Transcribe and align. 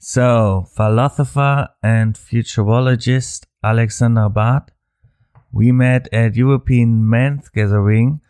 So, 0.00 0.68
philosopher 0.76 1.70
and 1.82 2.14
futurologist 2.14 3.46
Alexander 3.64 4.28
Bard, 4.28 4.70
we 5.50 5.72
met 5.72 6.08
at 6.12 6.36
European 6.36 7.08
Men's 7.10 7.48
Gathering 7.48 8.20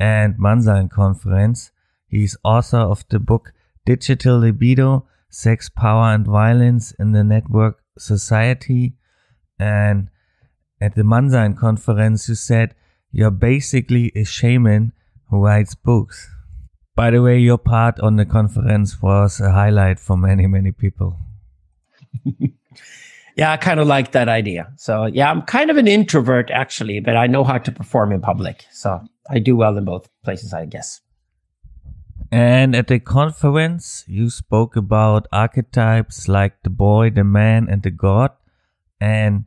and 0.00 0.36
Mannsein 0.36 0.90
Conference. 0.90 1.70
He's 2.08 2.36
author 2.42 2.78
of 2.78 3.04
the 3.08 3.20
book 3.20 3.52
Digital 3.84 4.38
Libido, 4.38 5.06
Sex, 5.30 5.68
Power 5.68 6.12
and 6.12 6.26
Violence 6.26 6.90
in 6.98 7.12
the 7.12 7.22
Network 7.22 7.80
Society. 7.96 8.96
And 9.60 10.08
at 10.80 10.96
the 10.96 11.04
Mannsein 11.04 11.56
Conference, 11.56 12.28
you 12.28 12.34
said 12.34 12.74
you're 13.12 13.30
basically 13.30 14.10
a 14.16 14.24
shaman 14.24 14.92
who 15.28 15.38
writes 15.44 15.76
books. 15.76 16.28
By 16.94 17.10
the 17.10 17.22
way, 17.22 17.38
your 17.38 17.58
part 17.58 17.98
on 18.00 18.16
the 18.16 18.26
conference 18.26 19.00
was 19.00 19.40
a 19.40 19.50
highlight 19.50 19.98
for 19.98 20.16
many, 20.16 20.46
many 20.46 20.72
people. 20.72 21.18
yeah, 23.36 23.52
I 23.52 23.56
kind 23.56 23.80
of 23.80 23.86
like 23.86 24.12
that 24.12 24.28
idea. 24.28 24.72
So, 24.76 25.06
yeah, 25.06 25.30
I'm 25.30 25.42
kind 25.42 25.70
of 25.70 25.78
an 25.78 25.88
introvert 25.88 26.50
actually, 26.50 27.00
but 27.00 27.16
I 27.16 27.26
know 27.26 27.44
how 27.44 27.58
to 27.58 27.72
perform 27.72 28.12
in 28.12 28.20
public. 28.20 28.66
So, 28.70 29.00
I 29.30 29.38
do 29.38 29.56
well 29.56 29.78
in 29.78 29.84
both 29.84 30.08
places, 30.22 30.52
I 30.52 30.66
guess. 30.66 31.00
And 32.30 32.74
at 32.74 32.88
the 32.88 32.98
conference, 32.98 34.04
you 34.06 34.30
spoke 34.30 34.76
about 34.76 35.26
archetypes 35.32 36.28
like 36.28 36.62
the 36.62 36.70
boy, 36.70 37.10
the 37.10 37.24
man, 37.24 37.68
and 37.68 37.82
the 37.82 37.90
god, 37.90 38.30
and 39.00 39.44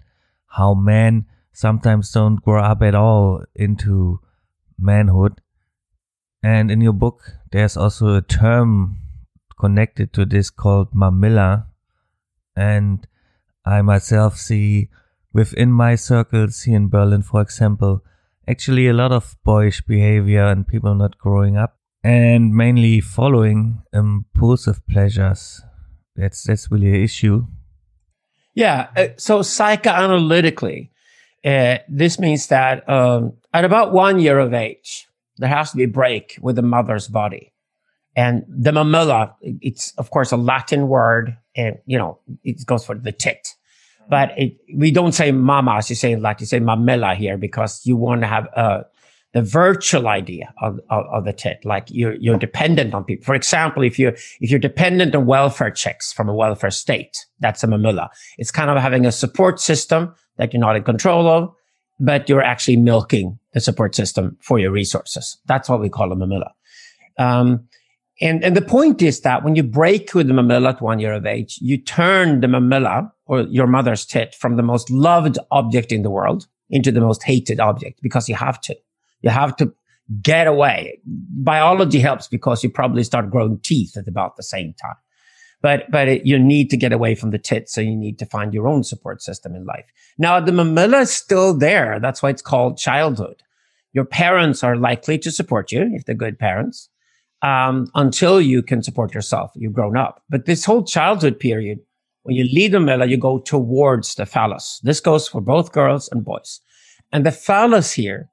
how 0.49 0.73
men 0.73 1.25
sometimes 1.51 2.12
don't 2.12 2.37
grow 2.37 2.62
up 2.62 2.81
at 2.84 2.93
all 2.93 3.43
into 3.55 4.20
manhood. 4.77 5.41
And 6.45 6.70
in 6.70 6.80
your 6.80 6.94
book, 6.94 7.31
there's 7.52 7.76
also 7.76 8.13
a 8.13 8.22
term 8.22 8.98
connected 9.59 10.13
to 10.13 10.26
this 10.26 10.52
called 10.52 10.94
mamilla. 10.94 11.66
And 12.55 13.08
I 13.66 13.81
myself 13.81 14.38
see 14.38 14.90
within 15.34 15.71
my 15.71 15.96
circles 15.96 16.62
here 16.62 16.76
in 16.76 16.90
Berlin, 16.90 17.24
for 17.24 17.41
example, 17.41 18.04
actually 18.48 18.87
a 18.87 18.93
lot 18.93 19.12
of 19.12 19.35
boyish 19.43 19.82
behavior 19.82 20.46
and 20.46 20.68
people 20.68 20.93
not 20.93 21.18
growing 21.18 21.57
up 21.57 21.79
and 22.04 22.54
mainly 22.54 23.02
following 23.02 23.82
impulsive 23.91 24.85
pleasures. 24.85 25.63
That's 26.15 26.43
that's 26.43 26.70
really 26.70 26.90
an 26.90 27.04
issue. 27.04 27.48
Yeah. 28.54 28.90
Uh, 28.96 29.07
so 29.18 29.40
psychoanalytically, 29.40 30.91
uh, 31.43 31.80
this 31.90 32.20
means 32.20 32.46
that 32.48 32.87
um, 32.87 33.34
at 33.52 33.65
about 33.65 33.93
one 33.93 34.20
year 34.20 34.37
of 34.37 34.54
age, 34.54 35.07
there 35.37 35.49
has 35.49 35.71
to 35.71 35.77
be 35.77 35.83
a 35.83 35.87
break 35.87 36.37
with 36.41 36.55
the 36.55 36.61
mother's 36.61 37.07
body. 37.07 37.53
And 38.15 38.45
the 38.47 38.71
mamilla, 38.71 39.33
it's 39.41 39.91
of 39.97 40.09
course 40.09 40.31
a 40.31 40.37
Latin 40.37 40.87
word, 40.87 41.37
and 41.55 41.77
you 41.85 41.97
know 41.97 42.19
it 42.43 42.65
goes 42.65 42.85
for 42.85 42.95
the 42.95 43.11
tit, 43.11 43.49
but 44.09 44.31
it, 44.37 44.57
we 44.73 44.91
don't 44.91 45.11
say 45.11 45.31
mama 45.31 45.75
as 45.75 45.89
you 45.89 45.95
say 45.95 46.13
in 46.13 46.21
Latin. 46.21 46.43
You 46.43 46.47
say 46.47 46.59
mamilla 46.59 47.15
here 47.15 47.37
because 47.37 47.85
you 47.85 47.97
want 47.97 48.21
to 48.21 48.27
have 48.27 48.47
uh, 48.55 48.83
the 49.33 49.41
virtual 49.41 50.07
idea 50.07 50.53
of, 50.61 50.79
of, 50.89 51.05
of, 51.11 51.25
the 51.25 51.33
tit, 51.33 51.65
like 51.65 51.87
you're 51.89 52.13
you're 52.13 52.37
dependent 52.37 52.93
on 52.93 53.03
people. 53.03 53.25
For 53.25 53.35
example, 53.35 53.83
if 53.83 53.99
you're 53.99 54.13
if 54.39 54.49
you're 54.49 54.59
dependent 54.59 55.13
on 55.13 55.25
welfare 55.25 55.71
checks 55.71 56.13
from 56.13 56.29
a 56.29 56.33
welfare 56.33 56.71
state, 56.71 57.25
that's 57.41 57.61
a 57.61 57.67
mamilla. 57.67 58.07
It's 58.37 58.51
kind 58.51 58.69
of 58.69 58.77
having 58.77 59.05
a 59.05 59.11
support 59.11 59.59
system 59.59 60.15
that 60.37 60.53
you're 60.53 60.61
not 60.61 60.77
in 60.77 60.83
control 60.83 61.27
of, 61.27 61.53
but 61.99 62.27
you're 62.27 62.41
actually 62.43 62.77
milking 62.77 63.40
the 63.54 63.62
support 63.62 63.96
system 63.96 64.38
for 64.41 64.59
your 64.59 64.72
resources. 64.72 65.38
That's 65.46 65.69
what 65.69 65.79
we 65.79 65.90
call 65.90 66.12
a 66.12 66.16
mamilla. 66.16 66.52
Um, 67.18 67.68
and, 68.22 68.44
and 68.44 68.56
the 68.56 68.62
point 68.62 69.02
is 69.02 69.22
that 69.22 69.44
when 69.44 69.56
you 69.56 69.63
break 69.63 70.13
with 70.13 70.28
the 70.28 70.34
mamilla 70.34 70.75
at 70.75 70.81
one 70.81 71.00
year 71.00 71.13
of 71.13 71.25
age, 71.25 71.57
you 71.62 71.78
turn 71.78 72.41
the 72.41 72.47
mamilla 72.47 73.12
or 73.25 73.41
your 73.41 73.68
mother's 73.68 74.06
tit 74.06 74.35
from 74.35 74.56
the 74.56 74.63
most 74.63 74.90
loved 74.90 75.38
object 75.52 75.91
in 75.91 76.02
the 76.02 76.09
world 76.09 76.47
into 76.69 76.91
the 76.91 77.02
most 77.02 77.24
hated 77.24 77.59
object 77.59 78.00
because 78.02 78.30
you 78.30 78.35
have 78.35 78.59
to. 78.62 78.75
You 79.22 79.31
have 79.31 79.56
to 79.58 79.74
get 80.22 80.46
away. 80.46 81.00
Biology 81.06 82.00
helps 82.00 82.28
because 82.28 82.64
you 82.64 82.69
probably 82.69 83.03
start 83.03 83.31
growing 83.31 83.59
teeth 83.59 83.98
at 83.98 84.08
about 84.08 84.36
the 84.36 84.44
same 84.44 84.74
time 84.74 84.96
but 85.66 85.90
but 85.90 86.08
it, 86.08 86.28
you 86.28 86.38
need 86.38 86.70
to 86.70 86.78
get 86.78 86.94
away 86.94 87.16
from 87.16 87.31
the 87.31 87.40
tits 87.40 87.74
so 87.74 87.81
you 87.81 87.96
need 87.96 88.20
to 88.20 88.26
find 88.28 88.53
your 88.53 88.68
own 88.68 88.84
support 88.84 89.24
system 89.24 89.56
in 89.56 89.66
life. 89.66 89.88
Now 90.20 90.40
the 90.40 90.52
mamilla 90.52 91.02
is 91.02 91.12
still 91.12 91.58
there. 91.58 92.00
That's 92.00 92.22
why 92.22 92.30
it's 92.30 92.44
called 92.44 92.78
childhood. 92.78 93.42
Your 93.92 94.06
parents 94.06 94.64
are 94.64 94.75
likely 94.75 95.18
to 95.18 95.31
support 95.31 95.72
you 95.72 95.90
if 95.96 96.06
they're 96.06 96.14
good 96.14 96.38
parents 96.38 96.90
um, 97.42 97.88
until 97.96 98.40
you 98.40 98.62
can 98.62 98.84
support 98.84 99.16
yourself. 99.16 99.54
You've 99.56 99.74
grown 99.74 99.98
up. 99.98 100.22
But 100.30 100.46
this 100.46 100.66
whole 100.66 100.84
childhood 100.84 101.40
period 101.40 101.80
when 102.22 102.36
you 102.36 102.44
leave 102.44 102.72
the 102.72 102.78
mamilla 102.78 103.09
you 103.09 103.18
go 103.18 103.40
towards 103.40 104.14
the 104.14 104.28
phallus. 104.28 104.80
This 104.84 105.00
goes 105.00 105.28
for 105.28 105.42
both 105.42 105.72
girls 105.72 106.08
and 106.12 106.24
boys. 106.24 106.62
And 107.12 107.25
the 107.25 107.31
phallus 107.31 107.92
here 107.92 108.30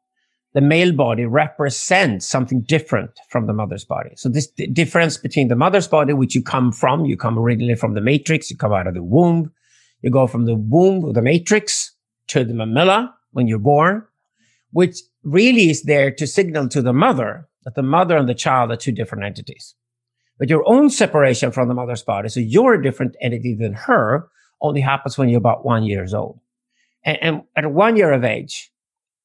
the 0.55 0.61
male 0.61 0.93
body 0.93 1.25
represents 1.25 2.27
something 2.27 2.61
different 2.63 3.11
from 3.29 3.47
the 3.47 3.53
mother's 3.53 3.85
body. 3.85 4.11
So 4.17 4.29
this 4.29 4.47
d- 4.49 4.67
difference 4.67 5.17
between 5.17 5.49
the 5.49 5.57
mother's 5.57 5.89
body, 5.89 6.13
which 6.13 6.35
you 6.35 6.43
come 6.43 6.73
from, 6.73 7.05
you 7.07 7.17
come 7.17 7.39
originally 7.39 7.75
from 7.75 7.95
the 7.95 8.01
matrix, 8.01 8.51
you 8.51 8.57
come 8.57 8.73
out 8.73 8.87
of 8.87 8.95
the 8.95 9.03
womb, 9.03 9.53
you 10.03 10.11
go 10.11 10.27
from 10.27 10.45
the 10.45 10.55
womb 10.55 11.05
of 11.05 11.15
the 11.15 11.23
matrix 11.23 11.95
to 12.29 12.45
the 12.45 12.53
mamilla 12.53 13.13
when 13.31 13.47
you're 13.47 13.59
born, 13.59 14.05
which 14.73 14.99
really 15.23 15.71
is 15.71 15.85
there 15.85 16.11
to 16.11 16.27
signal 16.27 16.69
to 16.69 16.83
the 16.83 16.93
mother 16.93 17.49
that 17.65 17.75
the 17.75 17.83
mother 17.83 18.17
and 18.17 18.29
the 18.29 18.35
child 18.35 18.71
are 18.71 18.77
two 18.77 18.93
different 18.93 19.25
entities. 19.25 19.75
But 20.39 20.51
your 20.51 20.69
own 20.69 20.91
separation 20.91 21.53
from 21.53 21.69
the 21.69 21.75
mother's 21.75 22.03
body, 22.03 22.29
so 22.29 22.41
you're 22.41 22.75
a 22.75 22.83
different 22.83 23.17
entity 23.21 23.55
than 23.55 23.75
her, 23.75 24.29
only 24.61 24.81
happens 24.81 25.17
when 25.17 25.29
you're 25.29 25.39
about 25.39 25.65
one 25.65 25.85
years 25.85 26.13
old. 26.13 26.41
And, 27.05 27.19
and 27.23 27.43
at 27.57 27.73
one 27.73 27.97
year 27.97 28.13
of 28.13 28.25
age, 28.25 28.72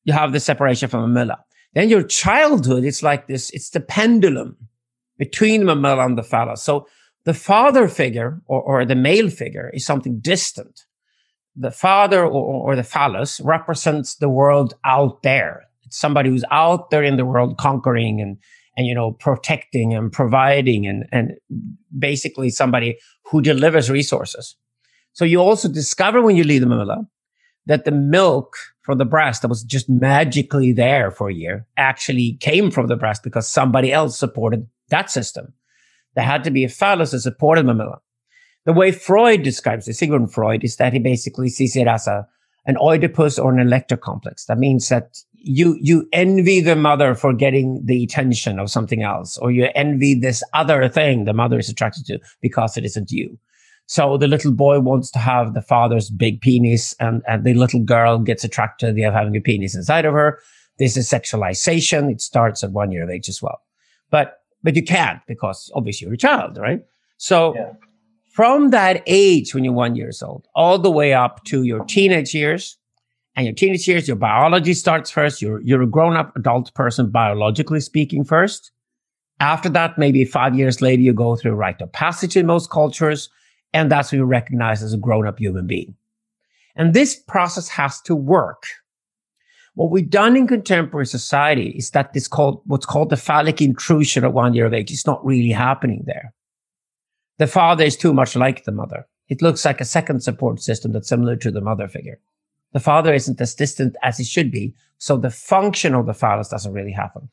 you 0.08 0.14
have 0.14 0.32
the 0.32 0.40
separation 0.40 0.90
from 0.90 1.14
the 1.14 1.20
mamilla. 1.20 1.38
Then 1.74 1.90
your 1.90 2.02
childhood, 2.02 2.84
it's 2.84 3.04
like 3.04 3.28
this, 3.28 3.52
it's 3.52 3.70
the 3.70 3.82
pendulum 3.82 4.58
between 5.20 5.66
the 5.66 5.74
mamilla 5.74 6.06
and 6.06 6.18
the 6.18 6.24
phallus. 6.24 6.64
So 6.64 6.88
the 7.26 7.34
father 7.36 7.88
figure 7.88 8.42
or, 8.48 8.62
or 8.62 8.86
the 8.86 8.96
male 8.96 9.30
figure 9.30 9.70
is 9.74 9.86
something 9.86 10.20
distant. 10.20 10.86
The 11.56 11.72
father 11.72 12.24
or, 12.24 12.72
or 12.72 12.76
the 12.76 12.84
phallus 12.84 13.42
represents 13.42 14.16
the 14.16 14.30
world 14.30 14.74
out 14.86 15.22
there. 15.24 15.66
It's 15.86 15.98
somebody 15.98 16.30
who's 16.30 16.46
out 16.52 16.90
there 16.90 17.04
in 17.04 17.18
the 17.18 17.26
world 17.26 17.58
conquering 17.58 18.22
and, 18.22 18.38
and 18.78 18.88
you 18.88 18.96
know 18.96 19.12
protecting 19.12 19.94
and 19.94 20.12
providing 20.12 20.88
and, 20.88 21.06
and 21.12 21.34
basically 21.98 22.50
somebody 22.50 22.98
who 23.26 23.42
delivers 23.42 23.90
resources 23.90 24.56
so 25.14 25.26
you 25.26 25.42
also 25.42 25.68
discover 25.68 26.22
when 26.22 26.36
you 26.36 26.44
leave 26.44 26.62
the 26.62 26.68
mamilla 26.68 27.06
that 27.68 27.86
the 27.86 27.92
milk 27.92 28.56
from 28.82 28.98
the 28.98 29.06
breast 29.06 29.42
that 29.42 29.50
was 29.50 29.64
just 29.64 29.90
magically 29.90 30.72
there 30.72 31.12
for 31.12 31.30
a 31.30 31.34
year 31.34 31.68
actually 31.76 32.38
came 32.40 32.72
from 32.72 32.88
the 32.88 32.96
breast 32.96 33.24
because 33.24 33.48
somebody 33.48 33.92
else 33.92 34.18
supported 34.18 34.68
that 34.90 35.12
system. 35.12 35.54
There 36.16 36.26
had 36.26 36.44
to 36.46 36.52
be 36.52 36.64
a 36.64 36.70
phallus 36.70 37.12
that 37.12 37.20
supported 37.20 37.66
mamilla. 37.66 38.00
The 38.66 38.74
way 38.74 38.92
Freud 38.92 39.44
describes 39.44 39.88
it, 39.88 39.94
Sigmund 39.94 40.34
Freud, 40.34 40.64
is 40.64 40.78
that 40.78 40.94
he 40.94 41.00
basically 41.00 41.50
sees 41.50 41.76
it 41.76 41.88
as 41.88 42.08
a 42.08 42.28
an 42.66 42.78
Oedipus 42.82 43.40
or 43.40 43.54
an 43.54 43.60
Electra 43.60 43.98
complex. 43.98 44.46
That 44.46 44.58
means 44.58 44.90
that 44.90 45.18
you 45.34 45.78
you 45.82 46.08
envy 46.12 46.60
the 46.60 46.76
mother 46.76 47.16
for 47.16 47.34
getting 47.34 47.82
the 47.86 48.04
attention 48.04 48.60
of 48.60 48.70
something 48.70 49.04
else, 49.04 49.38
or 49.38 49.52
you 49.52 49.70
envy 49.74 50.16
this 50.16 50.44
other 50.54 50.90
thing 50.90 51.24
the 51.24 51.34
mother 51.34 51.60
is 51.60 51.70
attracted 51.70 52.06
to 52.08 52.20
because 52.42 52.76
it 52.78 52.84
isn't 52.84 53.12
you. 53.12 53.38
So 53.88 54.18
the 54.18 54.28
little 54.28 54.52
boy 54.52 54.82
wants 54.82 55.10
to 55.12 55.20
have 55.20 55.54
the 55.54 55.62
father's 55.62 56.10
big 56.10 56.42
penis, 56.42 56.94
and, 57.00 57.24
and 57.28 57.46
the 57.46 57.54
little 57.54 57.80
girl 57.80 58.20
gets 58.20 58.44
attracted 58.44 58.88
to 58.88 58.94
the 58.94 59.04
of 59.04 59.14
having 59.14 59.36
a 59.36 59.42
penis 59.42 59.76
inside 59.76 60.06
of 60.06 60.14
her. 60.14 60.40
This 60.78 60.98
is 60.98 61.10
sexualization. 61.10 62.12
It 62.12 62.22
starts 62.22 62.64
at 62.64 62.72
one 62.72 62.92
year 62.92 63.04
of 63.04 63.10
age 63.10 63.30
as 63.30 63.42
well. 63.42 63.62
But 64.12 64.40
but 64.62 64.76
you 64.76 64.84
can't 64.84 65.22
because 65.28 65.72
obviously 65.74 66.06
you're 66.06 66.16
a 66.16 66.18
child, 66.18 66.58
right? 66.58 66.82
So 67.18 67.56
yeah. 67.56 67.74
from 68.34 68.72
that 68.72 69.04
age 69.08 69.56
when 69.56 69.64
you're 69.64 69.74
one 69.74 69.96
years 69.96 70.22
old, 70.22 70.48
all 70.54 70.78
the 70.78 70.92
way 70.92 71.14
up 71.14 71.44
to 71.46 71.64
your 71.64 71.84
teenage 71.86 72.36
years, 72.36 72.78
and 73.38 73.46
your 73.46 73.56
teenage 73.56 73.88
years, 73.88 74.08
your 74.08 74.18
biology 74.18 74.74
starts 74.74 75.10
first. 75.10 75.42
You're 75.42 75.62
you're 75.62 75.82
a 75.84 75.88
grown-up 75.88 76.36
adult 76.36 76.74
person, 76.74 77.10
biologically 77.10 77.80
speaking, 77.80 78.26
first. 78.26 78.72
After 79.40 79.70
that, 79.70 79.98
maybe 79.98 80.26
five 80.26 80.56
years 80.56 80.82
later, 80.82 81.02
you 81.02 81.14
go 81.14 81.36
through 81.38 81.52
a 81.54 81.56
rite 81.56 81.82
of 81.82 81.92
passage 81.94 82.36
in 82.36 82.48
most 82.48 82.70
cultures 82.70 83.30
and 83.78 83.92
that's 83.92 84.12
what 84.12 84.18
you 84.18 84.26
recognize 84.26 84.82
as 84.82 84.94
a 84.94 84.98
grown 84.98 85.28
up 85.28 85.38
human 85.38 85.68
being. 85.68 85.96
And 86.76 86.94
this 86.94 87.16
process 87.16 87.68
has 87.70 88.02
to 88.02 88.16
work. 88.16 88.64
What 89.76 89.92
we've 89.92 90.10
done 90.10 90.36
in 90.36 90.48
contemporary 90.48 91.06
society 91.06 91.70
is 91.70 91.92
that 91.92 92.14
this 92.14 92.28
called 92.28 92.62
what's 92.66 92.88
called 92.88 93.12
the 93.12 93.18
phallic 93.18 93.62
intrusion 93.62 94.24
at 94.24 94.34
one 94.34 94.56
year 94.56 94.66
of 94.66 94.74
age. 94.74 94.92
It's 94.92 95.06
not 95.06 95.24
really 95.24 95.52
happening 95.52 96.04
there. 96.06 96.34
The 97.38 97.46
father 97.46 97.84
is 97.84 97.96
too 97.96 98.14
much 98.14 98.36
like 98.36 98.64
the 98.64 98.72
mother. 98.72 99.06
It 99.30 99.44
looks 99.44 99.64
like 99.64 99.80
a 99.80 99.86
second 99.86 100.24
support 100.24 100.60
system 100.60 100.92
that's 100.92 101.10
similar 101.10 101.36
to 101.36 101.52
the 101.52 101.62
mother 101.62 101.88
figure. 101.88 102.20
The 102.74 102.80
father 102.80 103.14
isn't 103.14 103.40
as 103.40 103.54
distant 103.54 103.96
as 104.02 104.18
he 104.18 104.24
should 104.24 104.52
be, 104.52 104.74
so 104.98 105.18
the 105.18 105.30
function 105.30 105.94
of 105.94 106.08
the 106.08 106.16
phallus 106.16 106.50
doesn't 106.50 106.74
really 106.74 106.92
happen. 106.92 107.30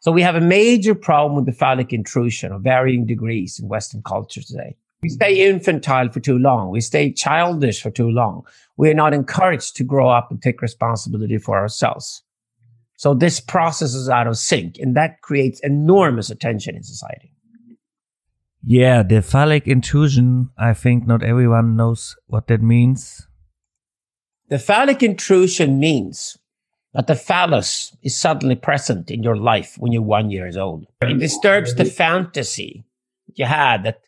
So 0.00 0.10
we 0.10 0.22
have 0.22 0.36
a 0.36 0.40
major 0.40 0.94
problem 0.94 1.36
with 1.36 1.44
the 1.44 1.52
phallic 1.52 1.92
intrusion 1.92 2.50
of 2.50 2.62
varying 2.62 3.04
degrees 3.04 3.60
in 3.60 3.68
Western 3.68 4.02
culture 4.02 4.42
today 4.42 4.76
We 5.02 5.08
stay 5.08 5.48
infantile 5.48 6.10
for 6.10 6.20
too 6.20 6.38
long. 6.38 6.70
We 6.70 6.80
stay 6.80 7.12
childish 7.12 7.82
for 7.82 7.90
too 7.90 8.08
long. 8.08 8.44
We 8.76 8.88
are 8.88 8.94
not 8.94 9.12
encouraged 9.12 9.76
to 9.76 9.84
grow 9.84 10.08
up 10.08 10.30
and 10.30 10.40
take 10.40 10.62
responsibility 10.62 11.38
for 11.38 11.58
ourselves. 11.58 12.22
So 12.96 13.12
this 13.12 13.40
process 13.40 13.94
is 13.94 14.08
out 14.08 14.28
of 14.28 14.38
sync 14.38 14.78
and 14.78 14.96
that 14.96 15.20
creates 15.22 15.58
enormous 15.60 16.30
attention 16.30 16.76
in 16.76 16.84
society. 16.84 17.34
Yeah, 18.64 19.02
the 19.02 19.22
phallic 19.22 19.66
intrusion, 19.66 20.50
I 20.56 20.72
think 20.72 21.04
not 21.04 21.24
everyone 21.24 21.74
knows 21.74 22.14
what 22.28 22.46
that 22.46 22.62
means. 22.62 23.26
The 24.50 24.58
phallic 24.60 25.02
intrusion 25.02 25.80
means 25.80 26.38
that 26.94 27.08
the 27.08 27.16
phallus 27.16 27.96
is 28.02 28.16
suddenly 28.16 28.54
present 28.54 29.10
in 29.10 29.24
your 29.24 29.36
life 29.36 29.74
when 29.78 29.90
you're 29.90 30.02
one 30.02 30.30
years 30.30 30.56
old. 30.56 30.86
It 31.00 31.18
disturbs 31.18 31.74
the 31.74 31.86
fantasy 31.86 32.84
that 33.26 33.38
you 33.38 33.46
had 33.46 33.82
that 33.82 34.02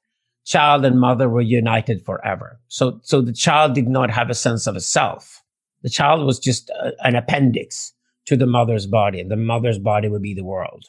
child 0.44 0.84
and 0.84 1.00
mother 1.00 1.28
were 1.28 1.40
united 1.40 2.04
forever. 2.04 2.60
So, 2.68 3.00
so 3.02 3.20
the 3.20 3.32
child 3.32 3.74
did 3.74 3.88
not 3.88 4.10
have 4.10 4.30
a 4.30 4.34
sense 4.34 4.66
of 4.66 4.76
a 4.76 4.80
self. 4.80 5.42
The 5.82 5.90
child 5.90 6.24
was 6.24 6.38
just 6.38 6.70
a, 6.70 6.92
an 7.02 7.16
appendix 7.16 7.92
to 8.26 8.36
the 8.36 8.46
mother's 8.46 8.86
body 8.86 9.20
and 9.20 9.30
the 9.30 9.36
mother's 9.36 9.78
body 9.78 10.08
would 10.08 10.22
be 10.22 10.34
the 10.34 10.44
world. 10.44 10.86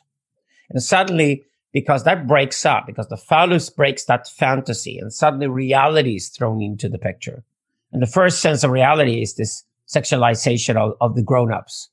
And 0.69 0.81
suddenly, 0.81 1.44
because 1.74 2.04
that 2.04 2.28
breaks 2.28 2.66
up, 2.66 2.86
because 2.88 3.07
the 3.10 3.18
phallus 3.18 3.69
breaks 3.69 4.06
that 4.06 4.28
fantasy 4.28 4.98
and 4.98 5.12
suddenly 5.13 5.48
reality 5.48 6.16
is 6.16 6.30
thrown 6.30 6.62
into 6.62 6.88
the 6.88 6.98
picture. 6.98 7.44
And 7.92 8.01
the 8.01 8.08
first 8.08 8.42
sense 8.42 8.63
of 8.63 8.72
reality 8.72 9.22
is 9.22 9.36
this 9.36 9.63
sexualization 9.88 10.75
of, 10.75 10.96
of 11.00 11.16
the 11.16 11.22
grown-ups. 11.22 11.90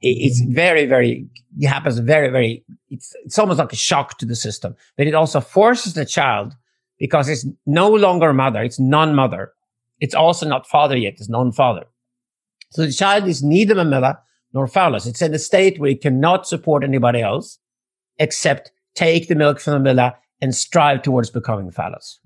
it's 0.00 0.42
mm-hmm. 0.42 0.52
very, 0.52 0.86
very, 0.86 1.26
it 1.58 1.66
happens 1.66 1.98
very, 1.98 2.28
very, 2.30 2.64
it's, 2.90 3.14
it's 3.24 3.38
almost 3.38 3.58
like 3.58 3.72
a 3.72 3.76
shock 3.76 4.18
to 4.18 4.26
the 4.26 4.36
system, 4.36 4.76
but 4.96 5.06
it 5.06 5.14
also 5.14 5.40
forces 5.40 5.94
the 5.94 6.04
child 6.04 6.54
because 6.98 7.28
it's 7.28 7.46
no 7.66 7.88
longer 7.88 8.32
mother. 8.32 8.62
It's 8.62 8.80
non-mother. 8.80 9.52
It's 10.00 10.14
also 10.14 10.46
not 10.46 10.66
father 10.66 10.96
yet. 10.96 11.14
It's 11.14 11.28
non-father. 11.28 11.86
So 12.70 12.86
the 12.86 12.92
child 12.92 13.26
is 13.26 13.42
neither 13.42 13.74
mamilla 13.74 14.18
nor 14.52 14.66
phallus. 14.66 15.06
It's 15.06 15.22
in 15.22 15.34
a 15.34 15.38
state 15.38 15.78
where 15.78 15.90
it 15.90 16.02
cannot 16.02 16.46
support 16.46 16.84
anybody 16.84 17.20
else 17.20 17.58
except 18.18 18.72
take 18.94 19.28
the 19.28 19.34
milk 19.34 19.60
from 19.60 19.82
the 19.82 19.90
mamilla 19.90 20.16
and 20.40 20.54
strive 20.54 21.02
towards 21.02 21.30
becoming 21.30 21.70
phallus. 21.70 22.20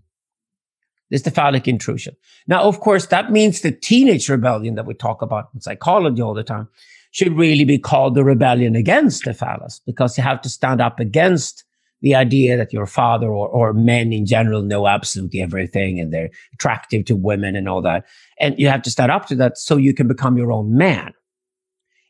This 1.11 1.21
is 1.21 1.25
the 1.25 1.31
phallic 1.31 1.69
intrusion. 1.69 2.17
Now, 2.47 2.63
of 2.63 2.81
course, 2.81 3.07
that 3.07 3.31
means 3.31 3.61
the 3.61 3.71
teenage 3.71 4.31
rebellion 4.31 4.77
that 4.77 4.87
we 4.87 4.95
talk 4.95 5.21
about 5.21 5.51
in 5.55 5.61
psychology 5.61 6.23
all 6.23 6.33
the 6.33 6.43
time 6.43 6.69
should 7.11 7.37
really 7.37 7.65
be 7.65 7.79
called 7.79 8.15
the 8.15 8.25
rebellion 8.25 8.75
against 8.75 9.27
the 9.27 9.35
phallus 9.35 9.81
because 9.85 10.17
you 10.17 10.25
have 10.25 10.41
to 10.41 10.49
stand 10.49 10.81
up 10.81 10.99
against 10.99 11.65
the 12.03 12.15
idea 12.15 12.57
that 12.57 12.73
your 12.73 12.87
father 12.87 13.29
or, 13.29 13.49
or 13.49 13.73
men 13.73 14.13
in 14.13 14.27
general 14.27 14.63
know 14.63 14.87
absolutely 14.87 15.41
everything 15.41 15.99
and 15.99 16.13
they're 16.13 16.31
attractive 16.53 17.05
to 17.07 17.17
women 17.17 17.57
and 17.57 17.69
all 17.69 17.81
that. 17.81 18.05
And 18.39 18.59
you 18.59 18.69
have 18.69 18.83
to 18.83 18.91
stand 18.91 19.11
up 19.11 19.27
to 19.27 19.37
that 19.37 19.57
so 19.57 19.77
you 19.77 19.95
can 19.95 20.09
become 20.09 20.37
your 20.37 20.53
own 20.53 20.77
man. 20.77 21.15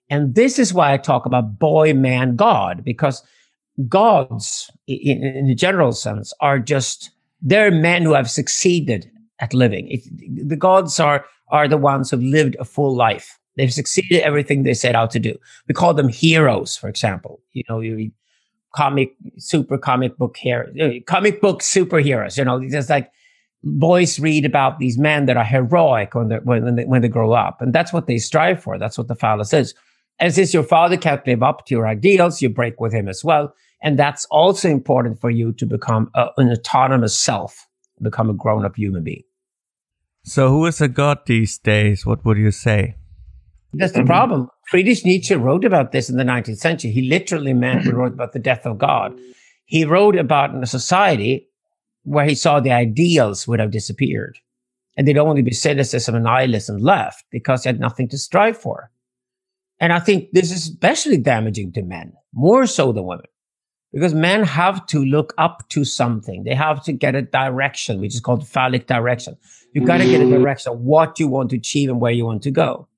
And 0.09 0.35
this 0.35 0.59
is 0.59 0.75
why 0.75 0.93
I 0.93 0.97
talk 0.97 1.27
about 1.27 1.59
boy, 1.59 1.95
man, 1.95 2.37
God, 2.37 2.83
because 2.85 3.23
gods 3.89 4.71
in, 4.87 5.23
in 5.23 5.47
the 5.47 5.55
general 5.55 5.93
sense 5.93 6.33
are 6.41 6.59
just 6.59 7.11
they're 7.41 7.71
men 7.71 8.03
who 8.03 8.15
have 8.15 8.31
succeeded 8.31 9.11
at 9.41 9.53
living. 9.55 9.89
It, 9.89 10.49
the 10.49 10.57
gods 10.57 11.01
are, 11.01 11.25
are 11.49 11.69
the 11.69 11.77
ones 11.77 12.11
who've 12.11 12.23
lived 12.23 12.57
a 12.59 12.65
full 12.65 12.95
life. 12.95 13.39
They've 13.57 13.73
succeeded 13.73 14.23
everything 14.23 14.63
they 14.63 14.75
set 14.75 14.95
out 14.95 15.11
to 15.11 15.19
do. 15.19 15.37
We 15.69 15.75
call 15.75 15.93
them 15.93 16.09
heroes, 16.09 16.77
for 16.77 16.89
example. 16.89 17.41
You 17.53 17.65
know, 17.69 17.81
you 17.81 17.97
read 17.97 18.13
comic, 18.73 19.15
super 19.39 19.79
comic 19.79 20.17
book 20.17 20.37
here, 20.37 20.73
uh, 20.81 21.01
comic 21.07 21.41
book 21.41 21.61
superheroes. 21.61 22.37
You 22.37 22.45
know, 22.45 22.61
just 22.69 22.91
like 22.91 23.11
boys 23.65 24.19
read 24.19 24.45
about 24.45 24.79
these 24.79 24.99
men 24.99 25.27
that 25.27 25.37
are 25.37 25.45
heroic 25.45 26.15
when 26.15 26.29
they 26.29 26.37
when 26.37 26.75
they, 26.75 26.85
when 26.85 27.03
they 27.03 27.09
grow 27.09 27.33
up, 27.33 27.61
and 27.61 27.73
that's 27.73 27.93
what 27.93 28.07
they 28.07 28.19
strive 28.19 28.63
for. 28.63 28.79
That's 28.79 28.99
what 28.99 29.09
the 29.09 29.15
phallus 29.15 29.53
is. 29.53 29.75
And 30.19 30.33
since 30.33 30.55
your 30.55 30.63
father 30.63 30.97
can't 30.97 31.27
live 31.27 31.43
up 31.43 31.67
to 31.67 31.75
your 31.75 31.87
ideals, 31.87 32.43
you 32.43 32.49
break 32.49 32.81
with 32.81 32.93
him 32.93 33.09
as 33.09 33.25
well. 33.25 33.55
And 33.83 33.99
that's 33.99 34.25
also 34.27 34.69
important 34.69 35.21
for 35.21 35.31
you 35.31 35.53
to 35.55 35.67
become 35.67 36.11
a, 36.15 36.29
an 36.37 36.51
autonomous 36.51 37.17
self, 37.17 37.67
become 38.01 38.31
a 38.31 38.35
grown 38.35 38.65
up 38.65 38.77
human 38.77 39.03
being. 39.03 39.25
So, 40.25 40.51
who 40.51 40.67
is 40.67 40.81
a 40.81 40.87
god 40.87 41.27
these 41.27 41.59
days? 41.59 42.07
What 42.07 42.25
would 42.25 42.39
you 42.39 42.53
say? 42.53 42.95
That's 43.75 43.93
the 43.93 44.01
mm-hmm. 44.01 44.07
problem. 44.07 44.49
Friedrich 44.69 45.05
Nietzsche 45.05 45.35
wrote 45.35 45.65
about 45.65 45.93
this 45.93 46.11
in 46.11 46.17
the 46.17 46.25
19th 46.25 46.59
century. 46.59 46.91
He 46.91 47.09
literally 47.09 47.55
meant 47.55 47.83
he 47.83 47.89
mm-hmm. 47.89 47.99
wrote 47.99 48.13
about 48.13 48.33
the 48.33 48.39
death 48.39 48.67
of 48.67 48.79
God. 48.79 49.19
He 49.65 49.85
wrote 49.85 50.17
about 50.17 50.55
in 50.55 50.63
a 50.63 50.67
society 50.67 51.49
where 52.05 52.27
he 52.27 52.35
saw 52.35 52.61
the 52.61 52.73
ideals 52.73 53.49
would 53.49 53.61
have 53.61 53.71
disappeared. 53.71 54.39
And 54.97 55.07
there'd 55.07 55.17
only 55.17 55.43
be 55.43 55.53
cynicism 55.53 56.15
and 56.15 56.25
nihilism 56.25 56.79
left 56.79 57.25
because 57.31 57.63
he 57.63 57.69
had 57.69 57.81
nothing 57.81 58.09
to 58.09 58.19
strive 58.19 58.59
for. 58.59 58.91
And 59.81 59.93
I 59.93 60.01
think 60.01 60.29
this 60.33 60.53
is 60.53 60.69
especially 60.69 61.17
damaging 61.17 61.73
to 61.73 61.83
men, 61.83 62.13
more 62.35 62.67
so 62.67 62.93
than 62.93 63.05
women 63.05 63.27
because 63.93 64.15
men 64.15 64.43
have 64.43 64.85
to 64.87 65.05
look 65.05 65.35
up 65.39 65.69
to 65.69 65.85
something. 65.85 66.45
They 66.45 66.55
have 66.55 66.83
to 66.85 66.93
get 66.93 67.15
a 67.15 67.23
direction, 67.23 68.01
which 68.01 68.15
is 68.15 68.21
called 68.21 68.47
phallic 68.49 68.87
direction. 68.87 69.37
You've 69.75 69.87
got 69.87 69.99
to 69.99 70.07
get 70.07 70.21
a 70.21 70.25
mm-hmm. 70.25 70.43
direction 70.43 70.73
of 70.73 70.81
what 70.81 71.21
you 71.21 71.29
want 71.29 71.51
to 71.51 71.57
achieve 71.57 71.91
and 71.91 72.01
where 72.01 72.13
you 72.13 72.25
want 72.25 72.43
to 72.43 72.51
go. 72.51 72.89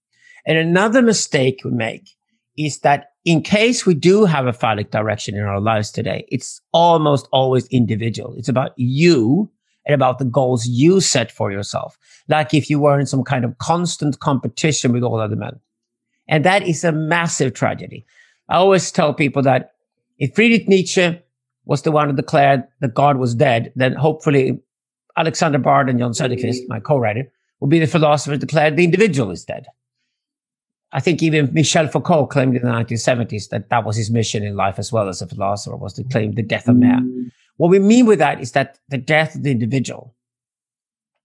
And 0.47 0.59
another 0.59 1.03
mistake 1.03 1.61
we 1.65 1.71
make 1.71 2.11
is 2.57 2.81
that 2.81 3.11
in 3.25 3.43
case 3.43 3.87
we 3.87 3.95
do 3.95 4.27
have 4.27 4.47
a 4.47 4.53
phallic 4.53 4.91
direction 4.91 5.35
in 5.35 5.43
our 5.43 5.61
lives 5.61 5.91
today, 5.91 6.27
it's 6.29 6.61
almost 6.73 7.27
always 7.33 7.67
individual. 7.69 8.35
It's 8.37 8.49
about 8.49 8.73
you 8.77 9.51
and 9.87 9.95
about 9.95 10.19
the 10.19 10.25
goals 10.25 10.67
you 10.67 11.01
set 11.01 11.33
for 11.33 11.51
yourself. 11.51 11.99
Like 12.29 12.53
if 12.55 12.69
you 12.69 12.79
were 12.79 13.01
in 13.01 13.07
some 13.07 13.25
kind 13.25 13.45
of 13.45 13.59
constant 13.59 14.21
competition 14.21 14.93
with 14.93 15.03
all 15.03 15.21
other 15.21 15.37
men. 15.37 15.61
And 16.29 16.45
that 16.45 16.67
is 16.67 16.85
a 16.85 16.93
massive 16.93 17.55
tragedy. 17.55 18.07
I 18.49 18.57
always 18.57 18.91
tell 18.91 19.15
people 19.15 19.43
that 19.43 19.73
if 20.19 20.35
Friedrich 20.35 20.69
Nietzsche 20.69 21.21
was 21.65 21.83
the 21.83 21.93
one 21.93 22.09
who 22.11 22.17
declared 22.17 22.65
that 22.81 22.95
God 22.95 23.17
was 23.17 23.35
dead, 23.35 23.73
then 23.75 23.95
hopefully 23.95 24.61
Alexander 25.17 25.59
Bard 25.59 25.89
and 25.89 25.99
Jon 25.99 26.13
Söderqvist, 26.13 26.61
mm-hmm. 26.61 26.73
my 26.73 26.81
co-writer, 26.81 27.31
will 27.61 27.69
be 27.69 27.79
the 27.79 27.87
philosophers 27.87 28.37
who 28.37 28.41
declared 28.41 28.77
the 28.77 28.85
individual 28.85 29.31
is 29.31 29.45
dead. 29.45 29.67
I 30.95 31.01
think 31.01 31.23
even 31.23 31.53
Michel 31.53 31.89
Foucault 31.89 32.29
claimed 32.29 32.57
in 32.57 32.63
the 32.63 32.69
1970s 32.69 33.51
that 33.51 33.69
that 33.69 33.85
was 33.85 33.97
his 33.97 34.11
mission 34.11 34.43
in 34.43 34.57
life 34.57 34.79
as 34.79 34.91
well 34.91 35.09
as 35.09 35.21
a 35.21 35.27
philosopher, 35.27 35.77
was 35.77 35.93
to 35.95 36.05
claim 36.05 36.33
the 36.33 36.43
death 36.43 36.69
of 36.69 36.77
man. 36.77 37.03
Mm. 37.03 37.33
What 37.57 37.69
we 37.69 37.79
mean 37.79 38.07
with 38.07 38.21
that 38.21 38.41
is 38.41 38.53
that 38.53 38.79
the 38.89 38.99
death 38.99 39.35
of 39.35 39.43
the 39.43 39.51
individual. 39.51 40.15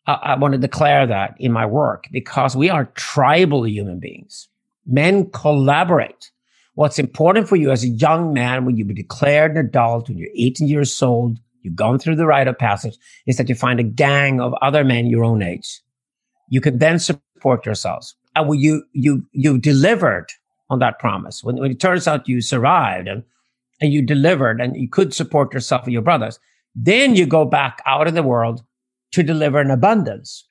I, 0.07 0.13
I 0.13 0.37
want 0.37 0.53
to 0.53 0.57
declare 0.57 1.07
that 1.07 1.35
in 1.39 1.53
my 1.53 1.65
work 1.65 2.07
because 2.11 2.55
we 2.55 2.69
are 2.69 2.85
tribal 2.95 3.65
human 3.65 3.99
beings. 3.99 4.49
Men 4.85 5.29
collaborate 5.31 6.31
What's 6.79 6.97
important 6.97 7.49
for 7.49 7.57
you 7.57 7.71
as 7.71 7.83
a 7.83 7.89
young 7.89 8.33
man 8.33 8.63
when 8.63 8.77
you 8.77 8.85
be 8.85 8.93
declared 8.93 9.51
an 9.51 9.57
adult, 9.57 10.07
when 10.07 10.17
you're 10.17 10.29
18 10.33 10.65
years 10.65 11.03
old, 11.03 11.37
you've 11.61 11.75
gone 11.75 11.99
through 11.99 12.15
the 12.15 12.25
rite 12.25 12.47
of 12.47 12.57
passage, 12.57 12.97
is 13.27 13.35
that 13.35 13.49
you 13.49 13.55
find 13.55 13.81
a 13.81 13.83
gang 13.83 14.39
of 14.39 14.53
other 14.61 14.85
men 14.85 15.07
your 15.07 15.25
own 15.25 15.41
age. 15.41 15.81
You 16.47 16.61
can 16.61 16.77
then 16.77 16.97
support 16.97 17.65
yourselves. 17.65 18.15
And 18.35 18.47
when 18.47 18.59
you, 18.59 18.83
you, 18.93 19.25
you 19.31 19.57
delivered 19.57 20.27
on 20.69 20.79
that 20.79 20.99
promise, 20.99 21.43
when, 21.43 21.57
when 21.57 21.71
it 21.71 21.79
turns 21.79 22.07
out 22.07 22.27
you 22.27 22.41
survived 22.41 23.07
and, 23.07 23.23
and 23.81 23.91
you 23.91 24.01
delivered 24.01 24.61
and 24.61 24.75
you 24.75 24.89
could 24.89 25.13
support 25.13 25.53
yourself 25.53 25.85
and 25.85 25.93
your 25.93 26.01
brothers, 26.01 26.39
then 26.75 27.15
you 27.15 27.25
go 27.25 27.45
back 27.45 27.81
out 27.85 28.07
in 28.07 28.15
the 28.15 28.23
world 28.23 28.63
to 29.11 29.23
deliver 29.23 29.59
an 29.59 29.71
abundance. 29.71 30.47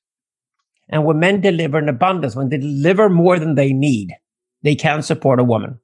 And 0.89 1.05
when 1.05 1.21
men 1.21 1.41
deliver 1.41 1.79
an 1.79 1.89
abundance, 1.89 2.35
when 2.35 2.49
they 2.49 2.59
deliver 2.59 3.09
more 3.09 3.39
than 3.39 3.55
they 3.55 3.73
need, 3.73 4.15
they 4.63 4.75
can 4.75 5.03
support 5.03 5.41
a 5.41 5.45
woman. 5.45 5.79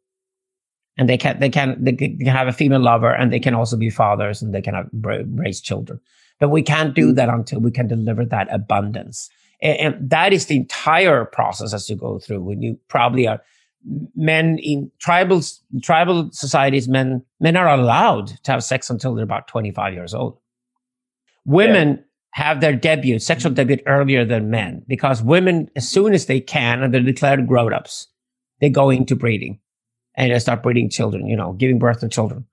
And 0.96 1.08
they 1.08 1.18
can 1.18 1.40
they 1.40 1.50
can 1.50 1.82
they 1.82 1.92
can 1.92 2.26
have 2.26 2.46
a 2.46 2.52
female 2.52 2.80
lover 2.80 3.12
and 3.12 3.32
they 3.32 3.40
can 3.40 3.54
also 3.54 3.76
be 3.76 3.90
fathers 3.90 4.40
and 4.40 4.54
they 4.54 4.62
can 4.62 4.74
have, 4.74 4.88
raise 4.92 5.60
children. 5.60 6.00
But 6.38 6.50
we 6.50 6.62
can't 6.62 6.94
do 6.94 7.12
mm. 7.12 7.16
that 7.16 7.28
until 7.28 7.60
we 7.60 7.72
can 7.72 7.88
deliver 7.88 8.24
that 8.24 8.48
abundance 8.52 9.28
and, 9.64 9.78
and, 9.78 10.10
that 10.10 10.32
is 10.32 10.46
the 10.46 10.56
entire 10.56 11.24
process 11.24 11.74
as 11.74 11.90
you 11.90 11.96
go 11.96 12.20
through 12.20 12.40
when 12.40 12.62
you 12.62 12.78
probably 12.88 13.26
are 13.26 13.40
men 14.14 14.58
in 14.58 14.90
tribal 15.00 15.42
tribal 15.82 16.30
societies 16.32 16.88
men 16.88 17.22
men 17.40 17.56
are 17.56 17.68
allowed 17.68 18.28
to 18.44 18.52
have 18.52 18.62
sex 18.62 18.88
until 18.88 19.14
they're 19.14 19.24
about 19.24 19.48
25 19.48 19.92
years 19.92 20.14
old 20.14 20.38
women 21.44 21.88
yeah. 21.88 22.02
have 22.30 22.60
their 22.60 22.74
debut 22.74 23.18
sexual 23.18 23.52
debut 23.52 23.78
earlier 23.86 24.24
than 24.24 24.48
men 24.48 24.82
because 24.86 25.22
women 25.22 25.68
as 25.76 25.88
soon 25.88 26.14
as 26.14 26.26
they 26.26 26.40
can 26.40 26.82
and 26.82 26.94
they're 26.94 27.02
declared 27.02 27.46
grown-ups 27.46 28.06
they 28.60 28.70
go 28.70 28.88
into 28.88 29.16
breeding 29.16 29.58
and 30.14 30.32
they 30.32 30.38
start 30.38 30.62
breeding 30.62 30.88
children, 30.88 31.26
you 31.26 31.36
know, 31.36 31.52
giving 31.52 31.78
birth 31.78 32.00
to 32.00 32.08
children. 32.08 32.46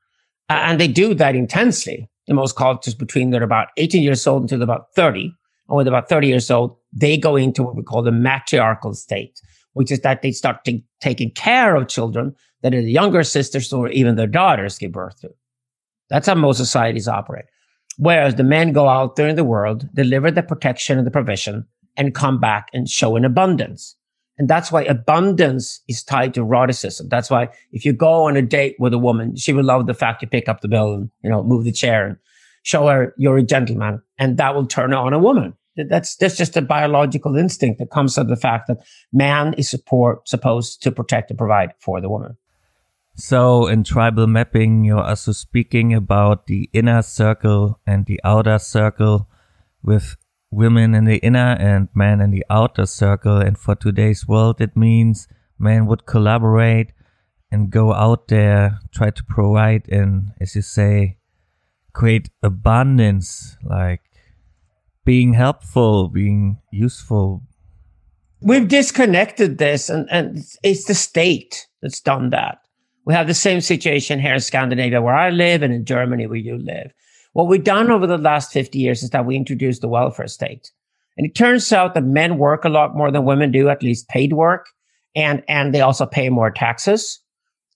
And 0.50 0.80
they 0.80 0.88
do 0.88 1.14
that 1.14 1.36
intensely 1.36 2.10
in 2.28 2.36
most 2.36 2.56
cultures 2.56 2.96
between 2.96 3.30
they're 3.30 3.44
about 3.44 3.70
18 3.78 4.04
years 4.04 4.26
old 4.28 4.44
until 4.44 4.62
about 4.62 4.94
30. 4.96 5.24
And 5.24 5.34
when 5.68 5.86
they're 5.86 5.94
about 5.94 6.10
30 6.10 6.28
years 6.28 6.52
old, 6.52 6.76
they 6.94 7.18
go 7.18 7.36
into 7.36 7.64
what 7.64 7.76
we 7.76 7.84
call 7.84 8.02
the 8.02 8.12
matriarchal 8.12 8.94
state, 8.94 9.40
which 9.74 9.92
is 9.92 10.02
that 10.02 10.22
they 10.22 10.32
start 10.32 10.68
taking 11.00 11.32
care 11.32 11.76
of 11.76 11.88
children 11.88 12.36
that 12.62 12.72
their 12.72 12.82
younger 12.82 13.24
sisters 13.24 13.72
or 13.72 13.90
even 13.90 14.16
their 14.16 14.28
daughters 14.28 14.78
give 14.78 14.92
birth 14.92 15.20
to. 15.22 15.30
That's 16.10 16.28
how 16.28 16.36
most 16.36 16.58
societies 16.58 17.08
operate. 17.08 17.46
Whereas 17.98 18.36
the 18.36 18.44
men 18.44 18.74
go 18.74 18.88
out 18.88 19.16
there 19.16 19.28
in 19.28 19.36
the 19.36 19.44
world, 19.44 19.88
deliver 19.94 20.32
the 20.32 20.44
protection 20.44 20.98
and 20.98 21.08
the 21.08 21.12
provision, 21.12 21.66
and 21.98 22.16
come 22.16 22.40
back 22.40 22.70
and 22.74 22.90
show 22.90 23.16
an 23.16 23.26
abundance. 23.26 23.96
And 24.38 24.50
that's 24.50 24.72
why 24.72 24.84
abundance 24.84 25.82
is 25.88 26.04
tied 26.04 26.34
to 26.34 26.42
eroticism. 26.42 27.10
That's 27.10 27.30
why 27.30 27.50
if 27.72 27.86
you 27.86 27.94
go 27.94 28.24
on 28.24 28.38
a 28.38 28.42
date 28.42 28.76
with 28.80 28.94
a 28.94 28.98
woman, 28.98 29.36
she 29.36 29.54
will 29.54 29.64
love 29.64 29.88
the 29.88 29.94
fact 29.94 30.22
you 30.22 30.28
pick 30.28 30.50
up 30.50 30.62
the 30.62 30.68
bill 30.68 30.94
and, 30.94 31.10
you 31.24 31.30
know, 31.30 31.44
move 31.44 31.64
the 31.64 31.72
chair 31.72 32.08
and 32.08 32.18
show 32.64 32.88
her 32.88 33.14
you're 33.18 33.38
a 33.38 33.44
gentleman. 33.44 34.02
And 34.18 34.38
that 34.38 34.56
will 34.56 34.66
turn 34.66 34.94
on 34.94 35.14
a 35.14 35.20
woman. 35.20 35.54
That's, 35.76 36.16
that's 36.18 36.38
just 36.38 36.58
a 36.58 36.62
biological 36.62 37.38
instinct 37.38 37.80
that 37.80 37.92
comes 37.92 38.18
of 38.18 38.28
the 38.28 38.36
fact 38.36 38.68
that 38.68 38.84
man 39.14 39.54
is 39.54 39.70
support, 39.70 40.28
supposed 40.28 40.82
to 40.84 40.92
protect 40.92 41.30
and 41.30 41.38
provide 41.38 41.74
for 41.80 42.02
the 42.02 42.10
woman. 42.10 42.38
So 43.16 43.68
in 43.68 43.84
tribal 43.84 44.28
mapping, 44.28 44.84
you're 44.84 45.04
also 45.04 45.32
speaking 45.32 45.94
about 45.94 46.48
the 46.48 46.70
inner 46.74 47.02
circle 47.02 47.80
and 47.86 48.06
the 48.06 48.20
outer 48.24 48.60
circle 48.60 49.30
with 49.84 50.18
women 50.50 50.94
in 50.94 51.06
the 51.06 51.18
inner 51.18 51.56
and 51.60 51.88
men 51.94 52.20
in 52.20 52.32
the 52.32 52.46
outer 52.50 52.86
circle. 52.86 53.38
And 53.38 53.58
for 53.58 53.76
today's 53.76 54.28
world, 54.28 54.60
it 54.60 54.76
means 54.76 55.28
men 55.58 55.86
would 55.86 56.06
collaborate 56.06 56.94
and 57.52 57.70
go 57.70 57.94
out 57.94 58.28
there, 58.28 58.80
try 58.94 59.10
to 59.10 59.24
provide 59.24 59.88
and, 59.90 60.32
as 60.40 60.56
you 60.56 60.62
say, 60.62 61.18
create 61.94 62.30
abundance, 62.42 63.58
like 63.64 64.02
being 65.12 65.34
helpful, 65.34 66.08
being 66.08 66.58
useful. 66.72 67.44
We've 68.40 68.70
disconnected 68.70 69.58
this 69.58 69.90
and, 69.90 70.08
and 70.10 70.38
it's 70.64 70.86
the 70.86 70.94
state 70.94 71.68
that's 71.82 72.00
done 72.00 72.30
that. 72.30 72.60
We 73.06 73.14
have 73.14 73.28
the 73.28 73.34
same 73.34 73.60
situation 73.60 74.22
here 74.22 74.34
in 74.34 74.40
Scandinavia 74.40 75.02
where 75.02 75.14
I 75.14 75.30
live 75.30 75.64
and 75.64 75.74
in 75.74 75.84
Germany 75.84 76.28
where 76.28 76.38
you 76.38 76.58
live. 76.58 76.94
What 77.34 77.50
we've 77.50 77.62
done 77.62 77.92
over 77.92 78.08
the 78.08 78.18
last 78.18 78.54
50 78.54 78.80
years 78.80 79.04
is 79.04 79.10
that 79.10 79.26
we 79.26 79.36
introduced 79.36 79.82
the 79.82 79.90
welfare 79.90 80.30
state. 80.30 80.72
And 81.18 81.28
it 81.28 81.36
turns 81.36 81.74
out 81.74 81.94
that 81.94 82.06
men 82.06 82.38
work 82.38 82.64
a 82.64 82.70
lot 82.70 82.96
more 82.96 83.12
than 83.12 83.26
women 83.26 83.52
do, 83.52 83.68
at 83.68 83.84
least 83.84 84.08
paid 84.08 84.32
work. 84.32 84.68
And, 85.14 85.44
and 85.50 85.76
they 85.76 85.82
also 85.82 86.06
pay 86.06 86.30
more 86.30 86.52
taxes. 86.52 87.20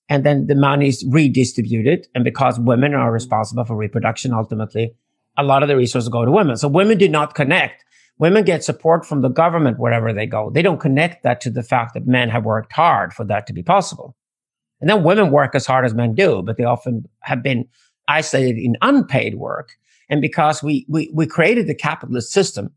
And 0.08 0.26
then 0.26 0.48
the 0.48 0.56
money 0.56 0.88
is 0.88 1.06
redistributed. 1.10 2.08
And 2.16 2.24
because 2.24 2.62
women 2.62 2.94
are 2.94 3.12
responsible 3.12 3.66
for 3.66 3.76
reproduction, 3.76 4.32
ultimately, 4.34 4.96
a 5.38 5.44
lot 5.44 5.64
of 5.64 5.70
the 5.70 5.76
resources 5.76 6.10
go 6.10 6.26
to 6.26 6.32
women. 6.32 6.58
So 6.58 6.68
women 6.68 6.98
do 6.98 7.10
not 7.10 7.36
connect. 7.36 7.84
Women 8.18 8.46
get 8.46 8.64
support 8.64 9.06
from 9.06 9.22
the 9.22 9.30
government 9.30 9.80
wherever 9.80 10.14
they 10.14 10.26
go. 10.26 10.50
They 10.50 10.62
don't 10.62 10.80
connect 10.80 11.24
that 11.24 11.42
to 11.42 11.50
the 11.50 11.64
fact 11.64 11.94
that 11.94 12.08
men 12.08 12.30
have 12.30 12.46
worked 12.46 12.72
hard 12.72 13.14
for 13.14 13.26
that 13.26 13.46
to 13.48 13.54
be 13.54 13.64
possible. 13.64 14.16
And 14.80 14.90
then 14.90 15.04
women 15.04 15.32
work 15.32 15.56
as 15.56 15.66
hard 15.66 15.86
as 15.86 15.94
men 15.94 16.16
do, 16.16 16.42
but 16.42 16.58
they 16.58 16.64
often 16.64 17.08
have 17.22 17.44
been 17.44 17.68
isolated 18.08 18.58
in 18.58 18.78
unpaid 18.82 19.36
work. 19.36 19.74
And 20.10 20.22
because 20.22 20.62
we, 20.62 20.86
we, 20.88 21.10
we 21.14 21.26
created 21.26 21.68
the 21.68 21.76
capitalist 21.76 22.32
system, 22.32 22.72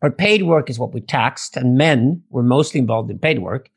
where 0.00 0.10
paid 0.10 0.44
work 0.44 0.70
is 0.70 0.78
what 0.78 0.94
we 0.94 1.00
taxed, 1.00 1.56
and 1.56 1.76
men 1.76 2.22
were 2.30 2.42
mostly 2.42 2.80
involved 2.80 3.10
in 3.10 3.18
paid 3.18 3.40
work, 3.40 3.68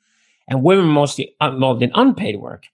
and 0.48 0.63
women 0.63 0.88
mostly 0.88 1.36
uh, 1.41 1.51
involved 1.51 1.84
in 1.84 1.91
unpaid 1.96 2.39
work, 2.39 2.67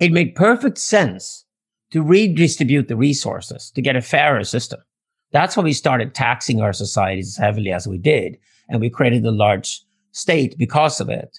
it 0.00 0.12
made 0.12 0.34
perfect 0.34 0.78
sense 0.78 1.44
to 1.90 2.02
redistribute 2.02 2.88
the 2.88 2.96
resources 2.96 3.70
to 3.74 3.82
get 3.82 3.96
a 3.96 4.02
fairer 4.02 4.44
system. 4.44 4.80
That's 5.32 5.56
why 5.56 5.62
we 5.62 5.72
started 5.72 6.14
taxing 6.14 6.60
our 6.60 6.72
societies 6.72 7.28
as 7.28 7.36
heavily 7.36 7.72
as 7.72 7.86
we 7.86 7.98
did. 7.98 8.38
And 8.68 8.80
we 8.80 8.90
created 8.90 9.24
a 9.24 9.30
large 9.30 9.82
state 10.12 10.56
because 10.58 11.00
of 11.00 11.08
it 11.08 11.38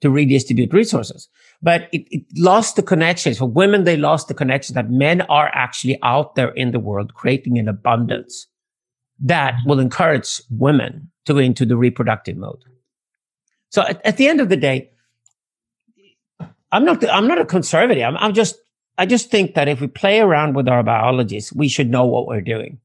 to 0.00 0.10
redistribute 0.10 0.72
resources. 0.72 1.28
But 1.62 1.88
it, 1.92 2.06
it 2.10 2.22
lost 2.36 2.76
the 2.76 2.82
connections. 2.82 3.38
For 3.38 3.46
women, 3.46 3.84
they 3.84 3.96
lost 3.96 4.28
the 4.28 4.34
connection 4.34 4.74
that 4.74 4.90
men 4.90 5.22
are 5.22 5.50
actually 5.54 5.98
out 6.02 6.34
there 6.34 6.50
in 6.50 6.72
the 6.72 6.80
world 6.80 7.14
creating 7.14 7.58
an 7.58 7.68
abundance 7.68 8.46
that 9.20 9.54
will 9.64 9.80
encourage 9.80 10.42
women 10.50 11.10
to 11.24 11.32
go 11.32 11.38
into 11.38 11.64
the 11.64 11.76
reproductive 11.76 12.36
mode. 12.36 12.62
So 13.70 13.82
at, 13.82 14.04
at 14.04 14.16
the 14.18 14.28
end 14.28 14.40
of 14.40 14.50
the 14.50 14.56
day, 14.56 14.90
I'm 16.72 16.84
not, 16.84 17.08
I'm 17.08 17.26
not 17.26 17.40
a 17.40 17.46
conservative. 17.46 18.02
I'm, 18.02 18.16
I'm 18.18 18.34
just, 18.34 18.56
I 18.98 19.06
just 19.06 19.30
think 19.30 19.54
that 19.54 19.68
if 19.68 19.80
we 19.80 19.88
play 19.88 20.20
around 20.20 20.54
with 20.54 20.68
our 20.68 20.82
biologies, 20.82 21.52
we 21.52 21.68
should 21.68 21.90
know 21.90 22.06
what 22.06 22.26
we're 22.26 22.40
doing. 22.40 22.78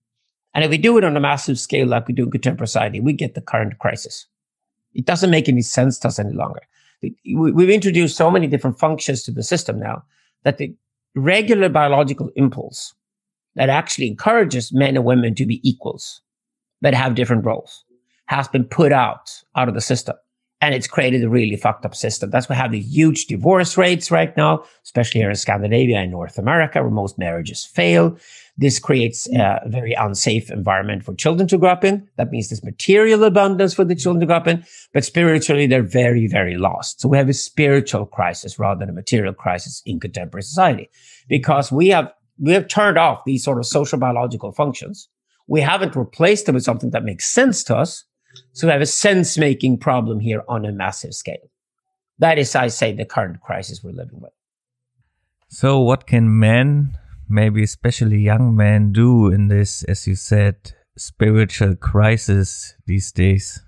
And 0.53 0.63
if 0.63 0.69
we 0.69 0.77
do 0.77 0.97
it 0.97 1.03
on 1.03 1.15
a 1.15 1.21
massive 1.21 1.57
scale 1.57 1.87
like 1.87 2.07
we 2.07 2.13
do 2.13 2.23
in 2.23 2.31
contemporary 2.31 2.67
society, 2.67 2.99
we 2.99 3.13
get 3.13 3.35
the 3.35 3.41
current 3.41 3.79
crisis. 3.79 4.27
It 4.93 5.05
doesn't 5.05 5.29
make 5.29 5.47
any 5.47 5.61
sense 5.61 5.97
to 5.99 6.09
us 6.09 6.19
any 6.19 6.33
longer 6.33 6.61
we've 7.01 7.69
introduced 7.69 8.15
so 8.15 8.29
many 8.29 8.47
different 8.47 8.79
functions 8.79 9.23
to 9.23 9.31
the 9.31 9.43
system 9.43 9.79
now 9.79 10.03
that 10.43 10.57
the 10.57 10.73
regular 11.15 11.69
biological 11.69 12.29
impulse 12.35 12.93
that 13.55 13.69
actually 13.69 14.07
encourages 14.07 14.71
men 14.71 14.95
and 14.95 15.05
women 15.05 15.35
to 15.35 15.45
be 15.45 15.67
equals 15.67 16.21
but 16.81 16.93
have 16.93 17.15
different 17.15 17.45
roles 17.45 17.83
has 18.25 18.47
been 18.47 18.63
put 18.63 18.91
out 18.91 19.41
out 19.55 19.67
of 19.67 19.73
the 19.73 19.81
system 19.81 20.15
and 20.61 20.75
it's 20.75 20.87
created 20.87 21.23
a 21.23 21.29
really 21.29 21.55
fucked 21.55 21.85
up 21.85 21.95
system. 21.95 22.29
That's 22.29 22.47
why 22.47 22.53
we 22.53 22.59
have 22.59 22.71
the 22.71 22.79
huge 22.79 23.25
divorce 23.25 23.77
rates 23.77 24.11
right 24.11 24.35
now, 24.37 24.63
especially 24.83 25.21
here 25.21 25.29
in 25.31 25.35
Scandinavia 25.35 25.97
and 25.97 26.11
North 26.11 26.37
America, 26.37 26.81
where 26.81 26.91
most 26.91 27.17
marriages 27.17 27.65
fail. 27.65 28.15
This 28.57 28.77
creates 28.77 29.27
a 29.33 29.61
very 29.65 29.93
unsafe 29.93 30.51
environment 30.51 31.03
for 31.03 31.15
children 31.15 31.47
to 31.47 31.57
grow 31.57 31.71
up 31.71 31.83
in. 31.83 32.07
That 32.17 32.29
means 32.29 32.49
there's 32.49 32.63
material 32.63 33.23
abundance 33.23 33.73
for 33.73 33.83
the 33.83 33.95
children 33.95 34.19
to 34.19 34.27
grow 34.27 34.35
up 34.35 34.47
in, 34.47 34.63
but 34.93 35.03
spiritually, 35.03 35.65
they're 35.65 35.81
very, 35.81 36.27
very 36.27 36.57
lost. 36.57 37.01
So 37.01 37.09
we 37.09 37.17
have 37.17 37.29
a 37.29 37.33
spiritual 37.33 38.05
crisis 38.05 38.59
rather 38.59 38.79
than 38.79 38.89
a 38.89 38.93
material 38.93 39.33
crisis 39.33 39.81
in 39.87 39.99
contemporary 39.99 40.43
society 40.43 40.91
because 41.27 41.71
we 41.71 41.87
have, 41.87 42.13
we 42.39 42.51
have 42.51 42.67
turned 42.67 42.99
off 42.99 43.23
these 43.25 43.43
sort 43.43 43.57
of 43.57 43.65
social 43.65 43.97
biological 43.97 44.51
functions. 44.51 45.09
We 45.47 45.61
haven't 45.61 45.95
replaced 45.95 46.45
them 46.45 46.53
with 46.53 46.63
something 46.63 46.91
that 46.91 47.03
makes 47.03 47.25
sense 47.25 47.63
to 47.65 47.75
us 47.75 48.05
so 48.53 48.67
we 48.67 48.71
have 48.71 48.81
a 48.81 48.85
sense 48.85 49.37
making 49.37 49.77
problem 49.77 50.19
here 50.19 50.43
on 50.47 50.65
a 50.65 50.71
massive 50.71 51.13
scale. 51.13 51.49
That 52.19 52.37
is, 52.37 52.55
I 52.55 52.67
say, 52.67 52.93
the 52.93 53.05
current 53.05 53.41
crisis 53.41 53.83
we're 53.83 53.91
living 53.91 54.21
with. 54.21 54.33
So, 55.47 55.79
what 55.79 56.07
can 56.07 56.39
men, 56.39 56.97
maybe 57.27 57.63
especially 57.63 58.19
young 58.19 58.55
men, 58.55 58.93
do 58.93 59.27
in 59.27 59.47
this, 59.47 59.83
as 59.83 60.07
you 60.07 60.15
said, 60.15 60.73
spiritual 60.97 61.75
crisis 61.75 62.75
these 62.85 63.11
days? 63.11 63.59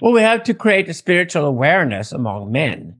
Well, 0.00 0.12
we 0.12 0.22
have 0.22 0.42
to 0.44 0.54
create 0.54 0.88
a 0.88 0.94
spiritual 0.94 1.44
awareness 1.44 2.12
among 2.12 2.52
men. 2.52 2.98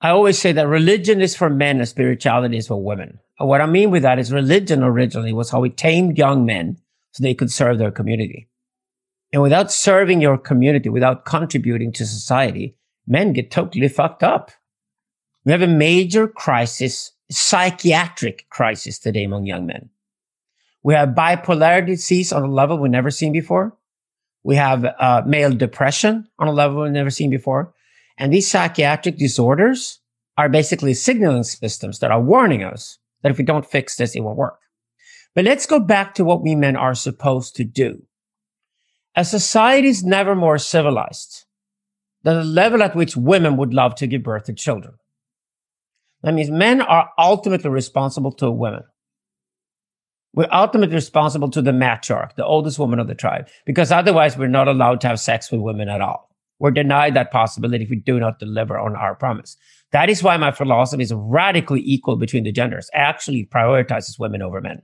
I 0.00 0.10
always 0.10 0.38
say 0.38 0.52
that 0.52 0.68
religion 0.68 1.20
is 1.20 1.36
for 1.36 1.50
men 1.50 1.78
and 1.78 1.88
spirituality 1.88 2.56
is 2.56 2.68
for 2.68 2.82
women. 2.82 3.18
And 3.38 3.48
what 3.48 3.60
I 3.60 3.66
mean 3.66 3.90
with 3.90 4.02
that 4.02 4.18
is 4.18 4.32
religion 4.32 4.82
originally 4.82 5.32
was 5.32 5.50
how 5.50 5.60
we 5.60 5.70
tamed 5.70 6.18
young 6.18 6.44
men 6.44 6.78
so 7.12 7.22
they 7.22 7.34
could 7.34 7.50
serve 7.50 7.78
their 7.78 7.90
community. 7.90 8.48
And 9.32 9.42
without 9.42 9.70
serving 9.70 10.20
your 10.20 10.38
community, 10.38 10.88
without 10.88 11.24
contributing 11.24 11.92
to 11.92 12.06
society, 12.06 12.76
men 13.06 13.32
get 13.32 13.50
totally 13.50 13.88
fucked 13.88 14.22
up. 14.22 14.50
We 15.44 15.52
have 15.52 15.62
a 15.62 15.66
major 15.66 16.28
crisis, 16.28 17.12
psychiatric 17.30 18.46
crisis 18.50 18.98
today 18.98 19.24
among 19.24 19.46
young 19.46 19.66
men. 19.66 19.90
We 20.82 20.94
have 20.94 21.10
bipolar 21.10 21.86
disease 21.86 22.32
on 22.32 22.42
a 22.42 22.50
level 22.52 22.78
we've 22.78 22.90
never 22.90 23.10
seen 23.10 23.32
before. 23.32 23.76
We 24.42 24.56
have 24.56 24.84
uh, 24.84 25.22
male 25.26 25.52
depression 25.52 26.28
on 26.38 26.48
a 26.48 26.52
level 26.52 26.82
we've 26.82 26.92
never 26.92 27.10
seen 27.10 27.30
before. 27.30 27.74
And 28.16 28.32
these 28.32 28.50
psychiatric 28.50 29.18
disorders 29.18 30.00
are 30.36 30.48
basically 30.48 30.94
signaling 30.94 31.42
systems 31.42 31.98
that 31.98 32.10
are 32.10 32.20
warning 32.20 32.62
us 32.62 32.98
that 33.22 33.30
if 33.30 33.38
we 33.38 33.44
don't 33.44 33.66
fix 33.66 33.96
this, 33.96 34.14
it 34.14 34.20
won't 34.20 34.38
work. 34.38 34.60
But 35.34 35.44
let's 35.44 35.66
go 35.66 35.80
back 35.80 36.14
to 36.14 36.24
what 36.24 36.42
we 36.42 36.54
men 36.54 36.76
are 36.76 36.94
supposed 36.94 37.56
to 37.56 37.64
do. 37.64 38.02
A 39.16 39.24
society 39.24 39.88
is 39.88 40.04
never 40.04 40.34
more 40.34 40.58
civilized 40.58 41.44
than 42.22 42.36
the 42.36 42.44
level 42.44 42.82
at 42.82 42.96
which 42.96 43.16
women 43.16 43.56
would 43.56 43.74
love 43.74 43.94
to 43.96 44.06
give 44.06 44.22
birth 44.22 44.44
to 44.44 44.52
children. 44.52 44.94
That 46.22 46.34
means 46.34 46.50
men 46.50 46.80
are 46.80 47.10
ultimately 47.18 47.70
responsible 47.70 48.32
to 48.32 48.50
women. 48.50 48.82
We're 50.34 50.48
ultimately 50.52 50.94
responsible 50.94 51.50
to 51.50 51.62
the 51.62 51.70
matriarch, 51.72 52.34
the 52.34 52.44
oldest 52.44 52.78
woman 52.78 52.98
of 52.98 53.06
the 53.08 53.14
tribe, 53.14 53.48
because 53.64 53.90
otherwise 53.90 54.36
we're 54.36 54.48
not 54.48 54.68
allowed 54.68 55.00
to 55.00 55.08
have 55.08 55.20
sex 55.20 55.50
with 55.50 55.60
women 55.60 55.88
at 55.88 56.00
all. 56.00 56.28
We're 56.58 56.72
denied 56.72 57.14
that 57.14 57.30
possibility 57.30 57.84
if 57.84 57.90
we 57.90 57.96
do 57.96 58.18
not 58.18 58.38
deliver 58.38 58.78
on 58.78 58.96
our 58.96 59.14
promise. 59.14 59.56
That 59.92 60.10
is 60.10 60.22
why 60.22 60.36
my 60.36 60.50
philosophy 60.50 61.02
is 61.02 61.12
radically 61.14 61.82
equal 61.84 62.16
between 62.16 62.44
the 62.44 62.52
genders, 62.52 62.90
actually 62.92 63.48
prioritizes 63.52 64.18
women 64.18 64.42
over 64.42 64.60
men. 64.60 64.82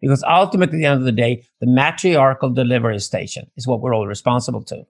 Because 0.00 0.24
ultimately, 0.24 0.78
at 0.78 0.80
the 0.80 0.86
end 0.86 0.98
of 1.00 1.04
the 1.04 1.12
day, 1.12 1.44
the 1.60 1.66
matriarchal 1.66 2.50
delivery 2.50 2.98
station 3.00 3.50
is 3.56 3.66
what 3.66 3.80
we're 3.80 3.94
all 3.94 4.06
responsible 4.06 4.62
to. 4.64 4.86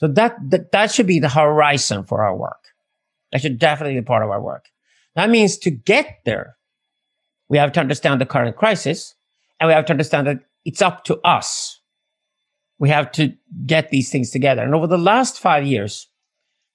So 0.00 0.08
that, 0.08 0.36
that, 0.50 0.72
that 0.72 0.92
should 0.92 1.06
be 1.06 1.20
the 1.20 1.28
horizon 1.28 2.04
for 2.04 2.24
our 2.24 2.34
work. 2.34 2.68
That 3.32 3.42
should 3.42 3.58
definitely 3.58 4.00
be 4.00 4.04
part 4.04 4.24
of 4.24 4.30
our 4.30 4.40
work. 4.40 4.66
That 5.16 5.28
means 5.28 5.58
to 5.58 5.70
get 5.70 6.20
there, 6.24 6.56
we 7.48 7.58
have 7.58 7.72
to 7.72 7.80
understand 7.80 8.20
the 8.20 8.26
current 8.26 8.56
crisis 8.56 9.14
and 9.60 9.68
we 9.68 9.74
have 9.74 9.86
to 9.86 9.92
understand 9.92 10.26
that 10.26 10.40
it's 10.64 10.80
up 10.82 11.04
to 11.04 11.18
us. 11.22 11.80
We 12.78 12.90
have 12.90 13.10
to 13.12 13.34
get 13.66 13.90
these 13.90 14.10
things 14.10 14.30
together. 14.30 14.62
And 14.62 14.74
over 14.74 14.86
the 14.86 14.98
last 14.98 15.40
five 15.40 15.66
years, 15.66 16.06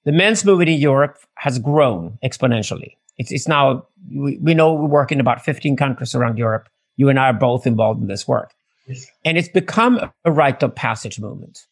the 0.04 0.12
men's 0.12 0.44
movement 0.44 0.68
in 0.68 0.78
Europe 0.78 1.18
has 1.36 1.58
grown 1.58 2.18
exponentially. 2.22 2.96
It's, 3.16 3.32
it's 3.32 3.48
now, 3.48 3.86
we, 4.12 4.36
we 4.38 4.54
know 4.54 4.74
we 4.74 4.86
work 4.86 5.10
in 5.10 5.20
about 5.20 5.44
15 5.44 5.76
countries 5.76 6.14
around 6.14 6.36
Europe 6.36 6.68
You 6.96 7.08
and 7.08 7.18
I 7.18 7.30
are 7.30 7.34
both 7.34 7.66
involved 7.66 8.00
in 8.00 8.08
this 8.08 8.26
work. 8.28 8.52
Yes. 8.86 9.06
And 9.24 9.38
it's 9.38 9.48
become 9.48 10.00
a 10.24 10.32
rite 10.32 10.62
of 10.62 10.74
passage 10.74 11.18
movement. 11.18 11.66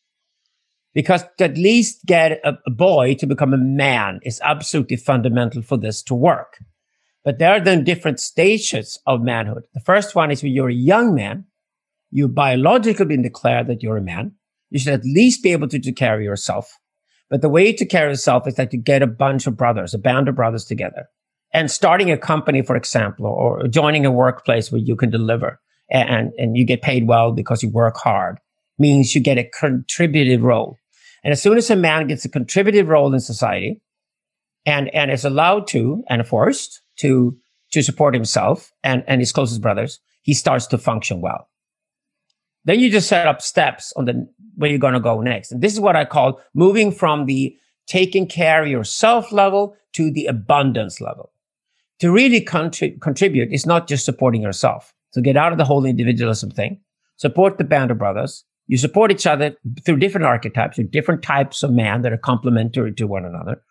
Because 0.94 1.24
to 1.38 1.44
at 1.44 1.56
least 1.56 2.04
get 2.04 2.40
a, 2.44 2.58
a 2.66 2.70
boy 2.70 3.14
to 3.14 3.26
become 3.26 3.54
a 3.54 3.58
man 3.58 4.20
is 4.24 4.40
absolutely 4.42 4.96
fundamental 4.96 5.62
for 5.62 5.76
this 5.76 6.02
to 6.04 6.14
work. 6.14 6.58
But 7.24 7.38
there 7.38 7.52
are 7.52 7.60
then 7.60 7.84
different 7.84 8.20
stages 8.20 8.98
of 9.06 9.22
manhood. 9.22 9.62
The 9.74 9.80
first 9.80 10.14
one 10.14 10.30
is 10.30 10.42
when 10.42 10.52
you're 10.52 10.68
a 10.68 10.74
young 10.74 11.14
man, 11.14 11.46
you 12.10 12.28
biologically 12.28 13.06
been 13.06 13.22
declared 13.22 13.68
that 13.68 13.82
you're 13.82 13.96
a 13.96 14.02
man. 14.02 14.32
You 14.70 14.78
should 14.78 14.92
at 14.92 15.04
least 15.04 15.42
be 15.42 15.52
able 15.52 15.68
to 15.68 15.92
care 15.92 16.16
of 16.16 16.22
yourself. 16.22 16.78
But 17.30 17.40
the 17.40 17.48
way 17.48 17.72
to 17.72 17.86
care 17.86 18.06
of 18.06 18.12
yourself 18.12 18.46
is 18.46 18.56
that 18.56 18.72
you 18.72 18.78
get 18.78 19.02
a 19.02 19.06
bunch 19.06 19.46
of 19.46 19.56
brothers, 19.56 19.94
a 19.94 19.98
band 19.98 20.28
of 20.28 20.34
brothers 20.34 20.64
together 20.64 21.08
and 21.52 21.70
starting 21.70 22.10
a 22.10 22.16
company, 22.16 22.62
for 22.62 22.76
example, 22.76 23.26
or 23.26 23.66
joining 23.68 24.06
a 24.06 24.10
workplace 24.10 24.72
where 24.72 24.80
you 24.80 24.96
can 24.96 25.10
deliver 25.10 25.60
and, 25.90 26.32
and 26.38 26.56
you 26.56 26.64
get 26.64 26.82
paid 26.82 27.06
well 27.06 27.32
because 27.32 27.62
you 27.62 27.68
work 27.68 27.96
hard 27.96 28.38
means 28.78 29.14
you 29.14 29.20
get 29.20 29.38
a 29.38 29.44
contributive 29.44 30.42
role. 30.42 30.78
And 31.22 31.32
as 31.32 31.42
soon 31.42 31.58
as 31.58 31.70
a 31.70 31.76
man 31.76 32.08
gets 32.08 32.24
a 32.24 32.28
contributive 32.28 32.88
role 32.88 33.12
in 33.12 33.20
society 33.20 33.80
and, 34.64 34.92
and 34.94 35.10
is 35.10 35.24
allowed 35.24 35.66
to 35.68 36.02
and 36.08 36.26
forced 36.26 36.80
to, 37.00 37.36
to 37.72 37.82
support 37.82 38.14
himself 38.14 38.72
and, 38.82 39.04
and 39.06 39.20
his 39.20 39.32
closest 39.32 39.60
brothers, 39.60 40.00
he 40.22 40.34
starts 40.34 40.66
to 40.68 40.78
function 40.78 41.20
well. 41.20 41.48
Then 42.64 42.80
you 42.80 42.90
just 42.90 43.08
set 43.08 43.26
up 43.26 43.42
steps 43.42 43.92
on 43.96 44.04
the 44.04 44.28
where 44.54 44.70
you're 44.70 44.78
going 44.78 44.94
to 44.94 45.00
go 45.00 45.20
next. 45.20 45.50
And 45.50 45.60
this 45.60 45.72
is 45.72 45.80
what 45.80 45.96
I 45.96 46.04
call 46.04 46.40
moving 46.54 46.92
from 46.92 47.26
the 47.26 47.56
taking 47.86 48.26
care 48.26 48.62
of 48.62 48.68
yourself 48.68 49.32
level 49.32 49.76
to 49.94 50.10
the 50.10 50.26
abundance 50.26 51.00
level. 51.00 51.32
To 52.02 52.10
really 52.10 52.40
contri- 52.40 53.00
contribute 53.00 53.52
is 53.52 53.64
not 53.64 53.86
just 53.86 54.04
supporting 54.04 54.42
yourself. 54.42 54.92
So 55.12 55.20
get 55.20 55.36
out 55.36 55.52
of 55.52 55.58
the 55.58 55.64
whole 55.64 55.84
individualism 55.84 56.50
thing. 56.50 56.80
Support 57.16 57.58
the 57.58 57.64
band 57.64 57.92
of 57.92 57.98
brothers. 57.98 58.44
You 58.66 58.76
support 58.76 59.12
each 59.12 59.24
other 59.24 59.54
through 59.86 59.98
different 59.98 60.26
archetypes, 60.26 60.80
or 60.80 60.82
different 60.82 61.22
types 61.22 61.62
of 61.62 61.70
man 61.70 62.02
that 62.02 62.12
are 62.12 62.18
complementary 62.18 62.92
to 62.94 63.06
one 63.06 63.24
another. 63.24 63.62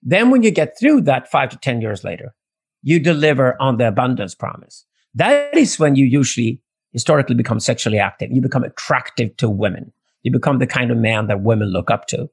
Then 0.00 0.30
when 0.30 0.44
you 0.44 0.52
get 0.52 0.78
through 0.78 1.00
that 1.02 1.28
five 1.28 1.50
to 1.50 1.56
10 1.56 1.80
years 1.80 2.04
later, 2.04 2.36
you 2.82 3.00
deliver 3.00 3.60
on 3.60 3.78
the 3.78 3.88
abundance 3.88 4.36
promise. 4.36 4.86
That 5.16 5.52
is 5.52 5.80
when 5.80 5.96
you 5.96 6.04
usually 6.04 6.62
historically 6.92 7.34
become 7.34 7.58
sexually 7.58 7.98
active. 7.98 8.30
You 8.30 8.42
become 8.42 8.62
attractive 8.62 9.36
to 9.38 9.50
women. 9.50 9.92
You 10.22 10.30
become 10.30 10.60
the 10.60 10.68
kind 10.68 10.92
of 10.92 10.98
man 10.98 11.26
that 11.26 11.40
women 11.40 11.72
look 11.72 11.90
up 11.90 12.06
to. 12.08 12.30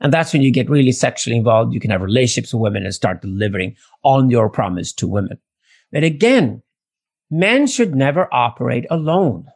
And 0.00 0.12
that's 0.12 0.32
when 0.32 0.42
you 0.42 0.50
get 0.50 0.70
really 0.70 0.92
sexually 0.92 1.36
involved. 1.36 1.74
You 1.74 1.80
can 1.80 1.90
have 1.90 2.00
relationships 2.00 2.54
with 2.54 2.62
women 2.62 2.84
and 2.84 2.94
start 2.94 3.20
delivering 3.20 3.76
on 4.02 4.30
your 4.30 4.48
promise 4.48 4.92
to 4.94 5.06
women. 5.06 5.38
But 5.92 6.04
again, 6.04 6.62
men 7.30 7.66
should 7.66 7.94
never 7.94 8.32
operate 8.32 8.86
alone. 8.90 9.46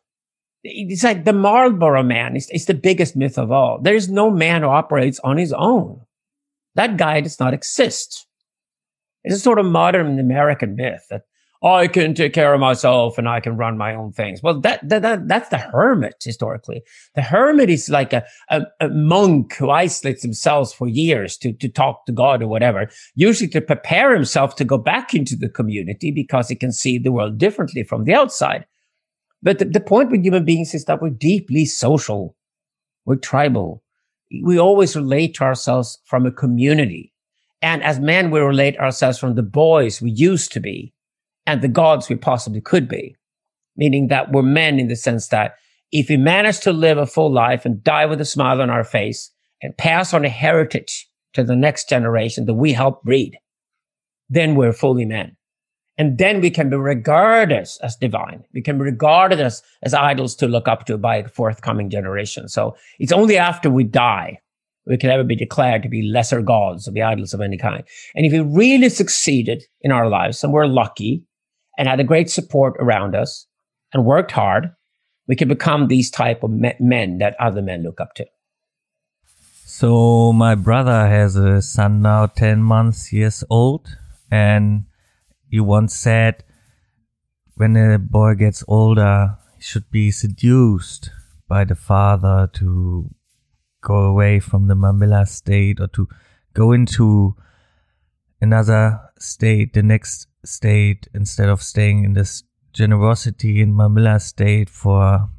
It's 0.63 1.05
like 1.05 1.25
the 1.25 1.33
Marlboro 1.33 2.03
man 2.03 2.37
is, 2.37 2.49
is 2.51 2.67
the 2.67 2.75
biggest 2.75 3.17
myth 3.17 3.39
of 3.39 3.53
all. 3.53 3.81
There 3.81 3.95
is 3.95 4.09
no 4.09 4.31
man 4.31 4.63
who 4.63 4.69
operates 4.69 5.21
on 5.21 5.37
his 5.37 5.53
own. 5.53 6.01
That 6.75 6.97
guy 6.97 7.21
does 7.21 7.39
not 7.39 7.55
exist. 7.55 8.27
It's 9.23 9.37
a 9.37 9.39
sort 9.39 9.59
of 9.59 9.67
modern 9.67 10.19
American 10.19 10.77
myth 10.77 11.07
that 11.11 11.23
I 11.65 11.89
can 11.89 12.15
take 12.15 12.35
care 12.35 12.53
of 12.53 12.61
myself 12.61 13.17
and 13.17 13.27
I 13.27 13.41
can 13.41 13.57
run 13.57 13.79
my 13.79 13.95
own 13.95 14.13
things. 14.13 14.43
Well, 14.43 14.61
that, 14.61 14.87
that, 14.87 15.01
that 15.01 15.29
that's 15.29 15.49
the 15.49 15.57
hermit 15.57 16.17
historically. 16.23 16.83
The 17.15 17.23
hermit 17.23 17.71
is 17.71 17.89
like 17.89 18.13
a, 18.13 18.23
a, 18.51 18.67
a, 18.81 18.89
monk 18.91 19.55
who 19.55 19.71
isolates 19.71 20.23
himself 20.23 20.75
for 20.75 20.89
years 20.89 21.39
to, 21.39 21.55
to 21.55 21.69
talk 21.71 22.05
to 22.05 22.13
God 22.13 22.43
or 22.43 22.49
whatever, 22.49 22.91
usually 23.15 23.49
to 23.49 23.63
prepare 23.63 24.15
himself 24.15 24.57
to 24.57 24.65
go 24.65 24.77
back 24.77 25.15
into 25.15 25.37
the 25.37 25.49
community 25.49 26.11
because 26.11 26.51
he 26.51 26.55
can 26.55 26.71
see 26.71 26.99
the 26.99 27.13
world 27.13 27.39
differently 27.39 27.83
from 27.83 28.05
the 28.05 28.15
outside. 28.15 28.67
But 29.43 29.59
the, 29.59 29.65
the 29.65 29.81
point 29.81 30.11
with 30.11 30.23
human 30.23 30.45
beings 30.45 30.75
is 30.75 30.85
that 30.85 31.01
we're 31.01 31.11
deeply 31.11 31.65
social. 31.65 32.37
We're 33.07 33.17
tribal. 33.17 33.83
We 34.43 34.59
always 34.59 34.97
relate 34.97 35.35
to 35.37 35.45
ourselves 35.45 35.99
from 36.05 36.27
a 36.27 36.31
community. 36.31 37.15
And 37.63 37.83
as 37.83 37.99
men, 37.99 38.31
we 38.31 38.41
relate 38.41 38.79
ourselves 38.79 39.19
from 39.19 39.35
the 39.35 39.43
boys 39.43 40.03
we 40.03 40.11
used 40.11 40.53
to 40.53 40.61
be 40.61 40.94
and 41.47 41.63
the 41.63 41.69
gods 41.69 42.09
we 42.09 42.17
possibly 42.17 42.61
could 42.61 42.89
be. 42.89 43.17
Meaning 43.77 44.09
that 44.09 44.33
we're 44.33 44.43
men 44.43 44.79
in 44.79 44.89
the 44.89 44.97
sense 44.97 45.29
that 45.29 45.57
if 45.91 46.09
we 46.09 46.17
manage 46.17 46.61
to 46.61 46.73
live 46.73 46.99
a 46.99 47.07
full 47.07 47.33
life 47.33 47.65
and 47.65 47.83
die 47.83 48.07
with 48.07 48.21
a 48.21 48.25
smile 48.25 48.61
on 48.61 48.71
our 48.71 48.85
face 48.85 49.31
and 49.63 49.77
pass 49.77 50.15
on 50.15 50.25
a 50.25 50.29
heritage 50.29 51.09
to 51.35 51.45
the 51.45 51.57
next 51.57 51.89
generation 51.89 52.47
that 52.47 52.55
we 52.55 52.73
help 52.73 53.03
breed, 53.03 53.39
then 54.29 54.55
we're 54.55 54.73
fully 54.73 55.05
men. 55.05 55.37
And 55.97 56.19
then 56.19 56.41
we 56.41 56.51
can 56.51 56.71
be 56.71 56.77
regarded 56.77 57.69
as 57.81 57.97
divine. 58.01 58.45
We 58.53 58.63
can 58.63 58.79
be 58.79 58.85
regarded 58.85 59.39
as, 59.41 59.63
as 59.83 59.95
idols 59.95 60.35
to 60.37 60.49
look 60.49 60.67
up 60.67 60.87
to 60.87 60.99
by 60.99 61.17
a 61.17 61.29
forthcoming 61.29 61.91
generation. 61.91 62.49
So 62.49 62.77
it's 62.99 63.13
only 63.13 63.37
after 63.37 63.71
we 63.71 63.85
die 63.85 64.39
we 64.87 64.97
can 64.97 65.11
ever 65.11 65.25
be 65.25 65.37
declared 65.37 65.83
to 65.83 65.89
be 65.89 66.03
lesser 66.03 66.43
gods 66.43 66.87
or 66.87 66.93
be 66.93 67.03
idols 67.03 67.33
of 67.33 67.41
any 67.41 67.57
kind. 67.57 67.85
And 68.15 68.27
if 68.27 68.33
we 68.33 68.41
really 68.41 68.89
succeeded 68.89 69.65
in 69.81 69.93
our 69.93 70.09
lives 70.09 70.43
and 70.45 70.53
we're 70.53 70.67
lucky 70.67 71.23
and 71.79 71.89
had 71.89 72.01
a 72.01 72.05
great 72.05 72.31
support 72.31 72.75
around 72.79 73.15
us 73.15 73.47
and 73.93 74.05
worked 74.05 74.33
hard, 74.33 74.71
we 75.27 75.37
can 75.37 75.49
become 75.49 75.89
these 75.89 76.11
type 76.11 76.43
of 76.43 76.51
men 76.51 77.19
that 77.19 77.37
other 77.41 77.63
men 77.63 77.83
look 77.83 78.01
up 78.01 78.15
to. 78.15 78.27
So 79.65 80.33
my 80.33 80.55
brother 80.55 81.09
has 81.09 81.37
a 81.37 81.61
son 81.61 82.03
now 82.03 82.27
10 82.27 82.63
months 82.63 83.13
years 83.13 83.43
old 83.51 83.97
and 84.31 84.85
he 85.49 85.61
once 85.61 85.95
said 85.95 86.45
when 87.57 87.77
a 87.77 87.99
boy 87.99 88.35
gets 88.35 88.63
older 88.69 89.37
he 89.57 89.63
should 89.63 89.91
be 89.91 90.11
seduced 90.11 91.11
by 91.49 91.65
the 91.65 91.75
father 91.75 92.49
to 92.55 93.11
go 93.81 93.97
away 93.97 94.41
from 94.41 94.67
the 94.67 94.75
Mamilla 94.75 95.27
state 95.27 95.81
or 95.81 95.89
to 95.89 96.09
go 96.55 96.73
into 96.73 97.37
another 98.41 99.01
state, 99.19 99.75
the 99.75 99.83
next 99.83 100.27
state 100.45 101.09
instead 101.15 101.49
of 101.49 101.63
staying 101.63 102.05
in 102.05 102.13
this 102.15 102.45
generosity 102.73 103.61
in 103.61 103.75
Mamilla 103.75 104.21
state 104.21 104.69
for 104.69 105.31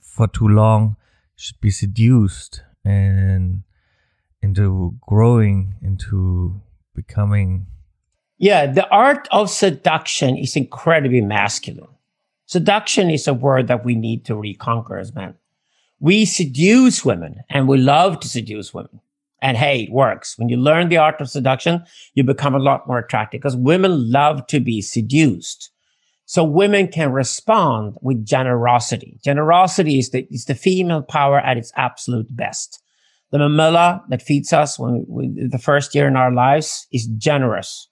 for 0.00 0.28
too 0.28 0.48
long 0.48 0.96
should 1.36 1.60
be 1.60 1.70
seduced 1.70 2.62
and 2.84 3.62
into 4.42 4.94
growing 5.06 5.74
into 5.82 6.60
becoming. 6.94 7.66
Yeah 8.38 8.66
the 8.66 8.88
art 8.88 9.28
of 9.32 9.50
seduction 9.50 10.36
is 10.36 10.56
incredibly 10.56 11.20
masculine. 11.20 11.88
Seduction 12.46 13.10
is 13.10 13.26
a 13.26 13.34
word 13.34 13.66
that 13.66 13.84
we 13.84 13.94
need 13.94 14.24
to 14.26 14.36
reconquer 14.36 14.98
as 14.98 15.14
men. 15.14 15.34
We 15.98 16.24
seduce 16.24 17.04
women 17.04 17.42
and 17.50 17.66
we 17.66 17.78
love 17.78 18.20
to 18.20 18.28
seduce 18.28 18.72
women 18.72 19.00
and 19.46 19.56
hey, 19.56 19.82
it 19.84 19.92
works. 19.92 20.36
When 20.36 20.48
you 20.48 20.56
learn 20.56 20.88
the 20.88 20.96
art 20.96 21.20
of 21.20 21.30
seduction, 21.30 21.84
you 22.14 22.24
become 22.24 22.56
a 22.56 22.58
lot 22.58 22.88
more 22.88 22.98
attractive 22.98 23.40
because 23.40 23.54
women 23.54 24.10
love 24.10 24.44
to 24.48 24.58
be 24.58 24.82
seduced. 24.82 25.70
So 26.24 26.42
women 26.42 26.88
can 26.88 27.12
respond 27.12 27.96
with 28.02 28.26
generosity. 28.26 29.20
Generosity 29.24 30.00
is 30.00 30.10
the, 30.10 30.26
is 30.32 30.46
the 30.46 30.56
female 30.56 31.00
power 31.00 31.38
at 31.38 31.56
its 31.56 31.70
absolute 31.76 32.26
best. 32.34 32.82
The 33.30 33.38
mamilla 33.38 34.02
that 34.08 34.20
feeds 34.20 34.52
us 34.52 34.80
when 34.80 35.04
we, 35.08 35.28
the 35.48 35.60
first 35.60 35.94
year 35.94 36.08
in 36.08 36.16
our 36.16 36.32
lives 36.32 36.88
is 36.92 37.06
generous 37.06 37.88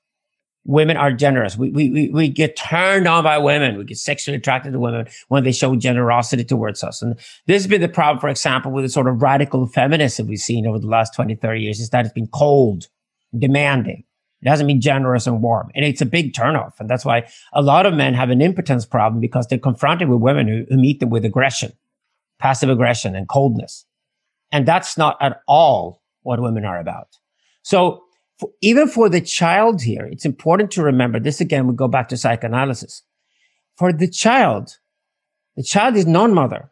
women 0.65 0.97
are 0.97 1.13
generous. 1.13 1.57
We, 1.57 1.71
we, 1.71 2.11
we 2.11 2.29
get 2.29 2.57
turned 2.57 3.07
on 3.07 3.25
by 3.25 3.39
women. 3.39 3.77
We 3.77 3.85
get 3.85 3.99
sexually 3.99 4.37
attracted 4.37 4.73
to 4.73 4.79
women 4.79 5.07
when 5.29 5.45
they 5.45 5.53
show 5.53 5.77
generosity 5.77 6.45
towards 6.45 6.83
us. 6.83 7.03
And 7.03 7.17
this 7.47 7.63
has 7.63 7.67
been 7.67 7.81
the 7.81 7.89
problem, 7.89 8.21
for 8.21 8.29
example, 8.29 8.73
with 8.73 8.85
the 8.85 8.89
sort 8.89 9.07
of 9.07 9.21
radical 9.21 9.67
feminists 9.67 10.17
that 10.17 10.27
we've 10.27 10.39
seen 10.39 10.67
over 10.67 10.79
the 10.79 10.87
last 10.87 11.15
20, 11.15 11.35
30 11.35 11.61
years 11.61 11.81
is 11.81 11.91
that 11.91 12.07
it's 12.07 12.15
been 12.15 12.29
cold, 12.29 12.89
demanding. 13.39 14.05
It 14.43 14.49
hasn't 14.49 14.67
been 14.67 14.81
generous 14.81 15.27
and 15.27 15.43
warm. 15.43 15.71
And 15.75 15.85
it's 15.85 16.03
a 16.03 16.07
big 16.07 16.33
turnoff. 16.33 16.79
And 16.79 16.89
that's 16.89 17.05
why 17.05 17.29
a 17.53 17.63
lot 17.63 17.87
of 17.87 17.95
men 17.95 18.15
have 18.15 18.31
an 18.31 18.43
impotence 18.43 18.85
problem 18.85 19.21
because 19.21 19.47
they're 19.47 19.59
confronted 19.59 20.09
with 20.09 20.21
women 20.21 20.49
who, 20.49 20.67
who 20.69 20.77
meet 20.77 21.01
them 21.01 21.11
with 21.11 21.25
aggression, 21.25 21.73
passive 22.39 22.69
aggression 22.69 23.15
and 23.15 23.29
coldness. 23.29 23.87
And 24.53 24.67
that's 24.67 24.97
not 24.97 25.17
at 25.21 25.41
all 25.49 26.03
what 26.23 26.41
women 26.41 26.65
are 26.65 26.79
about. 26.79 27.19
So 27.63 28.04
for, 28.39 28.51
even 28.61 28.89
for 28.89 29.09
the 29.09 29.21
child 29.21 29.83
here, 29.83 30.07
it's 30.11 30.25
important 30.25 30.71
to 30.73 30.83
remember 30.83 31.21
this 31.21 31.41
again, 31.41 31.67
we 31.67 31.75
go 31.75 31.89
back 31.89 32.09
to 32.09 32.17
psychoanalysis. 32.17 33.03
For 33.77 33.93
the 33.93 34.09
child, 34.09 34.79
the 35.57 35.63
child 35.63 35.97
is 35.97 36.07
non-mother. 36.07 36.71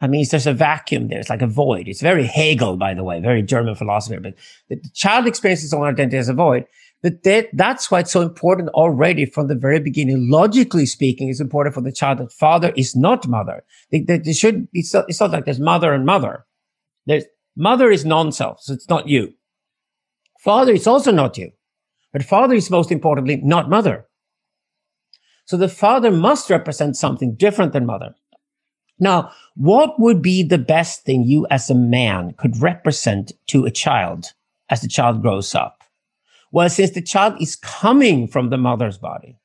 I 0.00 0.06
mean, 0.08 0.26
there's 0.30 0.46
a 0.46 0.52
vacuum 0.52 1.08
there. 1.08 1.18
It's 1.18 1.30
like 1.30 1.42
a 1.42 1.46
void. 1.46 1.88
It's 1.88 2.02
very 2.02 2.26
Hegel, 2.26 2.76
by 2.76 2.92
the 2.94 3.02
way, 3.02 3.20
very 3.20 3.42
German 3.42 3.74
philosopher, 3.74 4.20
but 4.20 4.34
the 4.68 4.80
child 4.94 5.26
experiences 5.26 5.72
own 5.72 5.86
identity 5.86 6.18
as 6.18 6.28
a 6.28 6.34
void. 6.34 6.66
But 7.02 7.22
that, 7.22 7.48
that's 7.52 7.90
why 7.90 8.00
it's 8.00 8.12
so 8.12 8.20
important 8.20 8.68
already 8.70 9.26
from 9.26 9.48
the 9.48 9.54
very 9.54 9.80
beginning. 9.80 10.30
Logically 10.30 10.86
speaking, 10.86 11.28
it's 11.28 11.40
important 11.40 11.74
for 11.74 11.80
the 11.80 11.92
child 11.92 12.18
that 12.18 12.32
father 12.32 12.72
is 12.76 12.96
not 12.96 13.26
mother. 13.26 13.64
They, 13.90 14.00
they, 14.00 14.18
they 14.18 14.32
should, 14.32 14.68
it's 14.72 14.92
not, 14.92 15.04
it's 15.08 15.20
not 15.20 15.30
like 15.30 15.44
there's 15.44 15.60
mother 15.60 15.92
and 15.92 16.04
mother. 16.04 16.44
There's 17.06 17.24
mother 17.56 17.90
is 17.90 18.04
non-self, 18.04 18.60
so 18.60 18.72
it's 18.74 18.88
not 18.88 19.08
you. 19.08 19.34
Father 20.46 20.72
is 20.72 20.86
also 20.86 21.10
not 21.10 21.36
you. 21.36 21.50
But 22.12 22.22
father 22.22 22.54
is 22.54 22.70
most 22.70 22.92
importantly 22.92 23.40
not 23.42 23.68
mother. 23.68 24.06
So 25.44 25.56
the 25.56 25.68
father 25.68 26.12
must 26.12 26.48
represent 26.50 26.96
something 26.96 27.34
different 27.34 27.72
than 27.72 27.84
mother. 27.84 28.14
Now, 29.00 29.32
what 29.56 29.98
would 29.98 30.22
be 30.22 30.44
the 30.44 30.56
best 30.56 31.04
thing 31.04 31.24
you 31.24 31.48
as 31.50 31.68
a 31.68 31.74
man 31.74 32.32
could 32.38 32.62
represent 32.62 33.32
to 33.48 33.66
a 33.66 33.72
child 33.72 34.34
as 34.70 34.82
the 34.82 34.88
child 34.88 35.20
grows 35.20 35.52
up? 35.52 35.82
Well, 36.52 36.70
since 36.70 36.92
the 36.92 37.02
child 37.02 37.42
is 37.42 37.56
coming 37.56 38.28
from 38.28 38.50
the 38.50 38.56
mother's 38.56 38.98
body, 38.98 39.40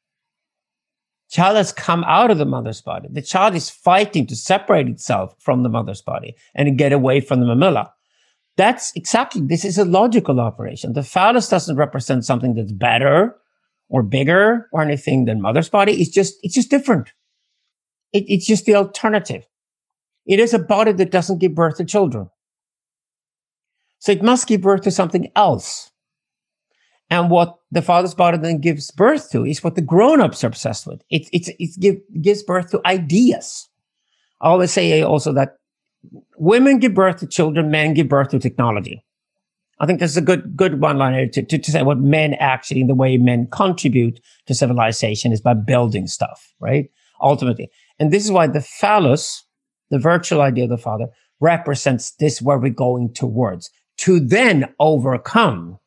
child 1.32 1.58
has 1.58 1.74
come 1.74 2.04
out 2.04 2.30
of 2.30 2.38
the 2.38 2.46
mother's 2.46 2.82
body. 2.82 3.08
The 3.12 3.24
child 3.24 3.56
is 3.56 3.72
fighting 3.72 4.28
to 4.28 4.36
separate 4.36 4.88
itself 4.88 5.34
from 5.40 5.64
the 5.64 5.70
mother's 5.70 6.04
body 6.04 6.36
and 6.54 6.78
get 6.78 6.94
away 6.94 7.22
from 7.22 7.40
the 7.40 7.48
mamilla. 7.48 7.90
That's 8.62 8.92
exactly, 8.96 9.42
this 9.42 9.66
is 9.66 9.80
a 9.80 9.86
logical 9.86 10.40
operation. 10.40 10.94
The 10.94 11.02
phallus 11.02 11.50
doesn't 11.50 11.78
represent 11.78 12.26
something 12.26 12.54
that's 12.54 12.72
better 12.72 13.36
or 13.90 14.04
bigger 14.04 14.70
or 14.72 14.84
anything 14.84 15.26
than 15.26 15.42
mother's 15.42 15.68
body. 15.68 15.94
It's 16.00 16.12
just, 16.12 16.36
it's 16.44 16.54
just 16.54 16.70
different. 16.70 17.12
It, 18.14 18.26
it's 18.28 18.46
just 18.46 18.66
the 18.66 18.76
alternative. 18.76 19.48
It 20.28 20.40
is 20.40 20.54
a 20.54 20.60
body 20.60 20.92
that 20.92 21.10
doesn't 21.10 21.40
give 21.40 21.56
birth 21.56 21.78
to 21.78 21.86
children. 21.86 22.30
So 23.98 24.12
it 24.12 24.22
must 24.22 24.46
give 24.46 24.62
birth 24.62 24.82
to 24.82 24.92
something 24.92 25.32
else. 25.36 25.90
And 27.10 27.32
what 27.32 27.58
the 27.72 27.82
father's 27.82 28.14
body 28.14 28.38
then 28.38 28.62
gives 28.62 28.92
birth 28.92 29.32
to 29.32 29.44
is 29.44 29.64
what 29.64 29.74
the 29.74 29.82
grown-ups 29.82 30.44
are 30.44 30.48
obsessed 30.54 30.86
with. 30.86 31.02
It, 31.10 31.28
it's, 31.34 31.50
it 31.58 31.80
give, 31.80 31.96
gives 32.22 32.44
birth 32.44 32.70
to 32.70 32.82
ideas. 32.86 33.70
I 34.40 34.50
always 34.50 34.72
say 34.72 35.02
also 35.02 35.34
that 35.34 35.58
women 36.38 36.80
give 36.80 36.94
birth 36.94 37.18
to 37.18 37.28
children, 37.28 37.72
men 37.72 37.94
give 37.94 38.10
birth 38.10 38.30
to 38.30 38.40
technology. 38.40 39.06
I 39.80 39.88
think 39.88 40.00
that's 40.00 40.16
a 40.16 40.22
good, 40.22 40.56
good 40.56 40.80
one 40.80 40.98
liner 40.98 41.28
to, 41.28 41.42
to, 41.42 41.58
to 41.58 41.72
say 41.72 41.82
what 41.82 42.00
men 42.00 42.36
actually, 42.36 42.84
the 42.84 42.94
way 42.94 43.18
men 43.18 43.48
contribute 43.52 44.20
to 44.46 44.54
civilization 44.54 45.32
is 45.32 45.42
by 45.42 45.56
building 45.56 46.06
stuff, 46.06 46.54
right? 46.60 46.92
Ultimately. 47.20 47.72
And 48.00 48.12
this 48.12 48.24
is 48.24 48.32
why 48.32 48.48
the 48.48 48.62
phallus, 48.62 49.44
the 49.90 49.98
virtual 49.98 50.42
idea 50.42 50.66
of 50.66 50.70
the 50.70 50.78
father, 50.78 51.08
represents 51.40 52.12
this 52.12 52.42
where 52.42 52.60
we're 52.60 52.70
going 52.70 53.12
towards 53.14 53.72
to 53.98 54.20
then 54.20 54.72
overcome. 54.80 55.80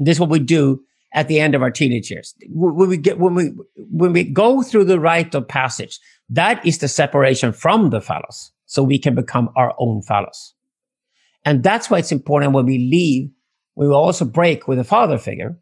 This 0.00 0.16
is 0.16 0.20
what 0.20 0.30
we 0.30 0.40
do 0.40 0.82
at 1.14 1.28
the 1.28 1.38
end 1.38 1.54
of 1.54 1.62
our 1.62 1.70
teenage 1.70 2.10
years. 2.10 2.34
When 2.48 2.88
we 2.88 2.96
get, 2.96 3.18
when 3.18 3.34
we, 3.34 3.52
when 3.76 4.12
we 4.12 4.24
go 4.24 4.62
through 4.62 4.84
the 4.84 4.98
rite 4.98 5.34
of 5.34 5.46
passage, 5.46 6.00
that 6.28 6.64
is 6.66 6.78
the 6.78 6.88
separation 6.88 7.52
from 7.52 7.90
the 7.90 8.00
phallus. 8.00 8.52
So 8.70 8.82
we 8.82 8.98
can 8.98 9.14
become 9.14 9.50
our 9.56 9.74
own 9.78 10.02
phallus. 10.02 10.54
And 11.44 11.62
that's 11.62 11.90
why 11.90 11.98
it's 11.98 12.12
important 12.12 12.52
when 12.52 12.66
we 12.66 12.78
leave, 12.78 13.30
we 13.74 13.88
will 13.88 13.96
also 13.96 14.24
break 14.24 14.68
with 14.68 14.78
a 14.78 14.84
father 14.84 15.18
figure 15.18 15.58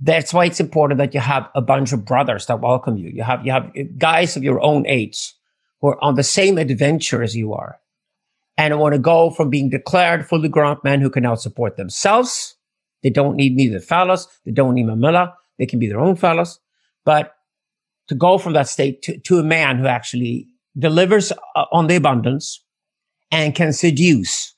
that's 0.00 0.34
why 0.34 0.44
it's 0.44 0.60
important 0.60 0.98
that 0.98 1.14
you 1.14 1.20
have 1.20 1.48
a 1.54 1.62
bunch 1.62 1.92
of 1.92 2.04
brothers 2.04 2.46
that 2.46 2.60
welcome 2.60 2.96
you. 2.96 3.08
You 3.08 3.22
have, 3.22 3.46
you 3.46 3.52
have 3.52 3.70
guys 3.98 4.36
of 4.36 4.42
your 4.42 4.60
own 4.60 4.86
age 4.86 5.34
who 5.80 5.88
are 5.88 6.04
on 6.04 6.16
the 6.16 6.22
same 6.22 6.58
adventure 6.58 7.22
as 7.22 7.34
you 7.34 7.54
are 7.54 7.78
and 8.58 8.78
want 8.78 8.94
to 8.94 8.98
go 8.98 9.30
from 9.30 9.50
being 9.50 9.70
declared 9.70 10.26
fully 10.26 10.48
grown 10.48 10.78
men 10.84 11.00
who 11.00 11.10
can 11.10 11.22
now 11.22 11.34
support 11.34 11.76
themselves. 11.76 12.56
They 13.02 13.10
don't 13.10 13.36
need 13.36 13.56
neither 13.56 13.80
phallus. 13.80 14.26
They 14.44 14.52
don't 14.52 14.74
need 14.74 14.86
mamilla. 14.86 15.32
They 15.58 15.66
can 15.66 15.78
be 15.78 15.88
their 15.88 16.00
own 16.00 16.16
phallus. 16.16 16.58
But 17.04 17.34
to 18.08 18.14
go 18.14 18.38
from 18.38 18.52
that 18.52 18.68
state 18.68 19.02
to, 19.02 19.18
to 19.18 19.38
a 19.38 19.42
man 19.42 19.78
who 19.78 19.86
actually 19.86 20.48
delivers 20.78 21.32
uh, 21.32 21.64
on 21.72 21.86
the 21.86 21.96
abundance 21.96 22.62
and 23.30 23.54
can 23.54 23.72
seduce 23.72 24.54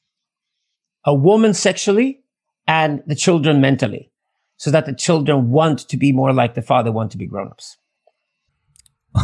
a 1.05 1.15
woman 1.15 1.55
sexually 1.55 2.21
and 2.67 3.03
the 3.07 3.15
children 3.15 3.61
mentally 3.61 4.13
so 4.57 4.71
that 4.71 4.87
the 4.87 4.93
children 4.93 5.51
want 5.51 5.79
to 5.89 5.97
be 5.97 6.13
more 6.13 6.33
like 6.33 6.55
the 6.55 6.63
father, 6.63 6.93
want 6.93 7.11
to 7.13 7.19
be 7.19 7.27
grown-ups. 7.27 7.79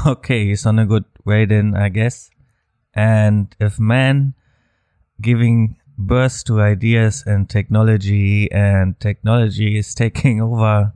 Okay, 0.07 0.51
it's 0.51 0.65
on 0.65 0.79
a 0.79 0.87
good 0.87 1.05
way 1.25 1.45
then, 1.45 1.77
I 1.77 1.89
guess. 1.89 2.31
And 2.95 3.55
if 3.61 3.79
man 3.79 4.35
giving 5.21 5.77
birth 5.99 6.45
to 6.45 6.61
ideas 6.61 7.23
and 7.27 7.51
technology 7.51 8.51
and 8.51 8.99
technology 8.99 9.79
is 9.79 9.95
taking 10.03 10.41
over 10.41 10.93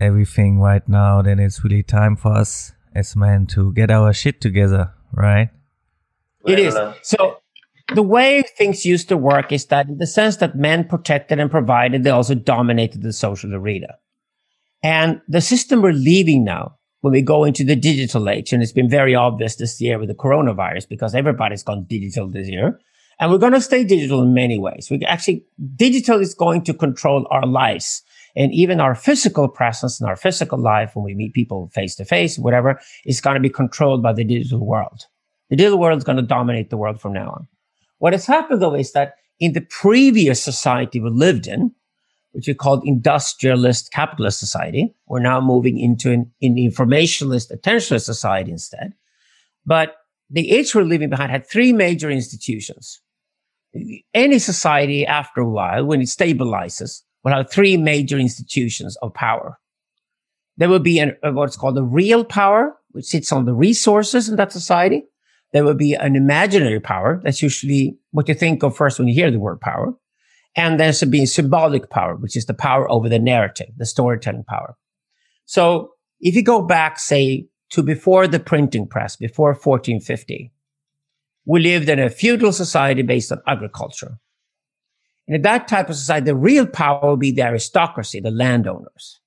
everything 0.00 0.60
right 0.60 0.86
now, 0.88 1.22
then 1.22 1.38
it's 1.38 1.62
really 1.62 1.82
time 1.82 2.16
for 2.16 2.32
us 2.32 2.72
as 2.94 3.16
men 3.16 3.46
to 3.46 3.72
get 3.72 3.90
our 3.90 4.12
shit 4.12 4.40
together, 4.40 4.92
right? 5.12 5.50
It 6.46 6.58
is. 6.58 6.76
So 7.02 7.38
the 7.94 8.02
way 8.02 8.42
things 8.56 8.84
used 8.84 9.08
to 9.08 9.16
work 9.16 9.52
is 9.52 9.66
that 9.66 9.88
in 9.88 9.98
the 9.98 10.06
sense 10.06 10.36
that 10.36 10.56
men 10.56 10.84
protected 10.84 11.38
and 11.38 11.50
provided, 11.50 12.04
they 12.04 12.10
also 12.10 12.34
dominated 12.34 13.02
the 13.02 13.12
social 13.12 13.54
arena. 13.54 13.96
And 14.82 15.20
the 15.28 15.40
system 15.40 15.82
we're 15.82 15.92
leaving 15.92 16.44
now, 16.44 16.76
when 17.00 17.12
we 17.12 17.22
go 17.22 17.44
into 17.44 17.64
the 17.64 17.76
digital 17.76 18.28
age, 18.28 18.52
and 18.52 18.62
it's 18.62 18.72
been 18.72 18.88
very 18.88 19.14
obvious 19.14 19.56
this 19.56 19.80
year 19.80 19.98
with 19.98 20.08
the 20.08 20.14
coronavirus 20.14 20.88
because 20.88 21.14
everybody's 21.14 21.62
gone 21.62 21.84
digital 21.88 22.28
this 22.28 22.48
year. 22.48 22.78
And 23.20 23.32
we're 23.32 23.38
going 23.38 23.52
to 23.52 23.60
stay 23.60 23.84
digital 23.84 24.22
in 24.22 24.34
many 24.34 24.58
ways. 24.58 24.88
We 24.90 25.00
actually, 25.04 25.44
digital 25.74 26.20
is 26.20 26.34
going 26.34 26.62
to 26.64 26.74
control 26.74 27.26
our 27.30 27.46
lives 27.46 28.02
and 28.36 28.52
even 28.52 28.80
our 28.80 28.94
physical 28.94 29.48
presence 29.48 30.00
and 30.00 30.08
our 30.08 30.16
physical 30.16 30.58
life 30.58 30.94
when 30.94 31.04
we 31.04 31.14
meet 31.14 31.34
people 31.34 31.68
face 31.68 31.94
to 31.96 32.04
face, 32.04 32.38
whatever, 32.38 32.80
is 33.04 33.20
going 33.20 33.34
to 33.34 33.40
be 33.40 33.50
controlled 33.50 34.02
by 34.02 34.12
the 34.12 34.24
digital 34.24 34.64
world. 34.64 35.06
The 35.50 35.56
digital 35.56 35.78
world 35.78 35.98
is 35.98 36.04
going 36.04 36.16
to 36.16 36.22
dominate 36.22 36.70
the 36.70 36.76
world 36.76 37.00
from 37.00 37.12
now 37.12 37.30
on. 37.30 37.48
What 37.98 38.12
has 38.12 38.26
happened 38.26 38.62
though 38.62 38.74
is 38.74 38.92
that 38.92 39.14
in 39.40 39.52
the 39.52 39.60
previous 39.60 40.42
society 40.42 41.00
we 41.00 41.10
lived 41.10 41.46
in, 41.46 41.72
which 42.32 42.46
we 42.46 42.54
called 42.54 42.82
industrialist 42.84 43.90
capitalist 43.92 44.38
society, 44.38 44.94
we're 45.06 45.20
now 45.20 45.40
moving 45.40 45.78
into 45.78 46.12
an, 46.12 46.30
an 46.42 46.56
informationalist 46.56 47.50
attentionalist 47.50 48.04
society 48.04 48.52
instead. 48.52 48.94
But 49.64 49.96
the 50.30 50.50
age 50.52 50.74
we're 50.74 50.82
leaving 50.82 51.10
behind 51.10 51.30
had 51.30 51.46
three 51.46 51.72
major 51.72 52.10
institutions. 52.10 53.00
Any 54.14 54.38
society 54.38 55.06
after 55.06 55.40
a 55.40 55.48
while, 55.48 55.84
when 55.84 56.00
it 56.00 56.08
stabilizes, 56.08 57.02
will 57.24 57.32
have 57.32 57.50
three 57.50 57.76
major 57.76 58.18
institutions 58.18 58.96
of 59.02 59.14
power. 59.14 59.58
There 60.56 60.68
will 60.68 60.78
be 60.78 60.98
an, 60.98 61.16
uh, 61.22 61.32
what's 61.32 61.56
called 61.56 61.78
a 61.78 61.82
real 61.82 62.24
power, 62.24 62.76
which 62.90 63.06
sits 63.06 63.32
on 63.32 63.44
the 63.44 63.54
resources 63.54 64.28
in 64.28 64.36
that 64.36 64.52
society 64.52 65.04
there 65.52 65.64
will 65.64 65.74
be 65.74 65.94
an 65.94 66.16
imaginary 66.16 66.80
power. 66.80 67.20
That's 67.24 67.42
usually 67.42 67.96
what 68.10 68.28
you 68.28 68.34
think 68.34 68.62
of 68.62 68.76
first 68.76 68.98
when 68.98 69.08
you 69.08 69.14
hear 69.14 69.30
the 69.30 69.38
word 69.38 69.60
power. 69.60 69.94
And 70.56 70.78
there's 70.78 71.02
a 71.02 71.06
be 71.06 71.24
symbolic 71.26 71.90
power, 71.90 72.16
which 72.16 72.36
is 72.36 72.46
the 72.46 72.54
power 72.54 72.90
over 72.90 73.08
the 73.08 73.18
narrative, 73.18 73.68
the 73.76 73.86
storytelling 73.86 74.44
power. 74.44 74.76
So 75.46 75.92
if 76.20 76.34
you 76.34 76.42
go 76.42 76.62
back, 76.62 76.98
say, 76.98 77.46
to 77.70 77.82
before 77.82 78.26
the 78.26 78.40
printing 78.40 78.86
press, 78.86 79.16
before 79.16 79.50
1450, 79.50 80.52
we 81.44 81.60
lived 81.60 81.88
in 81.88 81.98
a 81.98 82.10
feudal 82.10 82.52
society 82.52 83.02
based 83.02 83.30
on 83.30 83.40
agriculture. 83.46 84.18
And 85.28 85.36
in 85.36 85.42
that 85.42 85.68
type 85.68 85.90
of 85.90 85.96
society, 85.96 86.24
the 86.24 86.34
real 86.34 86.66
power 86.66 87.10
would 87.10 87.20
be 87.20 87.32
the 87.32 87.42
aristocracy, 87.42 88.18
the 88.18 88.30
landowners. 88.30 89.20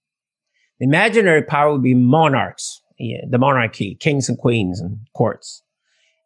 The 0.79 0.87
imaginary 0.87 1.43
power 1.43 1.71
would 1.71 1.83
be 1.83 1.93
monarchs, 1.93 2.81
the 2.97 3.37
monarchy, 3.37 3.95
kings 3.95 4.27
and 4.27 4.37
queens 4.37 4.81
and 4.81 4.97
courts. 5.13 5.61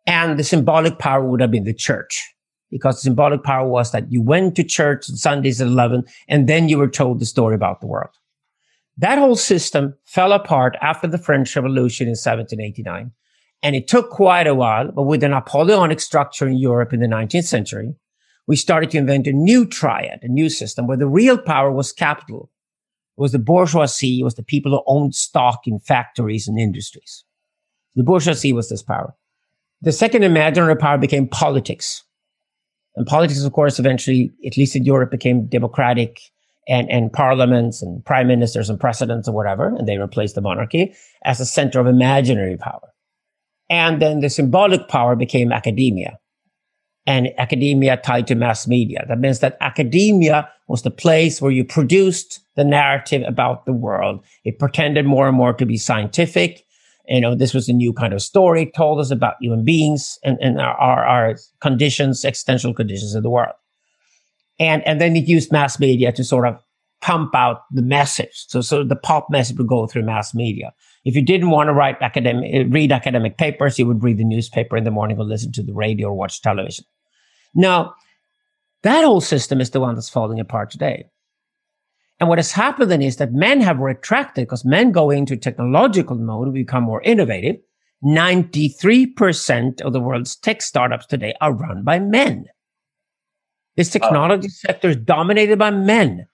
And 0.08 0.40
the 0.40 0.46
symbolic 0.46 0.98
power 0.98 1.26
would 1.26 1.42
have 1.42 1.52
been 1.52 1.66
the 1.66 1.74
church 1.74 2.34
because 2.72 2.96
the 2.96 3.02
symbolic 3.02 3.44
power 3.44 3.68
was 3.68 3.92
that 3.92 4.10
you 4.12 4.22
went 4.22 4.56
to 4.56 4.64
church 4.64 5.10
on 5.10 5.18
Sundays 5.18 5.60
at 5.60 5.68
11 5.68 6.06
and 6.30 6.48
then 6.48 6.70
you 6.70 6.78
were 6.78 6.88
told 6.88 7.20
the 7.20 7.26
story 7.26 7.56
about 7.56 7.82
the 7.82 7.88
world. 7.88 8.12
That 8.98 9.18
whole 9.18 9.36
system 9.36 9.96
fell 10.06 10.32
apart 10.32 10.78
after 10.82 11.08
the 11.08 11.18
French 11.18 11.54
Revolution 11.54 12.08
in 12.08 12.12
1789. 12.12 13.12
And 13.62 13.76
it 13.76 13.88
took 13.88 14.10
quite 14.10 14.48
a 14.48 14.56
while, 14.56 14.92
but 14.92 15.04
with 15.04 15.22
the 15.22 15.28
Napoleonic 15.28 16.00
structure 16.00 16.48
in 16.48 16.58
Europe 16.58 16.94
in 16.94 17.02
the 17.02 17.08
19th 17.08 17.46
century, 17.46 17.96
we 18.48 18.56
started 18.56 18.92
to 18.92 18.98
invent 18.98 19.28
a 19.28 19.34
new 19.34 19.66
triad, 19.66 20.20
a 20.22 20.28
new 20.28 20.50
system 20.50 20.88
where 20.88 20.98
the 20.98 21.08
real 21.08 21.38
power 21.38 21.72
was 21.72 21.92
capital. 21.92 22.52
It 23.18 23.22
was 23.22 23.32
the 23.32 23.40
bourgeoisie, 23.40 24.20
it 24.20 24.24
was 24.24 24.36
the 24.36 24.44
people 24.44 24.72
who 24.72 24.84
owned 24.88 25.16
stock 25.16 25.62
in 25.66 25.80
factories 25.80 26.48
and 26.48 26.60
industries. 26.60 27.24
The 27.96 28.04
bourgeoisie 28.04 28.54
was 28.54 28.70
this 28.70 28.84
power. 28.84 29.16
The 29.82 29.92
second 29.92 30.24
imaginary 30.24 30.76
power 30.76 30.98
became 30.98 31.28
politics. 31.28 32.04
And 32.96 33.06
politics, 33.06 33.44
of 33.44 33.52
course, 33.54 33.80
eventually, 33.80 34.32
at 34.46 34.58
least 34.58 34.76
in 34.76 34.86
Europe, 34.86 35.12
became 35.12 35.48
democratic 35.48 36.20
and, 36.68 36.90
and 36.90 37.12
parliaments 37.12 37.82
and 37.82 38.04
prime 38.06 38.28
ministers 38.28 38.70
and 38.70 38.80
presidents 38.80 39.28
or 39.28 39.34
whatever. 39.34 39.68
And 39.68 39.88
they 39.88 39.98
replaced 39.98 40.36
the 40.36 40.42
monarchy 40.42 40.94
as 41.24 41.40
a 41.40 41.46
center 41.46 41.80
of 41.80 41.88
imaginary 41.88 42.58
power. 42.58 42.94
And 43.70 44.02
then 44.02 44.20
the 44.20 44.30
symbolic 44.30 44.88
power 44.88 45.16
became 45.16 45.52
academia 45.52 46.20
and 47.08 47.30
academia 47.38 47.98
tied 47.98 48.28
to 48.28 48.36
mass 48.36 48.68
media. 48.68 49.06
That 49.08 49.20
means 49.20 49.40
that 49.40 49.58
academia 49.62 50.50
was 50.68 50.82
the 50.82 50.92
place 50.92 51.42
where 51.42 51.52
you 51.52 51.64
produced 51.64 52.40
the 52.56 52.64
narrative 52.64 53.24
about 53.28 53.66
the 53.66 53.74
world. 53.74 54.24
It 54.44 54.58
pretended 54.60 55.06
more 55.06 55.28
and 55.28 55.38
more 55.38 55.54
to 55.54 55.66
be 55.66 55.78
scientific 55.78 56.66
you 57.08 57.22
know, 57.22 57.36
this 57.36 57.54
was 57.54 57.70
a 57.70 57.74
new 57.74 57.94
kind 57.94 58.14
of 58.14 58.22
story, 58.22 58.72
told 58.76 59.00
us 59.00 59.12
about 59.12 59.36
human 59.40 59.64
beings 59.64 60.18
and, 60.24 60.38
and 60.42 60.60
our, 60.60 60.76
our, 60.76 61.06
our 61.06 61.36
conditions, 61.62 62.26
existential 62.26 62.74
conditions 62.74 63.16
of 63.16 63.24
the 63.24 63.30
world. 63.30 63.54
And, 64.60 64.86
and 64.88 65.02
then 65.02 65.16
it 65.16 65.28
used 65.28 65.52
mass 65.52 65.80
media 65.80 66.12
to 66.14 66.24
sort 66.24 66.48
of 66.48 66.58
pump 67.02 67.36
out 67.36 67.64
the 67.72 67.82
message. 67.82 68.46
So, 68.48 68.62
so 68.62 68.84
the 68.84 68.96
pop 68.96 69.28
message 69.30 69.58
would 69.58 69.68
go 69.68 69.86
through 69.86 70.04
mass 70.04 70.34
media. 70.34 70.74
If 71.04 71.16
you 71.16 71.22
didn't 71.22 71.52
want 71.52 71.68
to 71.68 71.74
write 71.74 72.02
academic, 72.02 72.68
read 72.70 72.92
academic 72.92 73.38
papers, 73.38 73.78
you 73.78 73.86
would 73.86 74.02
read 74.02 74.18
the 74.18 74.24
newspaper 74.24 74.76
in 74.76 74.86
the 74.86 74.92
morning 74.92 75.20
or 75.20 75.26
listen 75.26 75.52
to 75.54 75.64
the 75.64 75.74
radio 75.74 76.08
or 76.08 76.14
watch 76.14 76.42
television. 76.42 76.86
Now, 77.56 77.96
that 78.84 79.04
whole 79.04 79.22
system 79.22 79.62
is 79.62 79.72
the 79.72 79.80
one 79.80 79.96
that's 79.96 80.10
falling 80.10 80.40
apart 80.40 80.70
today. 80.70 81.06
And 82.20 82.30
what 82.30 82.38
has 82.38 82.52
happened 82.52 82.92
then 82.92 83.02
is 83.02 83.18
that 83.18 83.34
men 83.34 83.62
have 83.62 83.80
retracted 83.80 84.46
because 84.46 84.64
men 84.64 84.92
go 84.92 85.10
into 85.10 85.36
technological 85.36 86.16
mode 86.16 86.54
become 86.54 86.84
more 86.84 87.02
innovative. 87.02 87.58
93% 88.04 89.82
of 89.82 89.94
the 89.94 90.00
world's 90.00 90.36
tech 90.36 90.62
startups 90.62 91.08
today 91.08 91.34
are 91.42 91.54
run 91.54 91.84
by 91.84 92.00
men. 92.00 92.46
This 93.76 93.90
technology 93.90 94.48
oh. 94.50 94.68
sector 94.68 94.90
is 94.90 94.98
dominated 94.98 95.60
by 95.60 95.72
men. 95.72 96.28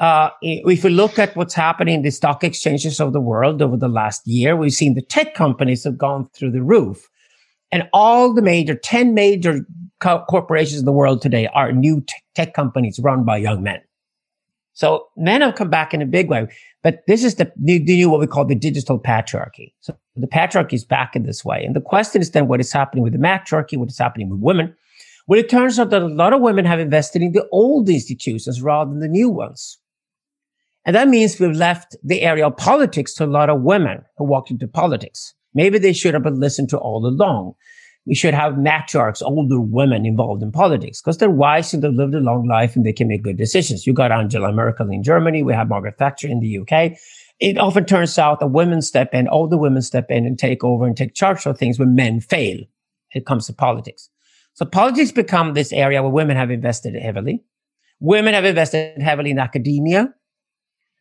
Uh, 0.00 0.30
if 0.42 0.84
we 0.84 0.90
look 0.90 1.18
at 1.18 1.34
what's 1.36 1.54
happening 1.54 1.96
in 1.96 2.02
the 2.02 2.10
stock 2.10 2.44
exchanges 2.44 3.00
of 3.00 3.12
the 3.12 3.20
world 3.20 3.60
over 3.60 3.76
the 3.76 3.88
last 3.88 4.26
year, 4.26 4.56
we've 4.56 4.72
seen 4.72 4.94
the 4.94 5.02
tech 5.02 5.34
companies 5.34 5.84
have 5.84 5.98
gone 5.98 6.28
through 6.34 6.52
the 6.52 6.62
roof. 6.62 7.08
And 7.70 7.88
all 7.92 8.32
the 8.32 8.42
major, 8.42 8.74
10 8.74 9.12
major 9.12 9.66
co- 10.00 10.24
corporations 10.28 10.80
in 10.80 10.84
the 10.84 10.92
world 10.92 11.22
today 11.22 11.46
are 11.48 11.72
new 11.72 12.00
t- 12.00 12.14
tech 12.34 12.54
companies 12.54 12.98
run 12.98 13.24
by 13.24 13.36
young 13.36 13.62
men. 13.62 13.80
So 14.72 15.08
men 15.16 15.40
have 15.40 15.56
come 15.56 15.70
back 15.70 15.92
in 15.92 16.02
a 16.02 16.06
big 16.06 16.30
way, 16.30 16.46
but 16.84 17.02
this 17.08 17.24
is 17.24 17.34
the 17.34 17.52
new, 17.56 17.84
the 17.84 17.96
new 17.96 18.10
what 18.10 18.20
we 18.20 18.28
call 18.28 18.44
the 18.44 18.54
digital 18.54 18.98
patriarchy. 18.98 19.72
So 19.80 19.96
the 20.14 20.28
patriarchy 20.28 20.74
is 20.74 20.84
back 20.84 21.16
in 21.16 21.24
this 21.24 21.44
way. 21.44 21.64
And 21.64 21.74
the 21.74 21.80
question 21.80 22.22
is 22.22 22.30
then 22.30 22.46
what 22.46 22.60
is 22.60 22.72
happening 22.72 23.02
with 23.02 23.12
the 23.12 23.18
matriarchy? 23.18 23.76
What 23.76 23.90
is 23.90 23.98
happening 23.98 24.30
with 24.30 24.38
women? 24.38 24.76
Well, 25.26 25.40
it 25.40 25.50
turns 25.50 25.78
out 25.78 25.90
that 25.90 26.02
a 26.02 26.06
lot 26.06 26.32
of 26.32 26.40
women 26.40 26.64
have 26.64 26.80
invested 26.80 27.22
in 27.22 27.32
the 27.32 27.46
old 27.50 27.88
institutions 27.88 28.62
rather 28.62 28.90
than 28.90 29.00
the 29.00 29.08
new 29.08 29.28
ones. 29.28 29.78
And 30.84 30.96
that 30.96 31.08
means 31.08 31.38
we've 31.38 31.54
left 31.54 31.96
the 32.02 32.22
area 32.22 32.46
of 32.46 32.56
politics 32.56 33.12
to 33.14 33.24
a 33.24 33.26
lot 33.26 33.50
of 33.50 33.62
women 33.62 34.04
who 34.16 34.24
walked 34.24 34.50
into 34.50 34.66
politics. 34.66 35.34
Maybe 35.52 35.78
they 35.78 35.92
should 35.92 36.14
have 36.14 36.22
been 36.22 36.40
listened 36.40 36.70
to 36.70 36.78
all 36.78 37.04
along. 37.04 37.54
We 38.08 38.14
should 38.14 38.32
have 38.32 38.54
matriarchs, 38.54 39.22
older 39.22 39.60
women 39.60 40.06
involved 40.06 40.42
in 40.42 40.50
politics 40.50 41.02
because 41.02 41.18
they're 41.18 41.28
wise 41.28 41.74
and 41.74 41.82
they've 41.82 41.92
lived 41.92 42.14
a 42.14 42.20
long 42.20 42.48
life 42.48 42.74
and 42.74 42.86
they 42.86 42.92
can 42.94 43.06
make 43.06 43.22
good 43.22 43.36
decisions. 43.36 43.86
You 43.86 43.92
got 43.92 44.10
Angela 44.10 44.50
Merkel 44.50 44.88
in 44.90 45.02
Germany. 45.02 45.42
We 45.42 45.52
have 45.52 45.68
Margaret 45.68 45.98
Thatcher 45.98 46.26
in 46.26 46.40
the 46.40 46.58
UK. 46.58 46.98
It 47.38 47.58
often 47.58 47.84
turns 47.84 48.18
out 48.18 48.40
that 48.40 48.46
women 48.46 48.80
step 48.80 49.12
in, 49.12 49.28
older 49.28 49.58
women 49.58 49.82
step 49.82 50.10
in 50.10 50.24
and 50.24 50.38
take 50.38 50.64
over 50.64 50.86
and 50.86 50.96
take 50.96 51.14
charge 51.14 51.44
of 51.44 51.58
things 51.58 51.78
when 51.78 51.94
men 51.94 52.20
fail. 52.20 52.58
It 53.12 53.26
comes 53.26 53.46
to 53.48 53.52
politics. 53.52 54.08
So 54.54 54.64
politics 54.64 55.12
become 55.12 55.52
this 55.52 55.70
area 55.70 56.02
where 56.02 56.10
women 56.10 56.38
have 56.38 56.50
invested 56.50 56.94
heavily. 56.94 57.44
Women 58.00 58.32
have 58.32 58.46
invested 58.46 59.02
heavily 59.02 59.32
in 59.32 59.38
academia. 59.38 60.14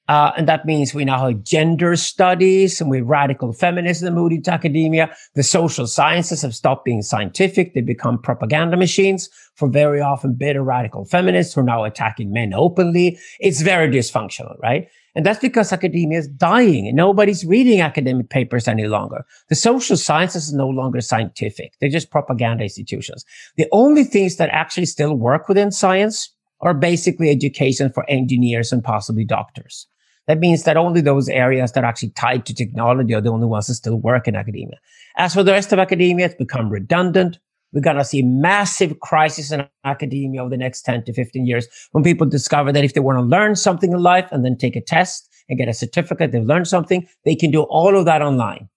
Uh, 0.08 0.32
and 0.38 0.48
that 0.48 0.65
means 0.65 0.93
we 0.93 1.04
now 1.04 1.28
have 1.28 1.43
gender 1.43 1.96
studies 1.98 2.80
and 2.80 2.89
we 2.89 2.98
have 2.98 3.08
radical 3.08 3.52
feminism 3.52 4.13
moved 4.13 4.34
into 4.34 4.52
academia. 4.52 5.13
The 5.36 5.43
social 5.43 5.86
sciences 5.86 6.41
have 6.43 6.56
stopped 6.56 6.86
being 6.86 7.02
scientific. 7.02 7.74
They 7.74 7.82
become 7.82 8.22
propaganda 8.22 8.78
machines 8.78 9.30
for 9.56 9.67
very 9.67 10.00
often 10.00 10.36
bitter 10.36 10.63
radical 10.63 11.04
feminists 11.06 11.54
who 11.54 11.62
are 11.62 11.65
now 11.65 11.84
attacking 11.84 12.32
men 12.32 12.54
openly. 12.54 13.20
It's 13.39 13.62
very 13.62 13.89
dysfunctional, 13.89 14.58
right? 14.60 14.88
And 15.13 15.26
that's 15.26 15.39
because 15.39 15.74
academia 15.74 16.20
is 16.20 16.28
dying 16.28 16.88
and 16.88 16.96
nobody's 16.96 17.43
reading 17.43 17.82
academic 17.82 18.30
papers 18.30 18.67
any 18.67 18.88
longer. 18.88 19.26
The 19.50 19.56
social 19.56 19.98
sciences 19.98 20.48
is 20.50 20.54
no 20.54 20.70
longer 20.70 21.02
scientific. 21.02 21.74
They're 21.82 21.89
just 21.89 22.12
propaganda 22.12 22.63
institutions. 22.63 23.26
The 23.58 23.67
only 23.72 24.04
things 24.04 24.38
that 24.38 24.50
actually 24.52 24.86
still 24.86 25.15
work 25.15 25.50
within 25.50 25.72
science 25.72 26.34
are 26.62 26.76
basically 26.76 27.30
education 27.30 27.91
for 27.91 28.08
engineers 28.10 28.72
and 28.72 28.84
possibly 28.84 29.26
doctors. 29.26 29.88
That 30.27 30.39
means 30.39 30.63
that 30.63 30.75
only 30.75 31.01
those 31.01 31.29
areas 31.29 31.71
that 31.71 31.83
are 31.83 31.87
actually 31.87 32.09
tied 32.09 32.45
to 32.45 32.53
technology 32.53 33.13
are 33.13 33.21
the 33.21 33.29
only 33.29 33.47
ones 33.47 33.67
that 33.67 33.75
still 33.75 33.95
work 33.95 34.27
in 34.27 34.35
academia. 34.35 34.77
As 35.15 35.33
for 35.33 35.41
the 35.41 35.53
rest 35.53 35.71
of 35.71 35.79
academia, 35.79 36.25
it's 36.25 36.35
become 36.35 36.69
redundant. 36.69 37.39
We're 37.71 37.81
going 37.81 37.97
to 37.97 38.05
see 38.05 38.21
massive 38.21 38.99
crisis 38.99 39.51
in 39.51 39.67
academia 39.83 40.41
over 40.41 40.49
the 40.49 40.57
next 40.57 40.81
10 40.83 41.05
to 41.05 41.13
15 41.13 41.45
years 41.45 41.67
when 41.91 42.03
people 42.03 42.27
discover 42.27 42.71
that 42.71 42.83
if 42.83 42.93
they 42.93 42.99
want 42.99 43.17
to 43.17 43.23
learn 43.23 43.55
something 43.55 43.91
in 43.91 43.99
life 43.99 44.29
and 44.31 44.43
then 44.43 44.57
take 44.57 44.75
a 44.75 44.81
test 44.81 45.29
and 45.49 45.57
get 45.57 45.69
a 45.69 45.73
certificate, 45.73 46.31
they've 46.31 46.43
learned 46.43 46.67
something, 46.67 47.07
they 47.23 47.35
can 47.35 47.51
do 47.51 47.63
all 47.63 47.97
of 47.97 48.05
that 48.05 48.21
online. 48.21 48.69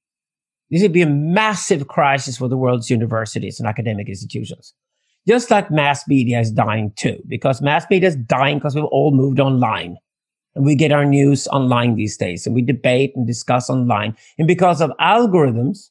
This 0.70 0.82
would 0.82 0.92
be 0.92 1.02
a 1.02 1.08
massive 1.08 1.88
crisis 1.88 2.36
for 2.36 2.48
the 2.48 2.56
world's 2.56 2.90
universities 2.90 3.58
and 3.58 3.68
academic 3.68 4.08
institutions. 4.08 4.72
Just 5.26 5.50
like 5.50 5.70
mass 5.70 6.06
media 6.06 6.38
is 6.40 6.50
dying 6.50 6.92
too, 6.96 7.20
because 7.26 7.60
mass 7.60 7.86
media 7.90 8.08
is 8.08 8.16
dying 8.16 8.58
because 8.58 8.74
we've 8.74 8.84
all 8.84 9.10
moved 9.10 9.40
online. 9.40 9.96
And 10.54 10.64
we 10.64 10.74
get 10.74 10.92
our 10.92 11.04
news 11.04 11.46
online 11.48 11.94
these 11.94 12.16
days 12.16 12.46
and 12.46 12.54
we 12.54 12.62
debate 12.62 13.12
and 13.14 13.26
discuss 13.26 13.70
online. 13.70 14.16
And 14.38 14.48
because 14.48 14.80
of 14.80 14.90
algorithms, 15.00 15.90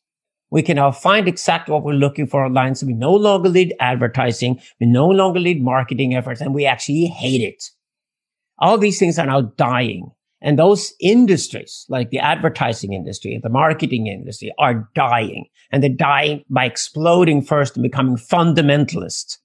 we 0.51 0.61
can 0.61 0.75
now 0.75 0.91
find 0.91 1.27
exactly 1.27 1.73
what 1.73 1.83
we're 1.83 1.93
looking 1.93 2.27
for 2.27 2.43
online. 2.43 2.75
So 2.75 2.87
we 2.87 2.93
no 2.93 3.13
longer 3.13 3.49
need 3.49 3.75
advertising. 3.79 4.59
We 4.79 4.87
no 4.87 5.07
longer 5.07 5.39
need 5.39 5.63
marketing 5.63 6.15
efforts 6.15 6.41
and 6.41 6.53
we 6.53 6.65
actually 6.65 7.05
hate 7.05 7.41
it. 7.41 7.63
All 8.57 8.77
these 8.77 8.99
things 8.99 9.17
are 9.19 9.25
now 9.25 9.41
dying. 9.41 10.11
And 10.41 10.57
those 10.57 10.93
industries, 11.01 11.85
like 11.89 12.11
the 12.11 12.19
advertising 12.19 12.93
industry, 12.93 13.39
the 13.41 13.49
marketing 13.49 14.07
industry 14.07 14.53
are 14.57 14.89
dying 14.95 15.45
and 15.71 15.83
they're 15.83 15.89
dying 15.89 16.43
by 16.49 16.65
exploding 16.65 17.41
first 17.41 17.75
and 17.75 17.83
becoming 17.83 18.15
fundamentalist. 18.15 19.37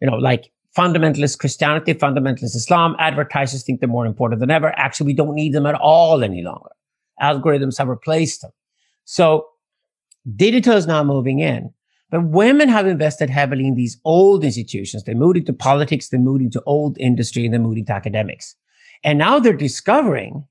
You 0.00 0.08
know, 0.08 0.16
like 0.16 0.52
fundamentalist 0.76 1.38
Christianity, 1.38 1.94
fundamentalist 1.94 2.54
Islam, 2.54 2.94
advertisers 2.98 3.62
think 3.62 3.80
they're 3.80 3.88
more 3.88 4.06
important 4.06 4.40
than 4.40 4.50
ever. 4.50 4.72
Actually, 4.78 5.06
we 5.06 5.14
don't 5.14 5.34
need 5.34 5.52
them 5.52 5.66
at 5.66 5.74
all 5.74 6.22
any 6.22 6.42
longer. 6.42 6.70
Algorithms 7.20 7.78
have 7.78 7.88
replaced 7.88 8.42
them. 8.42 8.52
So 9.04 9.46
digital 10.36 10.76
is 10.76 10.86
now 10.86 11.02
moving 11.02 11.40
in. 11.40 11.72
But 12.10 12.28
women 12.28 12.68
have 12.68 12.86
invested 12.86 13.28
heavily 13.28 13.66
in 13.66 13.74
these 13.74 13.98
old 14.04 14.42
institutions. 14.42 15.04
They 15.04 15.14
moved 15.14 15.36
into 15.36 15.52
politics, 15.52 16.08
they 16.08 16.16
moved 16.18 16.42
into 16.42 16.62
old 16.64 16.96
industry, 16.98 17.44
and 17.44 17.52
they 17.52 17.58
moved 17.58 17.78
into 17.78 17.92
academics. 17.92 18.54
And 19.04 19.18
now 19.18 19.38
they're 19.38 19.52
discovering 19.52 20.46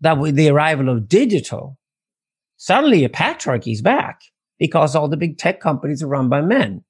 that 0.00 0.18
with 0.18 0.36
the 0.36 0.48
arrival 0.48 0.88
of 0.88 1.08
digital, 1.08 1.78
suddenly 2.56 3.04
a 3.04 3.08
patriarchy 3.08 3.72
is 3.72 3.82
back 3.82 4.22
because 4.58 4.96
all 4.96 5.08
the 5.08 5.16
big 5.16 5.36
tech 5.36 5.60
companies 5.60 6.02
are 6.02 6.08
run 6.08 6.28
by 6.28 6.40
men. 6.40 6.82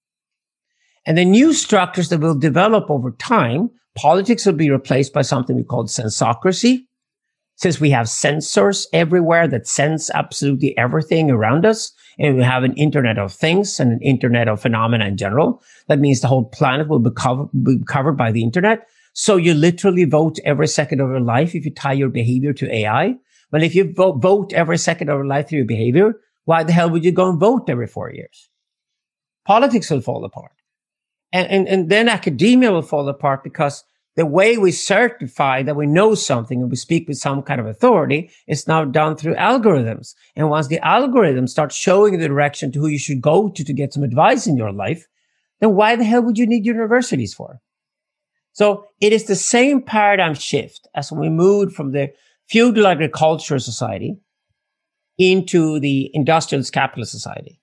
And 1.07 1.17
the 1.17 1.25
new 1.25 1.53
structures 1.53 2.09
that 2.09 2.19
will 2.19 2.35
develop 2.35 2.91
over 2.91 3.13
time, 3.13 3.71
politics 3.95 4.45
will 4.45 4.55
be 4.55 4.71
replaced 4.71 5.13
by 5.13 5.23
something 5.23 5.55
we 5.55 5.63
call 5.63 5.87
sensocracy. 5.87 6.89
Since 7.55 7.81
we 7.81 7.91
have 7.91 8.07
sensors 8.07 8.87
everywhere 8.93 9.49
that 9.49 9.69
sense 9.69 10.11
absolutely 10.11 10.77
everything 10.77 11.31
around 11.31 11.65
us, 11.65 11.93
and 12.19 12.37
we 12.37 12.43
have 12.43 12.65
an 12.65 12.75
internet 12.75 13.19
of 13.19 13.33
things 13.33 13.79
and 13.79 13.93
an 13.93 14.01
internet 14.01 14.49
of 14.49 14.61
phenomena 14.61 15.07
in 15.07 15.17
general, 15.17 15.63
that 15.87 16.01
means 16.01 16.21
the 16.21 16.29
whole 16.29 16.47
planet 16.47 16.89
will 16.89 16.99
be, 16.99 17.11
cover- 17.17 17.49
be 17.63 17.79
covered 17.87 18.17
by 18.17 18.33
the 18.33 18.43
internet. 18.43 18.87
So 19.13 19.37
you 19.37 19.55
literally 19.55 20.05
vote 20.05 20.39
every 20.45 20.67
second 20.67 21.01
of 21.01 21.09
your 21.09 21.21
life 21.21 21.55
if 21.55 21.65
you 21.65 21.73
tie 21.73 21.93
your 21.93 22.11
behavior 22.11 22.53
to 22.55 22.71
AI. 22.71 23.15
Well, 23.53 23.63
if 23.63 23.75
you 23.75 23.95
vote 23.95 24.53
every 24.53 24.77
second 24.77 25.09
of 25.09 25.19
your 25.19 25.27
life 25.27 25.49
through 25.49 25.59
your 25.59 25.67
behavior, 25.67 26.15
why 26.45 26.65
the 26.65 26.73
hell 26.73 26.91
would 26.91 27.05
you 27.05 27.13
go 27.13 27.31
and 27.31 27.41
vote 27.41 27.71
every 27.71 27.87
four 27.87 28.13
years? 28.13 28.51
Politics 29.47 29.89
will 29.91 30.01
fall 30.01 30.25
apart. 30.25 30.53
And, 31.33 31.49
and, 31.49 31.69
and 31.69 31.89
then 31.91 32.09
academia 32.09 32.73
will 32.73 32.83
fall 32.83 33.09
apart 33.09 33.43
because 33.45 33.85
the 34.17 34.27
way 34.27 34.57
we 34.57 34.73
certify 34.73 35.63
that 35.63 35.77
we 35.77 35.87
know 35.87 36.15
something 36.15 36.63
and 36.63 36.71
we 36.71 36.77
speak 36.77 37.07
with 37.07 37.19
some 37.19 37.43
kind 37.43 37.61
of 37.61 37.67
authority 37.67 38.31
is 38.49 38.67
now 38.67 38.85
done 38.85 39.17
through 39.17 39.35
algorithms. 39.35 40.15
And 40.35 40.49
once 40.49 40.69
the 40.69 40.85
algorithm 40.85 41.47
starts 41.47 41.77
showing 41.77 42.19
the 42.19 42.29
direction 42.29 42.73
to 42.73 42.81
who 42.81 42.87
you 42.87 42.99
should 42.99 43.21
go 43.21 43.51
to 43.51 43.65
to 43.65 43.73
get 43.73 43.93
some 43.93 44.03
advice 44.03 44.47
in 44.47 44.57
your 44.57 44.73
life, 44.73 45.07
then 45.61 45.75
why 45.75 45.97
the 45.97 46.05
hell 46.05 46.23
would 46.23 46.39
you 46.39 46.47
need 46.47 46.65
universities 46.65 47.35
for? 47.35 47.61
So 48.53 48.87
it 49.03 49.13
is 49.13 49.25
the 49.25 49.37
same 49.37 49.83
paradigm 49.83 50.35
shift 50.35 50.89
as 50.95 51.13
when 51.13 51.21
we 51.21 51.29
moved 51.29 51.75
from 51.75 51.93
the 51.93 52.09
feudal 52.49 52.87
agricultural 52.87 53.61
society 53.61 54.17
into 55.19 55.79
the 55.79 56.11
industrialist 56.15 56.73
capitalist 56.73 57.13
society. 57.13 57.61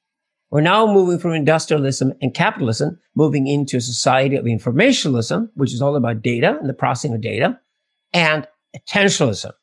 We're 0.54 0.62
now 0.62 0.86
moving 0.86 1.18
from 1.18 1.34
industrialism 1.34 2.14
and 2.22 2.32
capitalism, 2.32 3.00
moving 3.16 3.48
into 3.48 3.78
a 3.78 3.82
society 3.82 4.36
of 4.36 4.46
informationalism, 4.46 5.50
which 5.56 5.74
is 5.74 5.82
all 5.82 5.96
about 5.96 6.22
data 6.22 6.60
and 6.60 6.70
the 6.70 6.76
processing 6.76 7.16
of 7.16 7.22
data, 7.22 7.60
and 8.14 8.48
attentionalism, 8.78 9.54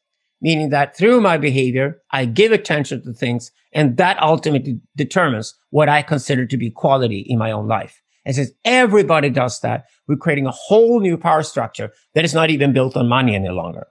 meaning 0.40 0.70
that 0.70 0.96
through 0.96 1.20
my 1.20 1.38
behavior, 1.38 2.03
I 2.11 2.24
give 2.24 2.50
attention 2.50 3.05
to 3.05 3.12
things, 3.12 3.53
and 3.72 3.98
that 3.98 4.20
ultimately 4.20 4.81
determines 4.96 5.55
what 5.70 5.88
I 5.88 6.03
consider 6.03 6.44
to 6.46 6.57
be 6.57 6.72
quality 6.72 7.20
in 7.20 7.38
my 7.38 7.53
own 7.53 7.68
life. 7.68 8.03
And 8.24 8.35
since 8.35 8.50
everybody 8.64 9.31
does 9.31 9.61
that, 9.61 9.85
we're 10.09 10.16
creating 10.16 10.46
a 10.46 10.50
whole 10.50 10.98
new 10.98 11.16
power 11.16 11.44
structure 11.44 11.92
that 12.16 12.24
is 12.24 12.35
not 12.35 12.50
even 12.50 12.72
built 12.72 12.96
on 12.96 13.09
money 13.09 13.37
any 13.37 13.50
longer. 13.50 13.87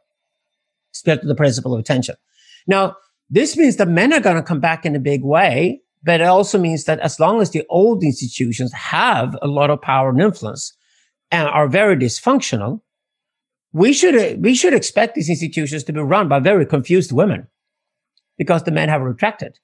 It's 0.91 1.01
built 1.01 1.21
on 1.21 1.29
the 1.29 1.35
principle 1.35 1.73
of 1.73 1.79
attention. 1.79 2.15
Now, 2.67 2.97
this 3.29 3.55
means 3.55 3.77
that 3.77 3.87
men 3.87 4.11
are 4.11 4.19
going 4.19 4.35
to 4.35 4.43
come 4.43 4.59
back 4.59 4.85
in 4.85 4.97
a 4.97 4.99
big 4.99 5.23
way 5.23 5.83
but 6.03 6.21
it 6.21 6.27
also 6.27 6.57
means 6.57 6.85
that 6.85 6.99
as 6.99 7.19
long 7.19 7.41
as 7.41 7.51
the 7.51 7.65
old 7.69 8.03
institutions 8.03 8.71
have 8.73 9.37
a 9.41 9.47
lot 9.47 9.69
of 9.69 9.81
power 9.81 10.09
and 10.09 10.21
influence 10.21 10.73
and 11.31 11.47
are 11.47 11.67
very 11.67 11.95
dysfunctional, 11.95 12.81
we 13.73 13.93
should 13.93 14.41
we 14.41 14.55
should 14.55 14.73
expect 14.73 15.15
these 15.15 15.29
institutions 15.29 15.83
to 15.83 15.93
be 15.93 15.99
run 15.99 16.27
by 16.27 16.39
very 16.39 16.65
confused 16.65 17.11
women 17.11 17.47
because 18.37 18.63
the 18.63 18.71
men 18.71 18.89
have 18.89 19.01
retracted. 19.01 19.59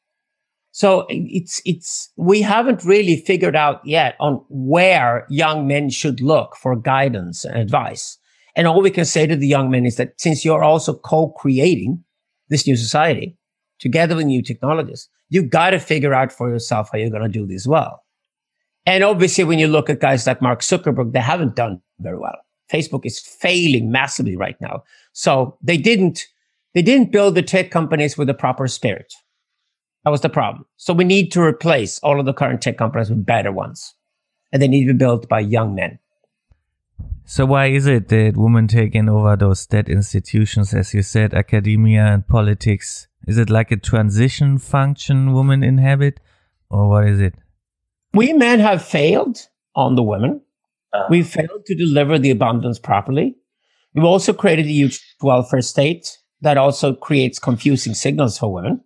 So 0.71 1.05
it's 1.09 1.61
it's 1.65 2.11
we 2.17 2.41
haven't 2.41 2.83
really 2.83 3.15
figured 3.15 3.55
out 3.55 3.79
yet 3.85 4.15
on 4.19 4.43
where 4.49 5.25
young 5.29 5.67
men 5.67 5.89
should 5.89 6.19
look 6.19 6.57
for 6.57 6.75
guidance 6.75 7.45
and 7.45 7.57
advice. 7.57 8.17
And 8.57 8.67
all 8.67 8.81
we 8.81 8.91
can 8.91 9.05
say 9.05 9.25
to 9.25 9.35
the 9.35 9.47
young 9.47 9.69
men 9.69 9.85
is 9.85 9.95
that 9.95 10.19
since 10.19 10.43
you're 10.43 10.63
also 10.63 10.93
co-creating 10.93 12.03
this 12.49 12.67
new 12.67 12.75
society 12.75 13.37
together 13.79 14.15
with 14.15 14.25
new 14.25 14.41
technologies, 14.41 15.09
you've 15.29 15.49
got 15.49 15.71
to 15.71 15.79
figure 15.79 16.13
out 16.13 16.31
for 16.31 16.49
yourself 16.49 16.89
how 16.91 16.97
you're 16.97 17.09
going 17.09 17.23
to 17.23 17.29
do 17.29 17.45
this 17.45 17.67
well. 17.67 18.03
And 18.85 19.03
obviously, 19.03 19.43
when 19.43 19.59
you 19.59 19.67
look 19.67 19.89
at 19.89 19.99
guys 19.99 20.27
like 20.27 20.41
Mark 20.41 20.61
Zuckerberg, 20.61 21.13
they 21.13 21.19
haven't 21.19 21.55
done 21.55 21.81
very 21.99 22.17
well. 22.17 22.37
Facebook 22.71 23.05
is 23.05 23.19
failing 23.19 23.91
massively 23.91 24.35
right 24.35 24.59
now. 24.61 24.83
So 25.13 25.57
they 25.61 25.77
didn't, 25.77 26.25
they 26.73 26.81
didn't 26.81 27.11
build 27.11 27.35
the 27.35 27.41
tech 27.41 27.71
companies 27.71 28.17
with 28.17 28.27
the 28.27 28.33
proper 28.33 28.67
spirit. 28.67 29.13
That 30.03 30.11
was 30.11 30.21
the 30.21 30.29
problem. 30.29 30.65
So 30.77 30.93
we 30.93 31.03
need 31.03 31.31
to 31.31 31.41
replace 31.41 31.99
all 31.99 32.19
of 32.19 32.27
the 32.27 32.33
current 32.33 32.61
tech 32.61 32.77
companies 32.77 33.09
with 33.09 33.25
better 33.25 33.51
ones. 33.51 33.95
And 34.51 34.61
they 34.61 34.67
need 34.67 34.85
to 34.85 34.93
be 34.93 34.97
built 34.97 35.27
by 35.27 35.39
young 35.39 35.73
men. 35.73 35.99
So 37.25 37.47
why 37.47 37.67
is 37.67 37.87
it 37.87 38.09
that 38.09 38.37
women 38.37 38.67
taking 38.67 39.09
over 39.09 39.35
those 39.35 39.65
dead 39.65 39.89
institutions, 39.89 40.75
as 40.75 40.93
you 40.93 41.01
said, 41.01 41.33
academia 41.33 42.05
and 42.05 42.27
politics? 42.27 43.07
Is 43.27 43.37
it 43.37 43.49
like 43.49 43.71
a 43.71 43.77
transition 43.77 44.57
function 44.57 45.33
women 45.33 45.63
inhabit, 45.63 46.19
or 46.69 46.89
what 46.89 47.07
is 47.07 47.19
it? 47.19 47.35
We 48.13 48.33
men 48.33 48.59
have 48.59 48.83
failed 48.83 49.39
on 49.75 49.95
the 49.95 50.03
women. 50.03 50.41
Uh, 50.93 51.05
we 51.09 51.23
failed 51.23 51.65
to 51.65 51.75
deliver 51.75 52.17
the 52.17 52.31
abundance 52.31 52.79
properly. 52.79 53.35
We've 53.93 54.05
also 54.05 54.33
created 54.33 54.65
a 54.65 54.69
huge 54.69 55.01
welfare 55.21 55.61
state 55.61 56.17
that 56.41 56.57
also 56.57 56.93
creates 56.93 57.39
confusing 57.39 57.93
signals 57.93 58.37
for 58.37 58.53
women 58.53 58.81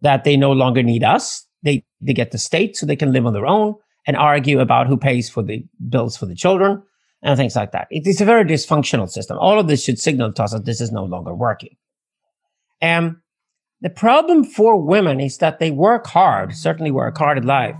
that 0.00 0.24
they 0.24 0.36
no 0.36 0.52
longer 0.52 0.82
need 0.82 1.04
us. 1.04 1.46
They, 1.62 1.84
they 2.00 2.14
get 2.14 2.30
the 2.30 2.38
state 2.38 2.76
so 2.76 2.86
they 2.86 2.96
can 2.96 3.12
live 3.12 3.26
on 3.26 3.34
their 3.34 3.46
own 3.46 3.74
and 4.06 4.16
argue 4.16 4.60
about 4.60 4.86
who 4.86 4.96
pays 4.96 5.28
for 5.28 5.42
the 5.42 5.64
bills 5.88 6.16
for 6.16 6.26
the 6.26 6.34
children 6.34 6.82
and 7.22 7.36
things 7.36 7.54
like 7.54 7.72
that. 7.72 7.86
It 7.90 8.06
is 8.06 8.20
a 8.20 8.24
very 8.24 8.44
dysfunctional 8.44 9.10
system. 9.10 9.38
All 9.38 9.58
of 9.58 9.68
this 9.68 9.84
should 9.84 9.98
signal 9.98 10.32
to 10.32 10.42
us 10.42 10.52
that 10.52 10.64
this 10.64 10.80
is 10.80 10.90
no 10.90 11.04
longer 11.04 11.34
working. 11.34 11.76
And 12.80 13.16
the 13.80 13.90
problem 13.90 14.44
for 14.44 14.80
women 14.80 15.20
is 15.20 15.38
that 15.38 15.58
they 15.58 15.70
work 15.70 16.06
hard, 16.06 16.54
certainly 16.54 16.90
work 16.90 17.16
hard 17.16 17.38
in 17.38 17.46
life, 17.46 17.76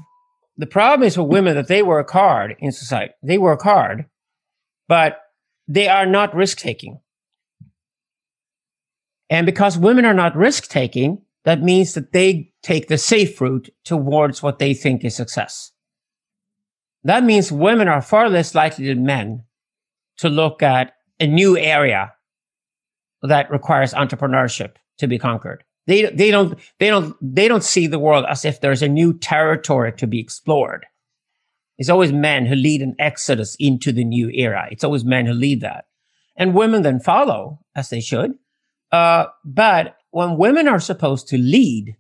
the 0.57 0.67
problem 0.67 1.07
is 1.07 1.15
for 1.15 1.23
women 1.23 1.55
that 1.55 1.69
they 1.69 1.83
work 1.83 2.11
hard 2.11 2.57
in 2.59 2.73
society. 2.73 3.15
They 3.23 3.39
work 3.39 3.63
hard, 3.63 4.07
but 4.89 5.19
they 5.69 5.89
are 5.89 6.07
not 6.07 6.35
risk 6.35 6.59
taking. 6.59 7.01
And 9.31 9.47
because 9.47 9.79
women 9.79 10.05
are 10.05 10.15
not 10.15 10.37
risk 10.37 10.69
taking, 10.69 11.23
that 11.45 11.63
means 11.63 11.95
that 11.95 12.13
they 12.13 12.53
take 12.63 12.89
the 12.89 12.99
safe 12.99 13.41
route 13.41 13.71
towards 13.85 14.43
what 14.43 14.59
they 14.59 14.75
think 14.75 15.05
is 15.05 15.15
success. 15.15 15.73
That 17.05 17.25
means 17.25 17.51
women 17.51 17.89
are 17.89 18.03
far 18.03 18.29
less 18.29 18.55
likely 18.55 18.87
than 18.87 19.05
men 19.07 19.45
to 20.19 20.29
look 20.29 20.63
at 20.63 20.93
a 21.19 21.27
new 21.27 21.57
area 21.57 22.13
that 23.23 23.51
requires 23.51 23.95
entrepreneurship 23.95 24.73
to 24.99 25.07
be 25.07 25.19
conquered. 25.19 25.65
They, 25.87 26.05
they 26.07 26.31
don't, 26.31 26.59
they 26.79 26.89
don't, 26.89 27.17
they 27.21 27.49
don't 27.49 27.65
see 27.65 27.87
the 27.87 27.99
world 27.99 28.25
as 28.29 28.45
if 28.45 28.61
there's 28.61 28.83
a 28.83 28.89
new 28.89 29.19
territory 29.19 29.93
to 29.95 30.07
be 30.07 30.21
explored. 30.21 30.87
It's 31.79 31.89
always 31.89 32.13
men 32.13 32.47
who 32.47 32.55
lead 32.55 32.83
an 32.83 32.95
exodus 32.99 33.57
into 33.59 33.91
the 33.91 34.05
new 34.05 34.29
era. 34.31 34.69
It's 34.71 34.85
always 34.85 35.05
men 35.05 35.27
who 35.27 35.33
lead 35.33 35.63
that. 35.63 35.87
And 36.37 36.55
women 36.55 36.83
then 36.83 37.01
follow 37.01 37.61
as 37.75 37.89
they 37.89 38.01
should. 38.01 38.33
Uh, 38.93 39.27
but 39.45 39.97
when 40.11 40.37
women 40.37 40.69
are 40.69 40.81
supposed 40.81 41.29
to 41.29 41.39
lead 41.39 41.97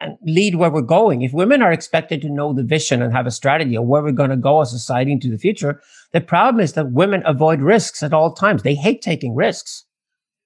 and 0.00 0.16
lead 0.22 0.56
where 0.56 0.70
we're 0.70 0.82
going, 0.82 1.22
if 1.22 1.32
women 1.32 1.62
are 1.62 1.72
expected 1.72 2.20
to 2.22 2.28
know 2.28 2.52
the 2.52 2.62
vision 2.62 3.02
and 3.02 3.12
have 3.12 3.26
a 3.26 3.30
strategy 3.30 3.76
of 3.76 3.84
where 3.84 4.02
we're 4.02 4.12
going 4.12 4.30
to 4.30 4.36
go 4.36 4.60
as 4.60 4.72
a 4.72 4.78
society 4.78 5.12
into 5.12 5.30
the 5.30 5.38
future, 5.38 5.80
the 6.12 6.20
problem 6.20 6.60
is 6.60 6.72
that 6.72 6.92
women 6.92 7.22
avoid 7.26 7.60
risks 7.60 8.02
at 8.02 8.12
all 8.12 8.34
times. 8.34 8.62
They 8.62 8.74
hate 8.74 9.02
taking 9.02 9.34
risks 9.34 9.84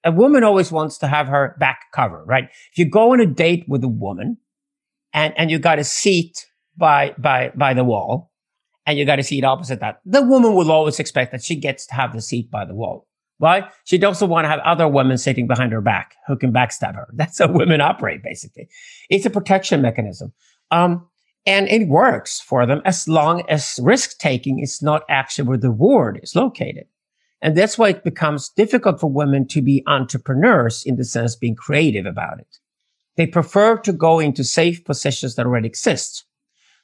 a 0.03 0.11
woman 0.11 0.43
always 0.43 0.71
wants 0.71 0.97
to 0.99 1.07
have 1.07 1.27
her 1.27 1.55
back 1.59 1.85
covered, 1.93 2.25
right? 2.25 2.45
If 2.71 2.77
you 2.77 2.89
go 2.89 3.13
on 3.13 3.19
a 3.19 3.25
date 3.25 3.65
with 3.67 3.83
a 3.83 3.87
woman 3.87 4.37
and, 5.13 5.33
and 5.37 5.49
you 5.49 5.59
got 5.59 5.79
a 5.79 5.83
seat 5.83 6.47
by, 6.77 7.15
by, 7.17 7.51
by 7.55 7.73
the 7.73 7.83
wall 7.83 8.31
and 8.85 8.97
you 8.97 9.05
got 9.05 9.19
a 9.19 9.23
seat 9.23 9.43
opposite 9.43 9.79
that, 9.79 10.01
the 10.05 10.21
woman 10.21 10.55
will 10.55 10.71
always 10.71 10.99
expect 10.99 11.31
that 11.31 11.43
she 11.43 11.55
gets 11.55 11.85
to 11.87 11.95
have 11.95 12.13
the 12.13 12.21
seat 12.21 12.51
by 12.51 12.65
the 12.65 12.75
wall. 12.75 13.07
Why? 13.37 13.69
She'd 13.85 14.03
also 14.03 14.25
want 14.25 14.45
to 14.45 14.49
have 14.49 14.59
other 14.59 14.87
women 14.87 15.17
sitting 15.17 15.47
behind 15.47 15.71
her 15.71 15.81
back 15.81 16.15
who 16.27 16.37
can 16.37 16.53
backstab 16.53 16.95
her. 16.95 17.09
That's 17.13 17.39
how 17.39 17.51
women 17.51 17.81
operate, 17.81 18.23
basically. 18.23 18.69
It's 19.09 19.25
a 19.25 19.29
protection 19.29 19.81
mechanism. 19.81 20.33
Um, 20.71 21.07
and 21.45 21.67
it 21.67 21.87
works 21.87 22.39
for 22.39 22.65
them 22.65 22.81
as 22.85 23.07
long 23.07 23.43
as 23.49 23.79
risk 23.83 24.17
taking 24.17 24.59
is 24.59 24.81
not 24.81 25.03
actually 25.09 25.47
where 25.47 25.57
the 25.57 25.69
reward 25.69 26.19
is 26.23 26.35
located. 26.35 26.85
And 27.43 27.57
that's 27.57 27.77
why 27.77 27.89
it 27.89 28.05
becomes 28.05 28.47
difficult 28.47 29.01
for 29.01 29.11
women 29.11 29.45
to 29.49 29.61
be 29.61 29.83
entrepreneurs 29.85 30.83
in 30.85 30.95
the 30.95 31.03
sense 31.03 31.35
being 31.35 31.55
creative 31.55 32.05
about 32.05 32.39
it. 32.39 32.57
They 33.17 33.27
prefer 33.27 33.77
to 33.79 33.91
go 33.91 34.19
into 34.19 34.45
safe 34.45 34.85
positions 34.85 35.35
that 35.35 35.45
already 35.45 35.67
exist. 35.67 36.25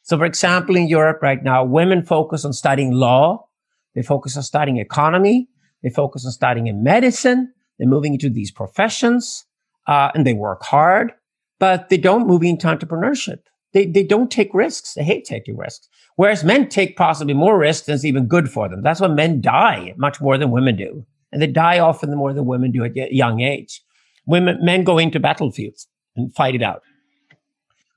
So, 0.04 0.18
for 0.18 0.26
example, 0.26 0.76
in 0.76 0.90
Europe 0.90 1.20
right 1.22 1.42
now, 1.42 1.64
women 1.64 2.06
focus 2.06 2.44
on 2.44 2.52
studying 2.52 2.92
law. 2.92 3.48
They 3.96 4.04
focus 4.04 4.36
on 4.36 4.44
studying 4.44 4.78
economy. 4.78 5.48
They 5.82 5.90
focus 5.90 6.26
on 6.26 6.34
studying 6.34 6.68
in 6.68 6.84
medicine. 6.84 7.54
They're 7.78 7.88
moving 7.88 8.14
into 8.14 8.30
these 8.30 8.52
professions, 8.52 9.46
uh, 9.88 10.12
and 10.14 10.28
they 10.28 10.34
work 10.34 10.64
hard, 10.64 11.14
but 11.58 11.88
they 11.88 11.98
don't 11.98 12.28
move 12.28 12.44
into 12.44 12.68
entrepreneurship. 12.68 13.40
They, 13.72 13.86
they 13.86 14.04
don't 14.04 14.30
take 14.30 14.54
risks. 14.54 14.94
They 14.94 15.04
hate 15.04 15.24
taking 15.24 15.56
risks. 15.56 15.88
Whereas 16.20 16.44
men 16.44 16.68
take 16.68 16.98
possibly 16.98 17.34
more 17.34 17.58
risks 17.58 17.86
than 17.86 17.96
is 17.96 18.06
even 18.06 18.28
good 18.28 18.52
for 18.52 18.68
them. 18.68 18.82
That's 18.82 19.00
why 19.00 19.08
men 19.08 19.40
die 19.40 19.94
much 19.96 20.20
more 20.20 20.38
than 20.38 20.52
women 20.52 20.76
do. 20.76 21.06
And 21.32 21.42
they 21.42 21.48
die 21.48 21.80
often 21.80 22.10
the 22.10 22.18
more 22.18 22.34
than 22.34 22.46
women 22.46 22.74
do 22.74 22.84
at 22.84 22.98
a 22.98 23.16
young 23.16 23.40
age. 23.40 23.82
Women, 24.26 24.58
men 24.62 24.84
go 24.84 24.98
into 24.98 25.22
battlefields 25.22 25.88
and 26.18 26.36
fight 26.36 26.56
it 26.56 26.62
out. 26.62 26.82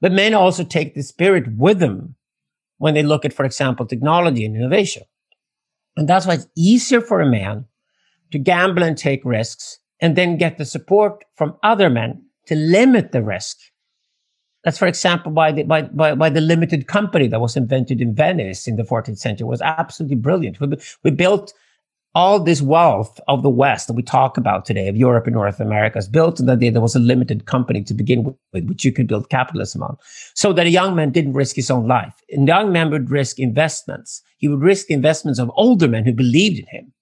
But 0.00 0.12
men 0.12 0.34
also 0.34 0.62
take 0.62 0.94
the 0.94 1.02
spirit 1.02 1.56
with 1.56 1.80
them 1.80 2.14
when 2.78 2.94
they 2.94 3.02
look 3.02 3.24
at, 3.24 3.32
for 3.32 3.44
example, 3.44 3.86
technology 3.86 4.44
and 4.44 4.54
innovation. 4.54 5.02
And 5.96 6.08
that's 6.08 6.24
why 6.24 6.34
it's 6.34 6.46
easier 6.56 7.00
for 7.00 7.20
a 7.20 7.28
man 7.28 7.64
to 8.30 8.38
gamble 8.38 8.84
and 8.84 8.96
take 8.96 9.24
risks 9.24 9.80
and 10.00 10.14
then 10.14 10.38
get 10.38 10.58
the 10.58 10.64
support 10.64 11.24
from 11.34 11.56
other 11.64 11.90
men 11.90 12.24
to 12.46 12.54
limit 12.54 13.10
the 13.10 13.20
risk 13.24 13.58
that's, 14.64 14.78
for 14.78 14.86
example, 14.86 15.32
by 15.32 15.52
the, 15.52 15.64
by, 15.64 15.82
by, 15.82 16.14
by, 16.14 16.30
the 16.30 16.40
limited 16.40 16.86
company 16.86 17.26
that 17.28 17.40
was 17.40 17.56
invented 17.56 18.00
in 18.00 18.14
Venice 18.14 18.68
in 18.68 18.76
the 18.76 18.84
14th 18.84 19.18
century 19.18 19.44
it 19.44 19.48
was 19.48 19.62
absolutely 19.62 20.16
brilliant. 20.16 20.60
We, 20.60 20.76
we 21.02 21.10
built 21.10 21.52
all 22.14 22.38
this 22.38 22.60
wealth 22.60 23.18
of 23.26 23.42
the 23.42 23.50
West 23.50 23.86
that 23.86 23.94
we 23.94 24.02
talk 24.02 24.36
about 24.36 24.64
today, 24.64 24.88
of 24.88 24.96
Europe 24.96 25.26
and 25.26 25.34
North 25.34 25.60
America, 25.60 25.98
is 25.98 26.08
built 26.08 26.38
on 26.40 26.46
the 26.46 26.52
idea 26.52 26.70
there 26.70 26.80
was 26.80 26.94
a 26.94 27.00
limited 27.00 27.46
company 27.46 27.82
to 27.84 27.94
begin 27.94 28.22
with, 28.24 28.64
which 28.64 28.84
you 28.84 28.92
could 28.92 29.08
build 29.08 29.30
capitalism 29.30 29.82
on. 29.82 29.96
So 30.34 30.52
that 30.52 30.66
a 30.66 30.70
young 30.70 30.94
man 30.94 31.10
didn't 31.10 31.32
risk 31.32 31.56
his 31.56 31.70
own 31.70 31.88
life. 31.88 32.14
A 32.30 32.40
young 32.40 32.70
man 32.70 32.90
would 32.90 33.10
risk 33.10 33.38
investments. 33.38 34.22
He 34.36 34.48
would 34.48 34.60
risk 34.60 34.90
investments 34.90 35.40
of 35.40 35.50
older 35.54 35.88
men 35.88 36.04
who 36.04 36.12
believed 36.12 36.58
in 36.58 36.66
him 36.66 36.92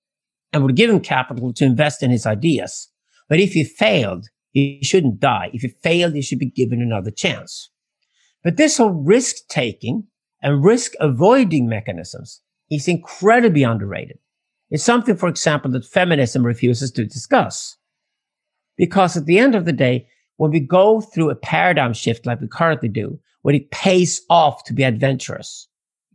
and 0.52 0.62
would 0.62 0.76
give 0.76 0.90
him 0.90 1.00
capital 1.00 1.52
to 1.54 1.64
invest 1.64 2.02
in 2.02 2.10
his 2.10 2.24
ideas. 2.24 2.88
But 3.28 3.40
if 3.40 3.52
he 3.52 3.64
failed, 3.64 4.28
he 4.52 4.80
shouldn't 4.82 5.20
die. 5.20 5.50
If 5.52 5.62
he 5.62 5.68
failed, 5.68 6.14
he 6.14 6.22
should 6.22 6.38
be 6.38 6.46
given 6.46 6.82
another 6.82 7.10
chance. 7.10 7.70
But 8.42 8.56
this 8.56 8.78
whole 8.78 8.90
risk 8.90 9.36
taking 9.48 10.04
and 10.42 10.64
risk 10.64 10.92
avoiding 11.00 11.68
mechanisms 11.68 12.40
is 12.70 12.88
incredibly 12.88 13.62
underrated. 13.62 14.18
It's 14.70 14.84
something, 14.84 15.16
for 15.16 15.28
example, 15.28 15.70
that 15.72 15.84
feminism 15.84 16.46
refuses 16.46 16.90
to 16.92 17.04
discuss. 17.04 17.76
Because 18.76 19.16
at 19.16 19.26
the 19.26 19.38
end 19.38 19.54
of 19.54 19.64
the 19.64 19.72
day, 19.72 20.06
when 20.36 20.52
we 20.52 20.60
go 20.60 21.00
through 21.00 21.30
a 21.30 21.34
paradigm 21.34 21.92
shift 21.92 22.24
like 22.24 22.40
we 22.40 22.48
currently 22.48 22.88
do, 22.88 23.20
when 23.42 23.54
it 23.54 23.70
pays 23.70 24.22
off 24.30 24.64
to 24.64 24.72
be 24.72 24.84
adventurous, 24.84 25.68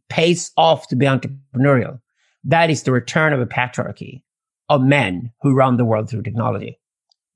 pays 0.09 0.51
off 0.57 0.87
to 0.87 0.95
be 0.95 1.05
entrepreneurial, 1.05 1.99
that 2.43 2.69
is 2.69 2.83
the 2.83 2.91
return 2.91 3.33
of 3.33 3.41
a 3.41 3.45
patriarchy 3.45 4.23
of 4.69 4.81
men 4.81 5.31
who 5.41 5.53
run 5.53 5.77
the 5.77 5.85
world 5.85 6.09
through 6.09 6.23
technology. 6.23 6.79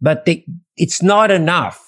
But 0.01 0.25
they, 0.25 0.45
it's 0.79 1.03
not 1.03 1.29
enough 1.29 1.85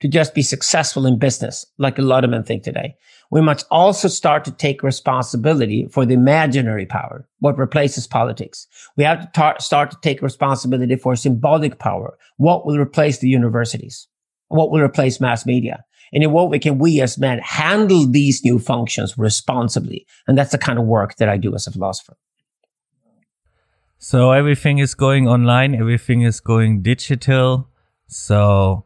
to 0.00 0.08
just 0.08 0.34
be 0.34 0.42
successful 0.42 1.06
in 1.06 1.18
business, 1.18 1.66
like 1.78 1.98
a 1.98 2.02
lot 2.02 2.22
of 2.22 2.30
men 2.30 2.44
think 2.44 2.62
today. 2.62 2.94
We 3.30 3.40
must 3.40 3.66
also 3.70 4.06
start 4.08 4.44
to 4.44 4.52
take 4.52 4.82
responsibility 4.82 5.88
for 5.90 6.06
the 6.06 6.14
imaginary 6.14 6.86
power, 6.86 7.28
what 7.40 7.58
replaces 7.58 8.06
politics. 8.06 8.68
We 8.96 9.04
have 9.04 9.20
to 9.20 9.30
tar- 9.34 9.58
start 9.58 9.90
to 9.90 9.96
take 10.02 10.22
responsibility 10.22 10.96
for 10.96 11.16
symbolic 11.16 11.78
power, 11.78 12.16
what 12.36 12.64
will 12.64 12.78
replace 12.78 13.18
the 13.18 13.28
universities, 13.28 14.06
what 14.48 14.70
will 14.70 14.80
replace 14.80 15.20
mass 15.20 15.44
media. 15.44 15.84
And 16.12 16.22
in 16.22 16.30
what 16.30 16.50
way 16.50 16.60
can 16.60 16.78
we 16.78 17.00
as 17.00 17.18
men 17.18 17.40
handle 17.42 18.06
these 18.06 18.44
new 18.44 18.60
functions 18.60 19.18
responsibly? 19.18 20.06
And 20.28 20.38
that's 20.38 20.52
the 20.52 20.58
kind 20.58 20.78
of 20.78 20.84
work 20.84 21.16
that 21.16 21.28
I 21.28 21.36
do 21.36 21.54
as 21.54 21.66
a 21.66 21.72
philosopher. 21.72 22.16
So 23.98 24.30
everything 24.30 24.78
is 24.78 24.94
going 24.94 25.26
online, 25.26 25.74
everything 25.74 26.20
is 26.20 26.38
going 26.38 26.82
digital. 26.82 27.68
So, 28.08 28.84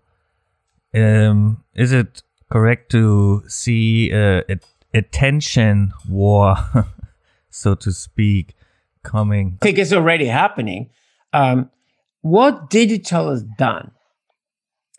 um, 0.94 1.64
is 1.74 1.92
it 1.92 2.22
correct 2.50 2.90
to 2.92 3.42
see 3.48 4.12
uh, 4.12 4.42
a 4.48 4.58
attention 4.94 5.92
war, 6.08 6.56
so 7.50 7.74
to 7.76 7.92
speak, 7.92 8.54
coming? 9.02 9.58
I 9.62 9.66
think 9.66 9.78
it's 9.78 9.92
already 9.92 10.26
happening. 10.26 10.90
Um, 11.32 11.70
what 12.22 12.70
digital 12.70 13.30
has 13.30 13.42
done 13.42 13.92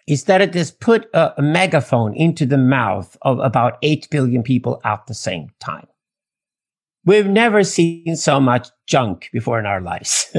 is 0.07 0.25
that 0.25 0.41
it 0.41 0.53
has 0.53 0.71
put 0.71 1.09
a, 1.13 1.39
a 1.39 1.41
megaphone 1.41 2.15
into 2.15 2.45
the 2.45 2.57
mouth 2.57 3.17
of 3.21 3.39
about 3.39 3.77
8 3.81 4.07
billion 4.09 4.43
people 4.43 4.81
at 4.83 5.05
the 5.07 5.13
same 5.13 5.49
time. 5.59 5.87
We've 7.03 7.27
never 7.27 7.63
seen 7.63 8.15
so 8.15 8.39
much 8.39 8.69
junk 8.85 9.29
before 9.33 9.59
in 9.59 9.65
our 9.65 9.81
lives. 9.81 10.27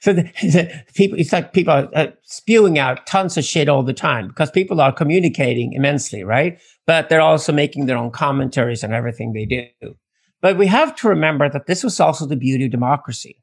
so 0.00 0.12
the, 0.12 0.30
the 0.42 0.84
people, 0.94 1.18
it's 1.18 1.32
like 1.32 1.52
people 1.52 1.72
are 1.72 1.88
uh, 1.94 2.06
spewing 2.22 2.78
out 2.78 3.08
tons 3.08 3.36
of 3.36 3.44
shit 3.44 3.68
all 3.68 3.82
the 3.82 3.92
time 3.92 4.28
because 4.28 4.52
people 4.52 4.80
are 4.80 4.92
communicating 4.92 5.72
immensely, 5.72 6.22
right? 6.22 6.60
But 6.86 7.08
they're 7.08 7.20
also 7.20 7.52
making 7.52 7.86
their 7.86 7.96
own 7.96 8.12
commentaries 8.12 8.84
on 8.84 8.92
everything 8.92 9.32
they 9.32 9.46
do. 9.80 9.96
But 10.40 10.56
we 10.56 10.68
have 10.68 10.94
to 10.96 11.08
remember 11.08 11.50
that 11.50 11.66
this 11.66 11.82
was 11.82 11.98
also 11.98 12.24
the 12.24 12.36
beauty 12.36 12.66
of 12.66 12.70
democracy. 12.70 13.42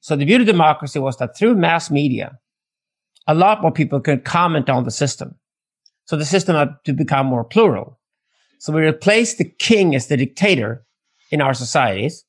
So 0.00 0.16
the 0.16 0.24
beauty 0.24 0.42
of 0.42 0.48
democracy 0.48 0.98
was 0.98 1.16
that 1.18 1.36
through 1.36 1.54
mass 1.54 1.92
media, 1.92 2.40
a 3.28 3.34
lot 3.34 3.62
more 3.62 3.72
people 3.72 4.00
could 4.00 4.24
comment 4.24 4.68
on 4.68 4.82
the 4.82 4.90
system. 4.90 5.36
So 6.06 6.16
the 6.16 6.24
system 6.24 6.56
had 6.56 6.74
to 6.84 6.92
become 6.92 7.26
more 7.26 7.44
plural. 7.44 8.00
So 8.58 8.72
we 8.72 8.82
replaced 8.82 9.38
the 9.38 9.44
king 9.44 9.94
as 9.94 10.08
the 10.08 10.16
dictator 10.16 10.84
in 11.34 11.42
our 11.42 11.54
societies 11.54 12.24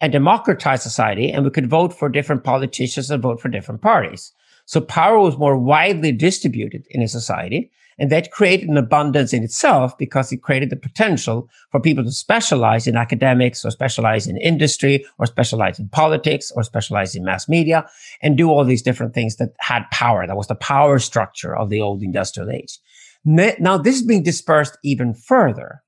and 0.00 0.12
democratize 0.12 0.82
society, 0.82 1.32
and 1.32 1.44
we 1.44 1.50
could 1.50 1.68
vote 1.68 1.92
for 1.98 2.08
different 2.08 2.44
politicians 2.44 3.10
and 3.10 3.22
vote 3.22 3.40
for 3.40 3.48
different 3.48 3.80
parties. 3.80 4.32
So 4.66 4.80
power 4.80 5.18
was 5.18 5.38
more 5.38 5.58
widely 5.58 6.12
distributed 6.12 6.86
in 6.90 7.02
a 7.02 7.08
society, 7.08 7.70
and 7.98 8.10
that 8.12 8.30
created 8.30 8.68
an 8.68 8.76
abundance 8.76 9.32
in 9.32 9.42
itself 9.42 9.96
because 9.98 10.30
it 10.30 10.42
created 10.42 10.70
the 10.70 10.76
potential 10.76 11.48
for 11.70 11.80
people 11.80 12.04
to 12.04 12.12
specialize 12.12 12.86
in 12.86 12.96
academics 12.96 13.64
or 13.64 13.70
specialize 13.70 14.26
in 14.26 14.36
industry 14.36 15.04
or 15.18 15.26
specialize 15.26 15.78
in 15.78 15.88
politics 15.88 16.50
or 16.54 16.62
specialize 16.62 17.14
in 17.14 17.24
mass 17.24 17.48
media 17.48 17.86
and 18.22 18.38
do 18.38 18.50
all 18.50 18.64
these 18.64 18.82
different 18.82 19.14
things 19.14 19.36
that 19.36 19.54
had 19.58 19.90
power. 19.90 20.26
That 20.26 20.36
was 20.36 20.48
the 20.48 20.54
power 20.54 20.98
structure 20.98 21.56
of 21.56 21.70
the 21.70 21.80
old 21.80 22.02
industrial 22.02 22.50
age. 22.50 22.78
Now 23.24 23.76
this 23.76 23.96
is 23.96 24.06
being 24.06 24.22
dispersed 24.22 24.78
even 24.82 25.12
further. 25.14 25.82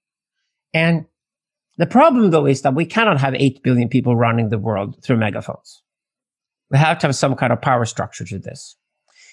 And 0.75 1.07
the 1.79 1.87
problem, 1.87 2.31
though, 2.31 2.47
is 2.47 2.63
that 2.63 2.75
we 2.75 2.85
cannot 2.85 3.21
have 3.21 3.35
8 3.35 3.63
billion 3.63 3.89
people 3.89 4.17
running 4.17 4.51
the 4.51 4.59
world 4.59 5.03
through 5.03 5.17
megaphones. 5.17 5.83
We 6.71 6.79
have 6.79 6.99
to 7.01 7.09
have 7.09 7.17
some 7.17 7.35
kind 7.35 7.53
of 7.53 7.61
power 7.61 7.85
structure 7.85 8.25
to 8.25 8.39
this. 8.39 8.77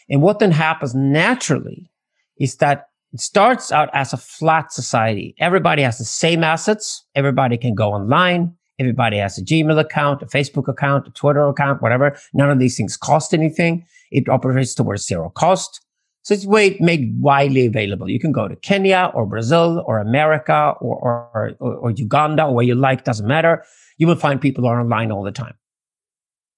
And 0.10 0.22
what 0.22 0.40
then 0.40 0.52
happens 0.52 0.96
naturally 0.96 1.92
is 2.38 2.58
that 2.58 2.88
it 3.14 3.20
starts 3.20 3.72
out 3.72 3.90
as 3.94 4.14
a 4.14 4.18
flat 4.18 4.72
society. 4.72 5.36
Everybody 5.40 5.82
has 5.82 5.98
the 5.98 6.06
same 6.06 6.44
assets. 6.44 7.06
Everybody 7.16 7.58
can 7.58 7.76
go 7.76 7.92
online. 7.92 8.56
Everybody 8.80 9.18
has 9.18 9.38
a 9.38 9.44
Gmail 9.44 9.80
account, 9.80 10.22
a 10.22 10.26
Facebook 10.26 10.68
account, 10.68 11.08
a 11.08 11.12
Twitter 11.12 11.46
account, 11.48 11.82
whatever. 11.82 12.18
None 12.34 12.50
of 12.50 12.60
these 12.60 12.78
things 12.78 12.96
cost 12.96 13.34
anything. 13.34 13.86
It 14.12 14.30
operates 14.30 14.74
towards 14.74 15.06
zero 15.06 15.30
cost. 15.30 15.82
So 16.24 16.34
it's 16.34 16.46
way, 16.46 16.78
made 16.80 17.20
widely 17.20 17.66
available. 17.66 18.10
You 18.10 18.20
can 18.20 18.32
go 18.32 18.48
to 18.48 18.56
Kenya 18.58 19.12
or 19.14 19.26
Brazil 19.26 19.84
or 19.88 20.00
America 20.00 20.74
or, 20.82 20.98
or, 21.00 21.56
or, 21.60 21.76
or 21.76 21.92
Uganda 21.92 22.46
or 22.46 22.56
where 22.56 22.66
you 22.66 22.76
like, 22.76 23.04
doesn't 23.04 23.28
matter. 23.28 23.64
You 23.98 24.08
will 24.08 24.16
find 24.16 24.40
people 24.40 24.66
are 24.68 24.80
online 24.80 25.12
all 25.12 25.24
the 25.24 25.32
time. 25.32 25.56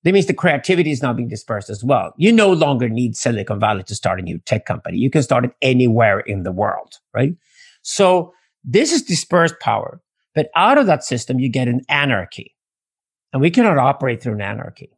That 0.03 0.13
means 0.13 0.25
the 0.25 0.33
creativity 0.33 0.89
is 0.91 1.03
now 1.03 1.13
being 1.13 1.29
dispersed 1.29 1.69
as 1.69 1.83
well. 1.83 2.13
You 2.17 2.31
no 2.31 2.51
longer 2.51 2.89
need 2.89 3.15
Silicon 3.15 3.59
Valley 3.59 3.83
to 3.83 3.95
start 3.95 4.19
a 4.19 4.23
new 4.23 4.39
tech 4.39 4.65
company. 4.65 4.97
You 4.97 5.11
can 5.11 5.21
start 5.21 5.45
it 5.45 5.51
anywhere 5.61 6.21
in 6.21 6.41
the 6.41 6.51
world, 6.51 6.95
right? 7.13 7.35
So 7.83 8.33
this 8.63 8.91
is 8.91 9.03
dispersed 9.03 9.59
power. 9.59 10.01
But 10.33 10.49
out 10.55 10.77
of 10.77 10.87
that 10.87 11.03
system, 11.03 11.39
you 11.39 11.49
get 11.49 11.67
an 11.67 11.81
anarchy. 11.87 12.55
And 13.31 13.41
we 13.41 13.51
cannot 13.51 13.77
operate 13.77 14.23
through 14.23 14.33
an 14.33 14.41
anarchy. 14.41 14.89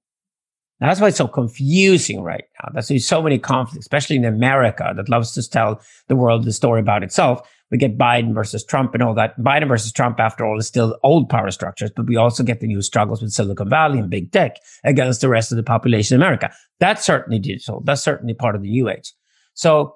That's 0.84 1.00
why 1.00 1.08
it's 1.08 1.18
so 1.18 1.30
confusing 1.30 2.22
right 2.22 2.44
now. 2.62 2.70
That's 2.74 2.90
why 2.90 2.98
so 2.98 3.22
many 3.22 3.40
conflicts, 3.40 3.86
especially 3.86 4.18
in 4.18 4.26
America 4.26 4.92
that 4.96 5.08
loves 5.08 5.32
to 5.34 5.50
tell 5.50 5.82
the 6.10 6.16
world 6.18 6.44
the 6.44 6.52
story 6.52 6.82
about 6.82 7.04
itself. 7.04 7.48
We 7.72 7.78
get 7.78 7.98
Biden 7.98 8.34
versus 8.34 8.66
Trump 8.66 8.94
and 8.94 9.02
all 9.02 9.14
that. 9.16 9.40
Biden 9.40 9.70
versus 9.70 9.94
Trump, 9.94 10.20
after 10.20 10.46
all, 10.46 10.60
is 10.60 10.68
still 10.68 11.00
old 11.02 11.30
power 11.30 11.52
structures, 11.52 11.90
but 11.96 12.06
we 12.06 12.18
also 12.18 12.44
get 12.44 12.60
the 12.60 12.68
new 12.68 12.82
struggles 12.82 13.22
with 13.22 13.32
Silicon 13.32 13.70
Valley 13.70 13.98
and 13.98 14.10
big 14.10 14.34
tech 14.34 14.58
against 14.84 15.22
the 15.22 15.30
rest 15.30 15.54
of 15.54 15.56
the 15.56 15.64
population 15.64 16.16
in 16.16 16.22
America. 16.22 16.52
That's 16.82 17.06
certainly 17.06 17.40
digital. 17.40 17.82
That's 17.86 18.04
certainly 18.04 18.34
part 18.34 18.56
of 18.56 18.62
the 18.62 18.70
new 18.70 18.90
age. 18.90 19.14
So 19.54 19.96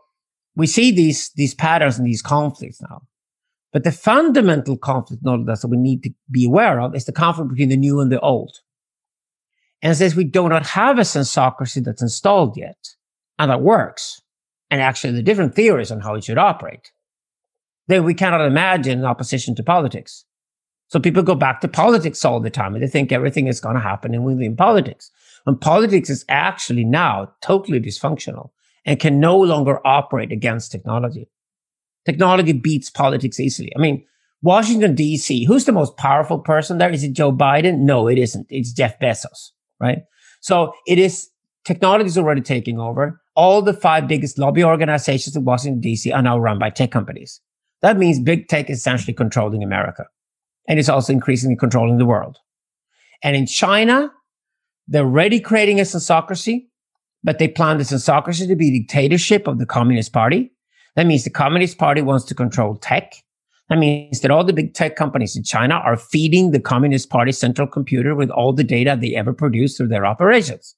we 0.55 0.67
see 0.67 0.91
these, 0.91 1.31
these 1.35 1.53
patterns 1.53 1.97
and 1.97 2.07
these 2.07 2.21
conflicts 2.21 2.81
now. 2.81 3.01
But 3.73 3.83
the 3.83 3.91
fundamental 3.91 4.77
conflict 4.77 5.21
that 5.23 5.67
we 5.69 5.77
need 5.77 6.01
to 6.03 6.11
be 6.31 6.45
aware 6.45 6.79
of 6.79 6.95
is 6.95 7.05
the 7.05 7.11
conflict 7.11 7.49
between 7.49 7.69
the 7.69 7.77
new 7.77 7.99
and 7.99 8.09
the 8.09 8.21
old. 8.21 8.57
And 9.81 9.95
since 9.95 10.15
we 10.15 10.23
do 10.23 10.49
not 10.49 10.65
have 10.67 10.97
a 10.97 11.05
sensocracy 11.05 11.81
that's 11.81 12.01
installed 12.01 12.57
yet 12.57 12.77
and 13.37 13.51
that 13.51 13.61
works, 13.61 14.21
and 14.69 14.81
actually 14.81 15.13
the 15.13 15.23
different 15.23 15.55
theories 15.55 15.91
on 15.91 16.01
how 16.01 16.15
it 16.15 16.23
should 16.23 16.37
operate, 16.37 16.91
then 17.87 18.03
we 18.03 18.13
cannot 18.13 18.41
imagine 18.41 18.99
an 18.99 19.05
opposition 19.05 19.55
to 19.55 19.63
politics. 19.63 20.25
So 20.89 20.99
people 20.99 21.23
go 21.23 21.35
back 21.35 21.61
to 21.61 21.67
politics 21.67 22.25
all 22.25 22.39
the 22.39 22.49
time 22.49 22.73
and 22.73 22.83
they 22.83 22.87
think 22.87 23.11
everything 23.11 23.47
is 23.47 23.59
going 23.59 23.75
to 23.75 23.81
happen 23.81 24.13
in 24.13 24.23
within 24.23 24.55
politics. 24.55 25.11
And 25.45 25.59
politics 25.59 26.09
is 26.09 26.25
actually 26.27 26.83
now 26.83 27.33
totally 27.41 27.79
dysfunctional 27.79 28.49
and 28.85 28.99
can 28.99 29.19
no 29.19 29.37
longer 29.37 29.85
operate 29.85 30.31
against 30.31 30.71
technology. 30.71 31.29
Technology 32.05 32.53
beats 32.53 32.89
politics 32.89 33.39
easily. 33.39 33.71
I 33.75 33.79
mean, 33.79 34.05
Washington 34.41 34.95
DC, 34.95 35.45
who's 35.45 35.65
the 35.65 35.71
most 35.71 35.97
powerful 35.97 36.39
person 36.39 36.77
there? 36.77 36.91
Is 36.91 37.03
it 37.03 37.13
Joe 37.13 37.31
Biden? 37.31 37.79
No, 37.79 38.07
it 38.07 38.17
isn't. 38.17 38.47
It's 38.49 38.71
Jeff 38.71 38.99
Bezos 38.99 39.51
right? 39.79 39.99
So 40.41 40.73
it 40.85 40.99
is 40.99 41.29
technology 41.65 42.07
is 42.07 42.17
already 42.17 42.41
taking 42.41 42.79
over. 42.79 43.21
All 43.35 43.61
the 43.61 43.73
five 43.73 44.07
biggest 44.07 44.39
lobby 44.39 44.63
organizations 44.63 45.35
in 45.35 45.45
Washington, 45.45 45.79
D.C. 45.81 46.11
are 46.11 46.21
now 46.21 46.39
run 46.39 46.57
by 46.57 46.69
tech 46.69 46.91
companies. 46.91 47.39
That 47.81 47.97
means 47.97 48.19
big 48.19 48.47
tech 48.47 48.69
is 48.69 48.79
essentially 48.79 49.13
controlling 49.13 49.63
America. 49.63 50.05
And 50.67 50.79
it's 50.79 50.89
also 50.89 51.13
increasingly 51.13 51.55
controlling 51.55 51.97
the 51.97 52.05
world. 52.05 52.37
And 53.23 53.35
in 53.35 53.45
China, 53.45 54.11
they're 54.87 55.03
already 55.03 55.39
creating 55.39 55.79
a 55.79 55.85
sensocracy, 55.85 56.69
but 57.23 57.39
they 57.39 57.47
plan 57.47 57.77
the 57.77 57.85
sensocracy 57.85 58.47
to 58.47 58.55
be 58.55 58.79
dictatorship 58.79 59.47
of 59.47 59.59
the 59.59 59.65
Communist 59.65 60.13
Party. 60.13 60.51
That 60.95 61.05
means 61.05 61.23
the 61.23 61.29
Communist 61.29 61.77
Party 61.77 62.01
wants 62.01 62.25
to 62.25 62.35
control 62.35 62.75
tech. 62.75 63.13
That 63.69 63.79
means 63.79 64.21
that 64.21 64.31
all 64.31 64.45
the 64.45 64.53
big 64.53 64.73
tech 64.73 64.95
companies 64.95 65.35
in 65.35 65.43
China 65.43 65.75
are 65.75 65.97
feeding 65.97 66.51
the 66.51 66.59
Communist 66.59 67.09
Party 67.09 67.31
central 67.33 67.67
computer 67.67 68.15
with 68.15 68.29
all 68.29 68.53
the 68.53 68.63
data 68.63 68.97
they 68.99 69.15
ever 69.15 69.33
produce 69.33 69.75
through 69.75 69.89
their 69.89 70.05
operations. 70.05 70.75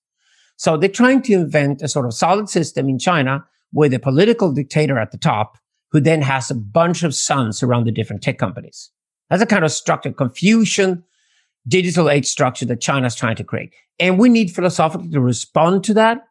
So 0.57 0.75
they're 0.75 0.89
trying 0.89 1.21
to 1.23 1.33
invent 1.33 1.81
a 1.81 1.87
sort 1.87 2.05
of 2.05 2.13
solid 2.13 2.49
system 2.49 2.89
in 2.89 2.97
China 2.97 3.45
with 3.71 3.93
a 3.93 3.99
political 3.99 4.51
dictator 4.51 4.97
at 4.97 5.11
the 5.11 5.17
top 5.17 5.57
who 5.91 5.99
then 5.99 6.21
has 6.21 6.49
a 6.49 6.55
bunch 6.55 7.03
of 7.03 7.15
sons 7.15 7.61
around 7.61 7.85
the 7.85 7.91
different 7.91 8.23
tech 8.23 8.37
companies. 8.37 8.89
That's 9.29 9.43
a 9.43 9.45
kind 9.45 9.63
of 9.63 9.71
structure, 9.71 10.11
confusion, 10.11 11.03
digital 11.67 12.09
age 12.09 12.25
structure 12.25 12.65
that 12.65 12.81
China's 12.81 13.15
trying 13.15 13.35
to 13.35 13.43
create. 13.43 13.73
And 13.99 14.17
we 14.17 14.29
need 14.29 14.51
philosophically 14.51 15.09
to 15.11 15.21
respond 15.21 15.83
to 15.85 15.93
that. 15.93 16.25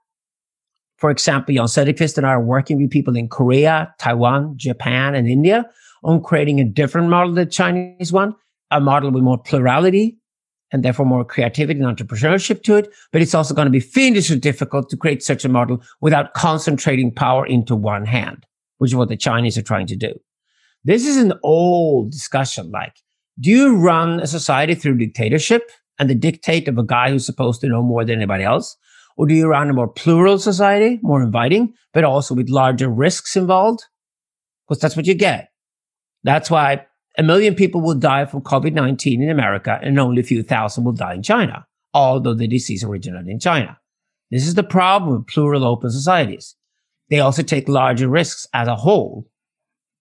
For 0.97 1.11
example, 1.11 1.55
Jan 1.55 1.67
Söderqvist 1.67 2.17
and 2.17 2.27
I 2.27 2.31
are 2.31 2.43
working 2.43 2.83
with 2.83 2.91
people 2.91 3.17
in 3.17 3.29
Korea, 3.29 3.95
Taiwan, 4.01 4.55
Japan, 4.57 5.15
and 5.15 5.29
India 5.29 5.65
on 6.05 6.22
creating 6.22 6.61
a 6.61 6.64
different 6.64 7.09
model 7.09 7.34
than 7.34 7.44
the 7.46 7.51
Chinese 7.51 8.12
one, 8.12 8.34
a 8.70 8.80
model 8.80 9.11
with 9.11 9.22
more 9.22 9.38
plurality 9.38 10.18
and 10.70 10.84
therefore 10.84 11.07
more 11.07 11.24
creativity 11.24 11.80
and 11.80 11.96
entrepreneurship 11.96 12.62
to 12.62 12.76
it. 12.76 12.92
But 13.12 13.22
it's 13.22 13.34
also 13.34 13.55
going 13.55 13.66
to 13.66 13.72
be 13.72 13.80
fiendishly 13.80 14.38
difficult 14.38 14.90
to 14.90 14.96
create 14.96 15.22
such 15.22 15.44
a 15.44 15.49
model 15.49 15.82
without 16.01 16.34
concentrating 16.34 17.12
power 17.12 17.46
into 17.46 17.74
one 17.74 18.05
hand, 18.05 18.44
which 18.78 18.90
is 18.90 18.96
what 18.96 19.09
the 19.09 19.16
Chinese 19.16 19.57
are 19.57 19.62
trying 19.62 19.86
to 19.86 19.96
do. 19.96 20.12
This 20.84 21.07
is 21.07 21.16
an 21.16 21.32
old 21.42 22.12
discussion. 22.12 22.70
Like, 22.70 22.94
do 23.40 23.51
you 23.51 23.76
run 23.76 24.20
a 24.20 24.26
society 24.26 24.74
through 24.74 24.99
dictatorship 24.99 25.70
and 25.99 26.09
the 26.09 26.14
dictate 26.14 26.68
of 26.68 26.78
a 26.78 26.84
guy 26.84 27.11
who's 27.11 27.26
supposed 27.26 27.61
to 27.62 27.68
know 27.68 27.82
more 27.82 28.05
than 28.05 28.16
anybody 28.16 28.44
else? 28.44 28.76
Or 29.16 29.26
do 29.26 29.34
you 29.34 29.49
run 29.49 29.68
a 29.68 29.72
more 29.72 29.88
plural 29.88 30.38
society, 30.38 31.01
more 31.03 31.20
inviting, 31.20 31.74
but 31.92 32.05
also 32.05 32.34
with 32.34 32.49
larger 32.49 32.88
risks 32.88 33.36
involved? 33.36 33.84
Because 34.66 34.80
that's 34.80 34.96
what 34.96 35.07
you 35.07 35.14
get. 35.14 35.49
That's 36.29 36.51
why 36.51 36.85
a 37.16 37.22
million 37.22 37.55
people 37.55 37.81
will 37.81 37.95
die 37.95 38.26
from 38.26 38.43
COVID 38.43 38.74
19 38.74 39.22
in 39.22 39.31
America 39.31 39.81
and 39.83 39.99
only 39.99 40.20
a 40.20 40.22
few 40.22 40.43
thousand 40.43 40.85
will 40.85 40.93
die 40.93 41.14
in 41.14 41.22
China, 41.22 41.66
although 41.95 42.35
the 42.35 42.47
disease 42.47 42.85
originated 42.85 43.29
in 43.29 43.41
China. 43.41 43.79
This 44.31 44.47
is 44.47 44.55
the 44.55 44.62
problem 44.62 45.16
with 45.16 45.26
plural 45.26 45.64
open 45.64 45.91
societies. 45.91 46.55
They 47.09 47.20
also 47.20 47.43
take 47.43 47.66
larger 47.66 48.09
risks 48.09 48.47
as 48.53 48.68
a 48.68 48.76
whole. 48.76 49.26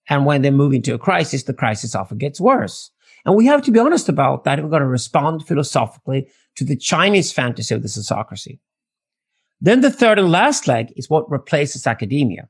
And 0.09 0.25
when 0.25 0.41
they 0.41 0.51
move 0.51 0.73
into 0.73 0.93
a 0.93 0.99
crisis, 0.99 1.43
the 1.43 1.53
crisis 1.53 1.95
often 1.95 2.17
gets 2.17 2.41
worse. 2.41 2.91
And 3.23 3.33
we 3.33 3.45
have 3.45 3.61
to 3.61 3.71
be 3.71 3.79
honest 3.79 4.09
about 4.09 4.43
that. 4.43 4.61
We're 4.61 4.69
going 4.69 4.81
to 4.81 4.85
respond 4.85 5.47
philosophically 5.47 6.27
to 6.57 6.65
the 6.65 6.75
Chinese 6.75 7.31
fantasy 7.31 7.73
of 7.73 7.83
the 7.83 7.87
sensocracy. 7.87 8.59
Then 9.61 9.79
the 9.79 9.91
third 9.91 10.19
and 10.19 10.29
last 10.29 10.67
leg 10.67 10.91
is 10.97 11.09
what 11.09 11.31
replaces 11.31 11.87
academia. 11.87 12.49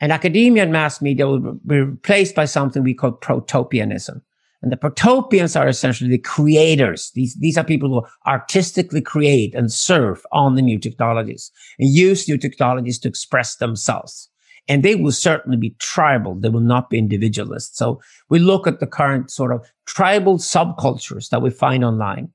And 0.00 0.12
academia 0.12 0.62
and 0.62 0.72
mass 0.72 1.02
media 1.02 1.26
will 1.26 1.58
be 1.66 1.80
replaced 1.80 2.34
by 2.34 2.46
something 2.46 2.82
we 2.82 2.94
call 2.94 3.12
protopianism. 3.12 4.22
And 4.62 4.70
the 4.70 4.76
protopians 4.76 5.58
are 5.58 5.68
essentially 5.68 6.10
the 6.10 6.18
creators. 6.18 7.10
These, 7.14 7.36
these 7.36 7.56
are 7.56 7.64
people 7.64 7.88
who 7.88 8.06
artistically 8.26 9.00
create 9.00 9.54
and 9.54 9.72
surf 9.72 10.22
on 10.32 10.54
the 10.54 10.62
new 10.62 10.78
technologies 10.78 11.50
and 11.78 11.88
use 11.88 12.28
new 12.28 12.36
technologies 12.36 12.98
to 13.00 13.08
express 13.08 13.56
themselves. 13.56 14.28
And 14.68 14.82
they 14.82 14.94
will 14.94 15.12
certainly 15.12 15.56
be 15.56 15.74
tribal. 15.78 16.34
They 16.34 16.50
will 16.50 16.60
not 16.60 16.90
be 16.90 16.98
individualist. 16.98 17.76
So 17.76 18.00
we 18.28 18.38
look 18.38 18.66
at 18.66 18.80
the 18.80 18.86
current 18.86 19.30
sort 19.30 19.52
of 19.52 19.66
tribal 19.86 20.36
subcultures 20.38 21.30
that 21.30 21.42
we 21.42 21.50
find 21.50 21.84
online. 21.84 22.28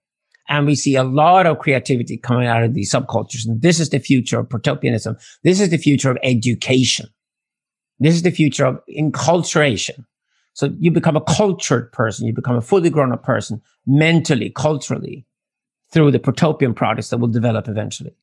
And 0.48 0.68
we 0.68 0.76
see 0.76 0.96
a 0.96 1.04
lot 1.04 1.48
of 1.48 1.60
creativity 1.60 2.18
coming 2.18 2.48
out 2.48 2.64
of 2.64 2.74
these 2.74 2.92
subcultures. 2.92 3.48
And 3.48 3.62
this 3.62 3.80
is 3.80 3.90
the 3.90 4.00
future 4.00 4.40
of 4.40 4.50
protopianism. 4.50 5.16
This 5.44 5.60
is 5.60 5.70
the 5.70 5.78
future 5.78 6.12
of 6.12 6.18
education. 6.24 7.08
This 8.00 8.16
is 8.16 8.24
the 8.24 8.32
future 8.32 8.66
of 8.66 8.80
enculturation. 8.98 10.06
So 10.54 10.74
you 10.80 10.92
become 10.92 11.18
a 11.18 11.22
cultured 11.22 11.92
person. 11.92 12.26
You 12.26 12.34
become 12.34 12.56
a 12.56 12.62
fully 12.62 12.90
grown 12.90 13.12
up 13.12 13.24
person 13.24 13.62
mentally, 13.86 14.50
culturally 14.50 15.26
through 15.92 16.12
the 16.12 16.20
protopian 16.20 16.74
products 16.74 17.10
that 17.10 17.18
will 17.18 17.28
develop 17.28 17.68
eventually. 17.68 18.16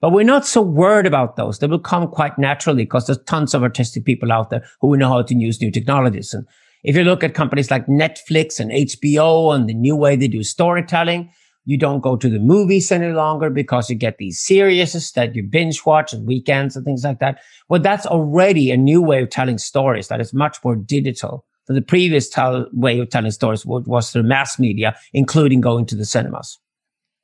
But 0.00 0.12
we're 0.12 0.24
not 0.24 0.46
so 0.46 0.60
worried 0.60 1.06
about 1.06 1.36
those. 1.36 1.58
They 1.58 1.66
will 1.66 1.78
come 1.78 2.08
quite 2.08 2.38
naturally 2.38 2.84
because 2.84 3.06
there's 3.06 3.22
tons 3.24 3.54
of 3.54 3.62
artistic 3.62 4.04
people 4.04 4.32
out 4.32 4.50
there 4.50 4.64
who 4.80 4.96
know 4.96 5.08
how 5.08 5.22
to 5.22 5.34
use 5.34 5.60
new 5.60 5.70
technologies. 5.70 6.34
And 6.34 6.46
if 6.82 6.94
you 6.94 7.04
look 7.04 7.24
at 7.24 7.34
companies 7.34 7.70
like 7.70 7.86
Netflix 7.86 8.60
and 8.60 8.70
HBO 8.70 9.54
and 9.54 9.68
the 9.68 9.74
new 9.74 9.96
way 9.96 10.16
they 10.16 10.28
do 10.28 10.42
storytelling, 10.42 11.30
you 11.64 11.78
don't 11.78 12.00
go 12.00 12.16
to 12.16 12.28
the 12.28 12.38
movies 12.38 12.92
any 12.92 13.12
longer 13.12 13.48
because 13.48 13.88
you 13.88 13.96
get 13.96 14.18
these 14.18 14.38
series 14.38 15.12
that 15.12 15.34
you 15.34 15.42
binge 15.42 15.84
watch 15.86 16.12
on 16.12 16.26
weekends 16.26 16.76
and 16.76 16.84
things 16.84 17.04
like 17.04 17.20
that. 17.20 17.40
Well, 17.68 17.80
that's 17.80 18.06
already 18.06 18.70
a 18.70 18.76
new 18.76 19.00
way 19.00 19.22
of 19.22 19.30
telling 19.30 19.58
stories 19.58 20.08
that 20.08 20.20
is 20.20 20.34
much 20.34 20.58
more 20.62 20.76
digital 20.76 21.46
than 21.66 21.76
the 21.76 21.82
previous 21.82 22.28
tell, 22.28 22.66
way 22.72 22.98
of 23.00 23.08
telling 23.08 23.30
stories 23.30 23.64
was 23.64 24.10
through 24.10 24.24
mass 24.24 24.58
media, 24.58 24.94
including 25.14 25.62
going 25.62 25.86
to 25.86 25.96
the 25.96 26.04
cinemas. 26.04 26.58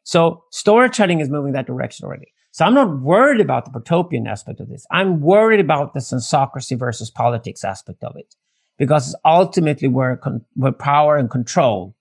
So 0.05 0.45
storytelling 0.51 1.20
is 1.20 1.28
moving 1.28 1.53
that 1.53 1.66
direction 1.66 2.07
already. 2.07 2.32
So 2.53 2.64
I'm 2.64 2.74
not 2.74 3.01
worried 3.01 3.41
about 3.41 3.66
the 3.66 3.78
protopian 3.78 4.26
aspect 4.26 4.59
of 4.59 4.68
this. 4.68 4.86
I'm 4.91 5.20
worried 5.20 5.61
about 5.61 5.93
the 5.93 6.01
sensocracy 6.01 6.74
versus 6.74 7.11
politics 7.11 7.62
aspect 7.62 8.03
of 8.03 8.16
it, 8.16 8.34
because 8.78 9.09
it's 9.09 9.20
ultimately 9.24 9.88
where, 9.88 10.16
con- 10.16 10.45
where 10.55 10.72
power 10.72 11.16
and 11.16 11.30
control 11.30 11.95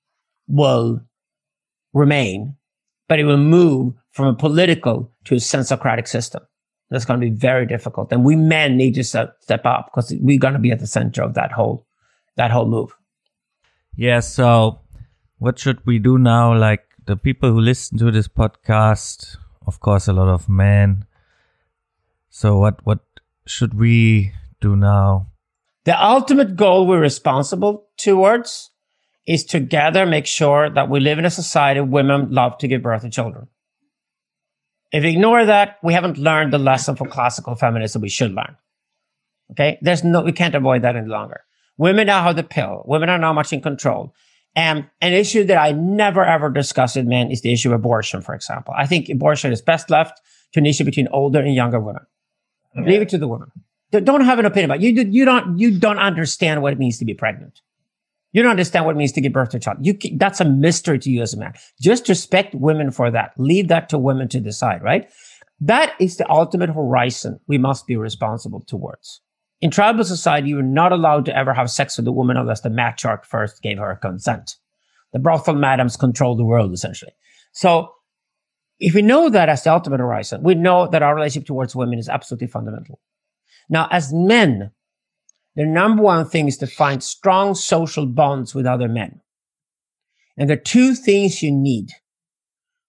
will 0.48 1.02
remain, 1.94 2.56
but 3.08 3.20
it 3.20 3.26
will 3.26 3.38
move 3.38 3.94
from 4.12 4.28
a 4.28 4.34
political 4.34 5.12
to 5.26 5.36
a 5.36 5.40
sensocratic 5.40 6.08
system. 6.08 6.42
That's 6.90 7.06
going 7.06 7.20
to 7.20 7.26
be 7.26 7.36
very 7.36 7.66
difficult. 7.66 8.12
And 8.12 8.26
we 8.26 8.36
men 8.36 8.76
need 8.76 8.96
to 8.96 9.04
step, 9.04 9.38
step 9.42 9.66
up 9.66 9.92
because 9.92 10.14
we're 10.20 10.40
going 10.40 10.54
to 10.54 10.60
be 10.60 10.72
at 10.72 10.80
the 10.80 10.88
center 10.88 11.22
of 11.22 11.36
that 11.36 11.52
whole 11.52 11.86
that 12.36 12.52
whole 12.52 12.66
move. 12.66 12.96
Yeah. 13.96 14.22
So, 14.22 14.80
what 15.38 15.60
should 15.60 15.86
we 15.86 16.00
do 16.00 16.18
now? 16.18 16.58
Like 16.58 16.86
the 17.06 17.18
people 17.18 17.52
who 17.52 17.60
listen 17.60 17.98
to 18.00 18.12
this 18.12 18.28
podcast, 18.28 19.38
of 19.68 19.80
course, 19.80 20.08
a 20.08 20.14
lot 20.14 20.30
of 20.30 20.50
men. 20.50 21.06
So, 22.30 22.58
what 22.58 22.86
what 22.86 23.00
should 23.46 23.74
we 23.74 24.34
do 24.62 24.76
now? 24.76 25.28
The 25.86 26.02
ultimate 26.04 26.56
goal 26.56 26.88
we're 26.88 27.02
responsible 27.02 27.88
towards 27.98 28.72
is 29.30 29.46
together 29.46 30.08
make 30.08 30.26
sure 30.26 30.72
that 30.72 30.90
we 30.90 31.00
live 31.00 31.20
in 31.20 31.26
a 31.26 31.30
society 31.30 31.80
where 31.80 32.04
women 32.04 32.32
love 32.32 32.58
to 32.58 32.68
give 32.68 32.82
birth 32.82 33.04
to 33.04 33.12
children. 33.12 33.48
If 34.92 35.04
we 35.04 35.12
ignore 35.12 35.46
that, 35.46 35.78
we 35.84 35.94
haven't 35.94 36.18
learned 36.18 36.52
the 36.52 36.58
lesson 36.58 36.96
for 36.96 37.08
classical 37.08 37.54
feminism 37.54 38.02
we 38.02 38.10
should 38.10 38.34
learn. 38.34 38.58
Okay? 39.52 39.78
There's 39.84 40.04
no, 40.04 40.22
we 40.22 40.32
can't 40.32 40.56
avoid 40.56 40.82
that 40.82 40.96
any 40.96 41.08
longer. 41.08 41.42
Women 41.78 42.08
now 42.08 42.24
have 42.24 42.38
the 42.38 42.44
pill. 42.44 42.82
Women 42.88 43.08
are 43.10 43.20
now 43.20 43.32
much 43.32 43.54
in 43.54 43.62
control. 43.62 44.16
And 44.56 44.90
an 45.00 45.14
issue 45.14 45.44
that 45.44 45.58
I 45.58 45.74
never 45.74 46.26
ever 46.26 46.50
discuss 46.50 46.96
with 46.96 47.06
men 47.06 47.30
is 47.30 47.42
the 47.42 47.54
issue 47.54 47.70
of 47.70 47.76
abortion, 47.76 48.22
for 48.22 48.34
example. 48.34 48.74
I 48.76 48.88
think 48.88 49.10
abortion 49.10 49.52
is 49.52 49.62
best 49.62 49.92
left 49.92 50.20
to 50.54 50.60
an 50.60 50.66
issue 50.66 50.84
between 50.84 51.08
older 51.10 51.40
and 51.40 51.54
younger 51.54 51.80
women. 51.80 52.02
Okay. 52.76 52.90
Leave 52.90 53.02
it 53.04 53.10
to 53.10 53.20
the 53.20 53.28
women. 53.28 53.52
Don't 53.92 54.22
have 54.22 54.40
an 54.40 54.46
opinion 54.46 54.72
about 54.72 54.84
it. 54.84 54.88
You, 54.88 55.04
you 55.04 55.24
don't, 55.24 55.60
you 55.60 55.78
don't 55.78 56.00
understand 56.00 56.64
what 56.64 56.74
it 56.74 56.80
means 56.80 56.98
to 56.98 57.06
be 57.06 57.14
pregnant. 57.14 57.62
You 58.32 58.44
don't 58.44 58.52
understand 58.52 58.86
what 58.86 58.96
it 58.96 58.98
means 58.98 59.12
to 59.14 59.22
give 59.22 59.34
birth 59.34 59.50
to 59.50 59.58
a 59.58 59.60
child. 59.60 59.78
You, 59.82 59.98
that's 60.18 60.40
a 60.40 60.46
mystery 60.46 61.00
to 61.00 61.10
you 61.10 61.22
as 61.22 61.34
a 61.34 61.38
man. 61.38 61.54
Just 61.82 62.08
respect 62.08 62.54
women 62.54 62.92
for 62.92 63.10
that. 63.10 63.32
Leave 63.38 63.70
that 63.70 63.90
to 63.90 63.98
women 63.98 64.28
to 64.30 64.40
decide, 64.40 64.84
right? 64.84 65.10
That 65.62 65.94
is 66.00 66.18
the 66.18 66.30
ultimate 66.30 66.70
horizon 66.70 67.40
we 67.48 67.58
must 67.58 67.88
be 67.88 67.98
responsible 67.98 68.62
towards. 68.62 69.22
In 69.62 69.72
tribal 69.72 70.04
society, 70.04 70.50
you're 70.50 70.62
not 70.62 70.92
allowed 70.92 71.26
to 71.26 71.36
ever 71.36 71.54
have 71.54 71.70
sex 71.70 71.98
with 71.98 72.08
a 72.08 72.12
woman 72.12 72.38
unless 72.38 72.62
the 72.62 72.70
matriarch 72.70 73.26
first 73.26 73.62
gave 73.62 73.78
her 73.78 73.96
consent. 73.96 74.56
The 75.12 75.20
brothel 75.20 75.56
madams 75.56 75.98
control 75.98 76.38
the 76.38 76.46
world, 76.46 76.72
essentially. 76.72 77.12
So 77.52 77.92
if 78.80 78.94
we 78.94 79.02
know 79.02 79.30
that 79.30 79.50
as 79.50 79.64
the 79.64 79.74
ultimate 79.74 80.00
horizon, 80.00 80.44
we 80.44 80.56
know 80.56 80.88
that 80.88 81.04
our 81.04 81.14
relationship 81.14 81.48
towards 81.48 81.76
women 81.76 82.00
is 82.00 82.08
absolutely 82.08 82.48
fundamental. 82.48 83.00
Now, 83.70 83.88
as 83.92 84.14
men, 84.14 84.72
the 85.60 85.66
number 85.66 86.02
one 86.02 86.26
thing 86.26 86.48
is 86.48 86.56
to 86.60 86.68
find 86.68 87.04
strong 87.04 87.54
social 87.54 88.06
bonds 88.06 88.56
with 88.56 88.66
other 88.66 88.88
men. 88.88 89.20
And 90.38 90.50
there 90.50 90.56
are 90.56 90.62
two 90.62 90.96
things 90.96 91.44
you 91.44 91.52
need. 91.52 91.90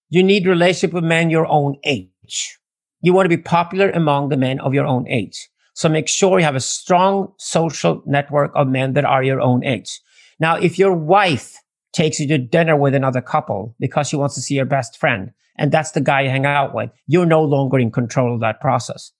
You 0.09 0.23
need 0.23 0.47
relationship 0.47 0.95
with 0.95 1.03
men 1.03 1.31
your 1.31 1.49
own 1.49 1.79
age. 1.83 2.61
You 3.01 3.13
want 3.13 3.25
to 3.29 3.37
be 3.37 3.43
popular 3.43 3.91
among 3.91 4.29
the 4.29 4.37
men 4.37 4.61
of 4.61 4.73
your 4.73 4.87
own 4.87 5.09
age. 5.09 5.49
So 5.75 5.89
make 5.89 6.07
sure 6.07 6.39
you 6.39 6.45
have 6.45 6.55
a 6.55 6.61
strong 6.61 7.33
social 7.39 8.05
network 8.07 8.53
of 8.55 8.69
men 8.69 8.93
that 8.93 9.05
are 9.05 9.25
your 9.25 9.41
own 9.41 9.65
age. 9.65 10.01
Now, 10.39 10.55
if 10.55 10.79
your 10.79 10.95
wife 10.95 11.57
takes 11.93 12.21
you 12.21 12.29
to 12.29 12.39
dinner 12.39 12.77
with 12.77 12.95
another 12.95 13.21
couple 13.21 13.75
because 13.81 14.07
she 14.07 14.15
wants 14.15 14.37
to 14.37 14.41
see 14.41 14.55
your 14.55 14.65
best 14.65 14.97
friend, 14.97 15.33
and 15.59 15.73
that's 15.73 15.91
the 15.91 16.01
guy 16.01 16.21
you 16.21 16.31
hang 16.31 16.47
out 16.47 16.73
with, 16.73 16.91
you're 17.09 17.27
no 17.27 17.43
longer 17.43 17.81
in 17.81 17.91
control 17.91 18.33
of 18.33 18.41
that 18.43 18.61
process. 18.61 19.11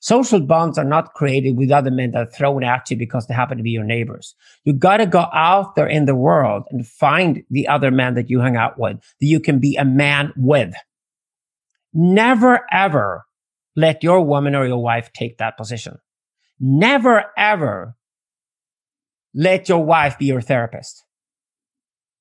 Social 0.00 0.40
bonds 0.40 0.78
are 0.78 0.84
not 0.84 1.14
created 1.14 1.56
with 1.56 1.70
other 1.70 1.90
men 1.90 2.10
that 2.12 2.28
are 2.28 2.30
thrown 2.30 2.62
at 2.62 2.90
you 2.90 2.96
because 2.96 3.26
they 3.26 3.34
happen 3.34 3.56
to 3.56 3.62
be 3.62 3.70
your 3.70 3.84
neighbors. 3.84 4.34
You 4.64 4.74
got 4.74 4.98
to 4.98 5.06
go 5.06 5.26
out 5.32 5.74
there 5.74 5.86
in 5.86 6.04
the 6.04 6.14
world 6.14 6.64
and 6.70 6.86
find 6.86 7.42
the 7.50 7.66
other 7.66 7.90
man 7.90 8.14
that 8.14 8.30
you 8.30 8.40
hang 8.40 8.56
out 8.56 8.78
with 8.78 8.98
that 8.98 9.26
you 9.26 9.40
can 9.40 9.58
be 9.58 9.76
a 9.76 9.84
man 9.84 10.32
with. 10.36 10.74
Never 11.94 12.60
ever 12.70 13.24
let 13.74 14.02
your 14.02 14.20
woman 14.20 14.54
or 14.54 14.66
your 14.66 14.82
wife 14.82 15.10
take 15.12 15.38
that 15.38 15.56
position. 15.56 15.98
Never 16.60 17.24
ever 17.36 17.96
let 19.34 19.68
your 19.68 19.84
wife 19.84 20.18
be 20.18 20.26
your 20.26 20.40
therapist. 20.40 21.04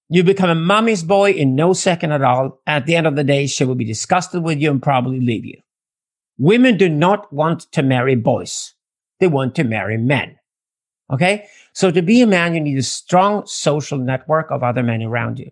You 0.10 0.24
become 0.24 0.50
a 0.50 0.56
mommy's 0.56 1.04
boy 1.04 1.32
in 1.32 1.56
no 1.56 1.74
second 1.74 2.12
at 2.12 2.22
all. 2.22 2.62
At 2.68 2.86
the 2.86 2.96
end 2.96 3.08
of 3.08 3.16
the 3.16 3.24
day, 3.24 3.48
she 3.48 3.66
will 3.66 3.76
be 3.76 3.86
disgusted 3.86 4.44
with 4.44 4.60
you 4.60 4.70
and 4.70 4.82
probably 4.82 5.20
leave 5.20 5.46
you. 5.46 5.60
Women 6.38 6.78
do 6.78 6.90
not 6.90 7.32
want 7.32 7.72
to 7.72 7.84
marry 7.84 8.16
boys. 8.16 8.74
They 9.20 9.28
want 9.28 9.56
to 9.56 9.64
marry 9.64 9.98
men. 9.98 10.38
Okay. 11.12 11.48
So 11.74 11.92
to 11.92 12.02
be 12.02 12.22
a 12.22 12.28
man, 12.28 12.56
you 12.56 12.62
need 12.62 12.78
a 12.78 12.84
strong 12.84 13.46
social 13.46 13.98
network 13.98 14.52
of 14.52 14.64
other 14.64 14.84
men 14.84 15.04
around 15.04 15.40
you. 15.40 15.52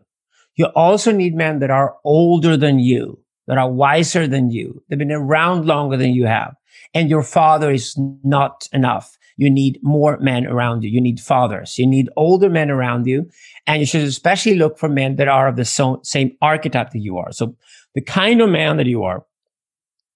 You 0.56 0.66
also 0.76 1.12
need 1.12 1.36
men 1.36 1.60
that 1.60 1.72
are 1.72 1.96
older 2.04 2.58
than 2.58 2.80
you, 2.80 3.20
that 3.48 3.58
are 3.58 3.72
wiser 3.72 4.28
than 4.28 4.52
you. 4.52 4.84
They've 4.88 5.00
been 5.00 5.12
around 5.12 5.66
longer 5.66 5.98
than 5.98 6.12
you 6.12 6.26
have 6.26 6.56
and 6.94 7.10
your 7.10 7.24
father 7.24 7.72
is 7.72 7.98
not 8.24 8.68
enough. 8.72 9.18
You 9.38 9.50
need 9.50 9.80
more 9.82 10.18
men 10.20 10.46
around 10.46 10.84
you. 10.84 10.92
You 10.92 11.02
need 11.02 11.20
fathers. 11.20 11.80
You 11.80 11.88
need 11.88 12.10
older 12.16 12.50
men 12.50 12.70
around 12.70 13.08
you. 13.08 13.30
And 13.66 13.80
you 13.80 13.86
should 13.86 14.04
especially 14.04 14.56
look 14.56 14.78
for 14.78 14.90
men 14.90 15.16
that 15.16 15.28
are 15.28 15.48
of 15.48 15.56
the 15.56 15.66
so, 15.66 16.00
same 16.04 16.38
archetype 16.42 16.92
that 16.92 17.00
you 17.00 17.18
are. 17.18 17.32
So 17.32 17.56
the 17.96 18.02
kind 18.02 18.42
of 18.42 18.50
man 18.50 18.78
that 18.78 18.86
you 18.86 19.04
are, 19.04 19.26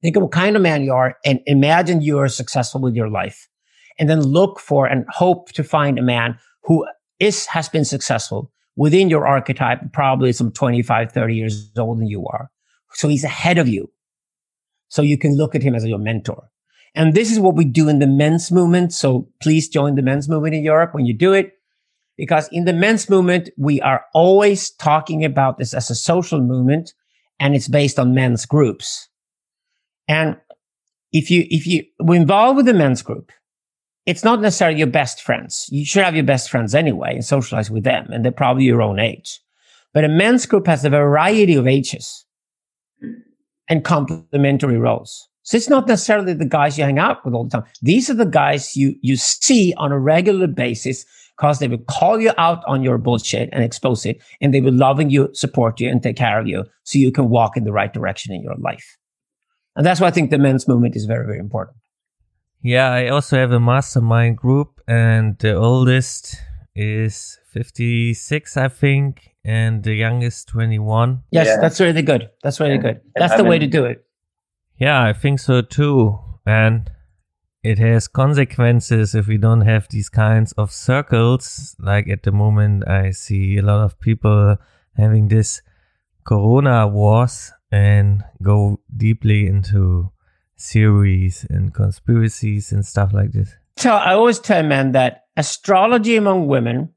think 0.01 0.15
of 0.15 0.23
what 0.23 0.31
kind 0.31 0.55
of 0.55 0.61
man 0.61 0.83
you 0.83 0.93
are 0.93 1.17
and 1.25 1.39
imagine 1.45 2.01
you 2.01 2.19
are 2.19 2.27
successful 2.27 2.81
with 2.81 2.95
your 2.95 3.09
life. 3.09 3.47
And 3.99 4.09
then 4.09 4.21
look 4.21 4.59
for 4.59 4.85
and 4.85 5.05
hope 5.09 5.51
to 5.53 5.63
find 5.63 5.97
a 5.97 6.03
man 6.03 6.37
who 6.63 6.85
is, 7.19 7.47
has 7.47 7.67
been 7.67 7.85
successful 7.85 8.51
within 8.75 9.09
your 9.09 9.27
archetype, 9.27 9.79
probably 9.91 10.31
some 10.31 10.51
25, 10.51 11.11
30 11.11 11.35
years 11.35 11.71
older 11.77 11.99
than 11.99 12.07
you 12.07 12.25
are. 12.27 12.51
So 12.93 13.07
he's 13.07 13.23
ahead 13.23 13.57
of 13.57 13.67
you. 13.67 13.91
So 14.89 15.01
you 15.01 15.17
can 15.17 15.35
look 15.35 15.55
at 15.55 15.63
him 15.63 15.75
as 15.75 15.85
your 15.85 15.97
mentor. 15.97 16.49
And 16.95 17.13
this 17.13 17.31
is 17.31 17.39
what 17.39 17.55
we 17.55 17.65
do 17.65 17.89
in 17.89 17.99
the 17.99 18.07
men's 18.07 18.51
movement. 18.51 18.93
So 18.93 19.27
please 19.41 19.67
join 19.67 19.95
the 19.95 20.01
men's 20.01 20.29
movement 20.29 20.55
in 20.55 20.63
Europe 20.63 20.93
when 20.93 21.05
you 21.05 21.13
do 21.13 21.33
it. 21.33 21.53
Because 22.17 22.49
in 22.51 22.65
the 22.65 22.73
men's 22.73 23.09
movement, 23.09 23.49
we 23.57 23.79
are 23.81 24.05
always 24.13 24.71
talking 24.71 25.23
about 25.23 25.57
this 25.57 25.73
as 25.73 25.91
a 25.91 25.95
social 25.95 26.41
movement 26.41 26.93
and 27.39 27.55
it's 27.55 27.67
based 27.67 27.99
on 27.99 28.15
men's 28.15 28.45
groups. 28.45 29.09
And 30.07 30.37
if 31.11 31.31
you, 31.31 31.45
if 31.49 31.67
you, 31.67 31.83
we're 31.99 32.19
involved 32.19 32.57
with 32.57 32.65
the 32.65 32.73
men's 32.73 33.01
group 33.01 33.31
it's 34.07 34.23
not 34.23 34.39
necessarily 34.39 34.77
your 34.77 34.87
best 34.87 35.21
friends. 35.21 35.67
You 35.69 35.85
should 35.85 36.03
have 36.03 36.15
your 36.15 36.23
best 36.23 36.49
friends 36.49 36.73
anyway 36.73 37.15
and 37.15 37.25
socialize 37.25 37.69
with 37.69 37.83
them, 37.83 38.07
and 38.09 38.23
they're 38.23 38.31
probably 38.31 38.63
your 38.63 38.81
own 38.81 38.99
age. 38.99 39.41
But 39.93 40.05
a 40.05 40.07
men's 40.07 40.45
group 40.45 40.65
has 40.67 40.85
a 40.85 40.89
variety 40.89 41.55
of 41.55 41.67
ages 41.67 42.25
and 43.69 43.83
complementary 43.83 44.77
roles. 44.77 45.27
So 45.43 45.57
it's 45.57 45.69
not 45.69 45.87
necessarily 45.87 46.33
the 46.33 46.45
guys 46.45 46.77
you 46.77 46.85
hang 46.85 46.99
out 46.99 47.23
with 47.25 47.33
all 47.33 47.43
the 47.43 47.49
time. 47.49 47.69
These 47.81 48.09
are 48.09 48.13
the 48.13 48.25
guys 48.25 48.77
you, 48.77 48.95
you 49.01 49.17
see 49.17 49.73
on 49.75 49.91
a 49.91 49.99
regular 49.99 50.47
basis 50.47 51.05
because 51.37 51.59
they 51.59 51.67
will 51.67 51.77
call 51.89 52.19
you 52.19 52.31
out 52.37 52.63
on 52.65 52.83
your 52.83 52.97
bullshit 52.97 53.49
and 53.51 53.63
expose 53.63 54.05
it. 54.05 54.21
And 54.39 54.53
they 54.53 54.61
will 54.61 54.73
loving 54.73 55.09
you, 55.09 55.29
support 55.33 55.81
you 55.81 55.89
and 55.89 56.01
take 56.01 56.15
care 56.15 56.39
of 56.39 56.47
you 56.47 56.63
so 56.83 56.97
you 56.97 57.11
can 57.11 57.29
walk 57.29 57.57
in 57.57 57.65
the 57.65 57.73
right 57.73 57.93
direction 57.93 58.33
in 58.33 58.41
your 58.41 58.55
life. 58.55 58.97
And 59.77 59.85
that's 59.85 60.01
why 60.01 60.07
I 60.07 60.11
think 60.11 60.31
the 60.31 60.37
men's 60.37 60.67
movement 60.67 60.95
is 60.95 61.05
very, 61.05 61.25
very 61.25 61.39
important. 61.39 61.77
Yeah, 62.61 62.89
I 62.91 63.07
also 63.09 63.37
have 63.37 63.51
a 63.51 63.59
mastermind 63.59 64.37
group 64.37 64.81
and 64.87 65.37
the 65.39 65.53
oldest 65.55 66.35
is 66.75 67.39
56, 67.51 68.57
I 68.57 68.67
think, 68.67 69.35
and 69.45 69.83
the 69.83 69.93
youngest 69.93 70.47
21. 70.49 71.23
Yes, 71.31 71.47
Yeah. 71.47 71.57
that's 71.61 71.79
really 71.79 72.01
good. 72.01 72.29
That's 72.43 72.59
really 72.59 72.73
And- 72.73 72.81
good. 72.83 72.95
and 73.15 73.21
That's 73.21 73.33
I 73.33 73.37
the 73.37 73.43
way 73.45 73.59
to 73.59 73.67
do 73.67 73.85
it. 73.85 74.03
Yeah, 74.77 75.01
I 75.03 75.13
think 75.13 75.39
so 75.39 75.61
too. 75.61 76.19
And 76.45 76.89
it 77.63 77.77
has 77.79 78.07
consequences 78.07 79.13
if 79.15 79.27
we 79.27 79.37
don't 79.37 79.61
have 79.61 79.87
these 79.89 80.09
kinds 80.09 80.53
of 80.53 80.71
circles. 80.71 81.75
Like 81.79 82.09
at 82.09 82.23
the 82.23 82.31
moment, 82.31 82.87
I 82.87 83.11
see 83.11 83.57
a 83.57 83.61
lot 83.61 83.83
of 83.83 83.99
people 83.99 84.57
having 84.95 85.27
this 85.27 85.61
Corona 86.25 86.87
wars 86.87 87.53
and 87.71 88.23
go 88.41 88.79
deeply 88.95 89.47
into 89.47 90.11
theories 90.59 91.45
and 91.49 91.73
conspiracies 91.73 92.71
and 92.71 92.85
stuff 92.85 93.13
like 93.13 93.31
this. 93.31 93.53
So 93.77 93.91
I 93.91 94.13
always 94.13 94.39
tell 94.39 94.63
men 94.63 94.93
that 94.93 95.25
astrology 95.35 96.15
among 96.15 96.47
women 96.47 96.93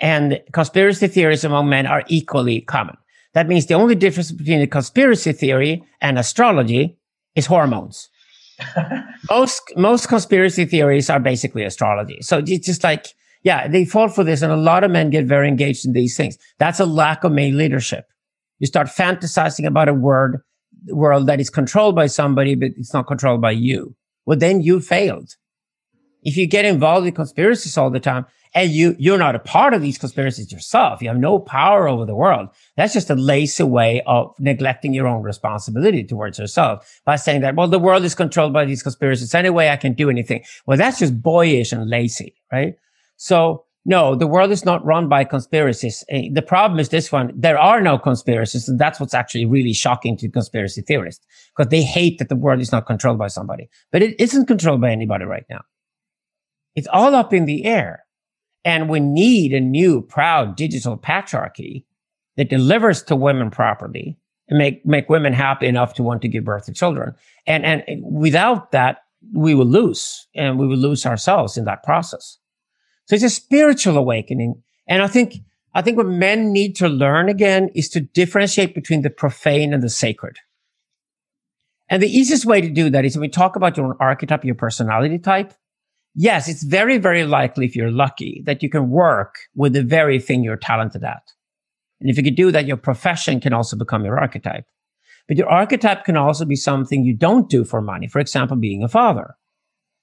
and 0.00 0.40
conspiracy 0.52 1.08
theories 1.08 1.44
among 1.44 1.68
men 1.68 1.86
are 1.86 2.04
equally 2.08 2.60
common. 2.60 2.96
That 3.34 3.48
means 3.48 3.66
the 3.66 3.74
only 3.74 3.94
difference 3.94 4.30
between 4.30 4.60
a 4.60 4.66
conspiracy 4.66 5.32
theory 5.32 5.82
and 6.00 6.18
astrology 6.18 6.98
is 7.34 7.46
hormones. 7.46 8.08
most 9.30 9.62
most 9.76 10.08
conspiracy 10.08 10.64
theories 10.64 11.08
are 11.08 11.18
basically 11.18 11.64
astrology. 11.64 12.18
So 12.20 12.38
it's 12.38 12.66
just 12.66 12.84
like, 12.84 13.06
yeah, 13.42 13.66
they 13.66 13.84
fall 13.84 14.08
for 14.08 14.22
this, 14.22 14.42
and 14.42 14.52
a 14.52 14.56
lot 14.56 14.84
of 14.84 14.90
men 14.90 15.10
get 15.10 15.24
very 15.24 15.48
engaged 15.48 15.86
in 15.86 15.92
these 15.92 16.16
things. 16.16 16.38
That's 16.58 16.78
a 16.78 16.86
lack 16.86 17.24
of 17.24 17.32
male 17.32 17.54
leadership. 17.54 18.06
You 18.62 18.68
start 18.68 18.86
fantasizing 18.86 19.66
about 19.66 19.88
a 19.88 19.92
word 19.92 20.40
world 20.86 21.26
that 21.26 21.40
is 21.40 21.50
controlled 21.50 21.96
by 21.96 22.06
somebody, 22.06 22.54
but 22.54 22.70
it's 22.76 22.94
not 22.94 23.08
controlled 23.08 23.40
by 23.40 23.50
you. 23.50 23.96
Well, 24.24 24.38
then 24.38 24.60
you 24.60 24.78
failed. 24.78 25.34
If 26.22 26.36
you 26.36 26.46
get 26.46 26.64
involved 26.64 27.04
in 27.08 27.12
conspiracies 27.12 27.76
all 27.76 27.90
the 27.90 27.98
time 27.98 28.24
and 28.54 28.70
you, 28.70 28.94
you're 29.00 29.18
not 29.18 29.34
a 29.34 29.40
part 29.40 29.74
of 29.74 29.82
these 29.82 29.98
conspiracies 29.98 30.52
yourself, 30.52 31.02
you 31.02 31.08
have 31.08 31.18
no 31.18 31.40
power 31.40 31.88
over 31.88 32.06
the 32.06 32.14
world. 32.14 32.50
That's 32.76 32.92
just 32.92 33.10
a 33.10 33.16
lazy 33.16 33.64
way 33.64 34.00
of 34.06 34.32
neglecting 34.38 34.94
your 34.94 35.08
own 35.08 35.22
responsibility 35.22 36.04
towards 36.04 36.38
yourself 36.38 37.00
by 37.04 37.16
saying 37.16 37.40
that, 37.40 37.56
well, 37.56 37.66
the 37.66 37.80
world 37.80 38.04
is 38.04 38.14
controlled 38.14 38.52
by 38.52 38.64
these 38.64 38.84
conspiracies. 38.84 39.34
Anyway, 39.34 39.70
I 39.70 39.76
can 39.76 39.94
do 39.94 40.08
anything. 40.08 40.44
Well, 40.66 40.78
that's 40.78 41.00
just 41.00 41.20
boyish 41.20 41.72
and 41.72 41.90
lazy, 41.90 42.36
right? 42.52 42.76
So 43.16 43.64
no, 43.84 44.14
the 44.14 44.26
world 44.26 44.52
is 44.52 44.64
not 44.64 44.84
run 44.84 45.08
by 45.08 45.24
conspiracies. 45.24 46.04
Eh, 46.08 46.28
The 46.32 46.42
problem 46.42 46.78
is 46.78 46.90
this 46.90 47.10
one. 47.10 47.32
There 47.34 47.58
are 47.58 47.80
no 47.80 47.98
conspiracies. 47.98 48.68
And 48.68 48.78
that's 48.78 49.00
what's 49.00 49.14
actually 49.14 49.44
really 49.44 49.72
shocking 49.72 50.16
to 50.18 50.28
conspiracy 50.28 50.82
theorists 50.82 51.24
because 51.56 51.70
they 51.70 51.82
hate 51.82 52.18
that 52.18 52.28
the 52.28 52.36
world 52.36 52.60
is 52.60 52.70
not 52.70 52.86
controlled 52.86 53.18
by 53.18 53.28
somebody, 53.28 53.68
but 53.90 54.02
it 54.02 54.14
isn't 54.20 54.46
controlled 54.46 54.80
by 54.80 54.90
anybody 54.90 55.24
right 55.24 55.46
now. 55.50 55.62
It's 56.76 56.88
all 56.92 57.14
up 57.14 57.32
in 57.32 57.46
the 57.46 57.64
air. 57.64 58.04
And 58.64 58.88
we 58.88 59.00
need 59.00 59.52
a 59.52 59.60
new 59.60 60.00
proud 60.00 60.54
digital 60.54 60.96
patriarchy 60.96 61.84
that 62.36 62.48
delivers 62.48 63.02
to 63.04 63.16
women 63.16 63.50
properly 63.50 64.16
and 64.48 64.58
make, 64.58 64.86
make 64.86 65.08
women 65.08 65.32
happy 65.32 65.66
enough 65.66 65.94
to 65.94 66.04
want 66.04 66.22
to 66.22 66.28
give 66.28 66.44
birth 66.44 66.66
to 66.66 66.72
children. 66.72 67.14
And, 67.48 67.64
and 67.66 67.84
without 68.04 68.70
that, 68.70 68.98
we 69.32 69.54
will 69.56 69.66
lose 69.66 70.28
and 70.36 70.58
we 70.58 70.68
will 70.68 70.76
lose 70.76 71.04
ourselves 71.04 71.56
in 71.56 71.64
that 71.64 71.82
process. 71.82 72.38
So 73.06 73.14
it's 73.14 73.24
a 73.24 73.30
spiritual 73.30 73.96
awakening. 73.96 74.62
And 74.86 75.02
I 75.02 75.06
think, 75.06 75.36
I 75.74 75.82
think 75.82 75.96
what 75.96 76.06
men 76.06 76.52
need 76.52 76.76
to 76.76 76.88
learn 76.88 77.28
again 77.28 77.70
is 77.74 77.88
to 77.90 78.00
differentiate 78.00 78.74
between 78.74 79.02
the 79.02 79.10
profane 79.10 79.72
and 79.72 79.82
the 79.82 79.90
sacred. 79.90 80.38
And 81.88 82.02
the 82.02 82.08
easiest 82.08 82.46
way 82.46 82.60
to 82.60 82.70
do 82.70 82.90
that 82.90 83.04
is 83.04 83.16
when 83.16 83.22
we 83.22 83.28
talk 83.28 83.56
about 83.56 83.76
your 83.76 83.96
archetype, 84.00 84.44
your 84.44 84.54
personality 84.54 85.18
type. 85.18 85.52
Yes, 86.14 86.48
it's 86.48 86.62
very, 86.62 86.98
very 86.98 87.24
likely 87.24 87.66
if 87.66 87.74
you're 87.74 87.90
lucky 87.90 88.42
that 88.44 88.62
you 88.62 88.70
can 88.70 88.90
work 88.90 89.36
with 89.54 89.72
the 89.72 89.82
very 89.82 90.18
thing 90.18 90.42
you're 90.42 90.56
talented 90.56 91.04
at. 91.04 91.22
And 92.00 92.10
if 92.10 92.16
you 92.16 92.22
could 92.22 92.34
do 92.34 92.50
that, 92.50 92.66
your 92.66 92.76
profession 92.76 93.40
can 93.40 93.52
also 93.52 93.76
become 93.76 94.04
your 94.04 94.18
archetype. 94.18 94.66
But 95.28 95.36
your 95.36 95.48
archetype 95.48 96.04
can 96.04 96.16
also 96.16 96.44
be 96.44 96.56
something 96.56 97.04
you 97.04 97.14
don't 97.14 97.48
do 97.48 97.64
for 97.64 97.80
money. 97.80 98.08
For 98.08 98.18
example, 98.18 98.56
being 98.56 98.82
a 98.82 98.88
father. 98.88 99.36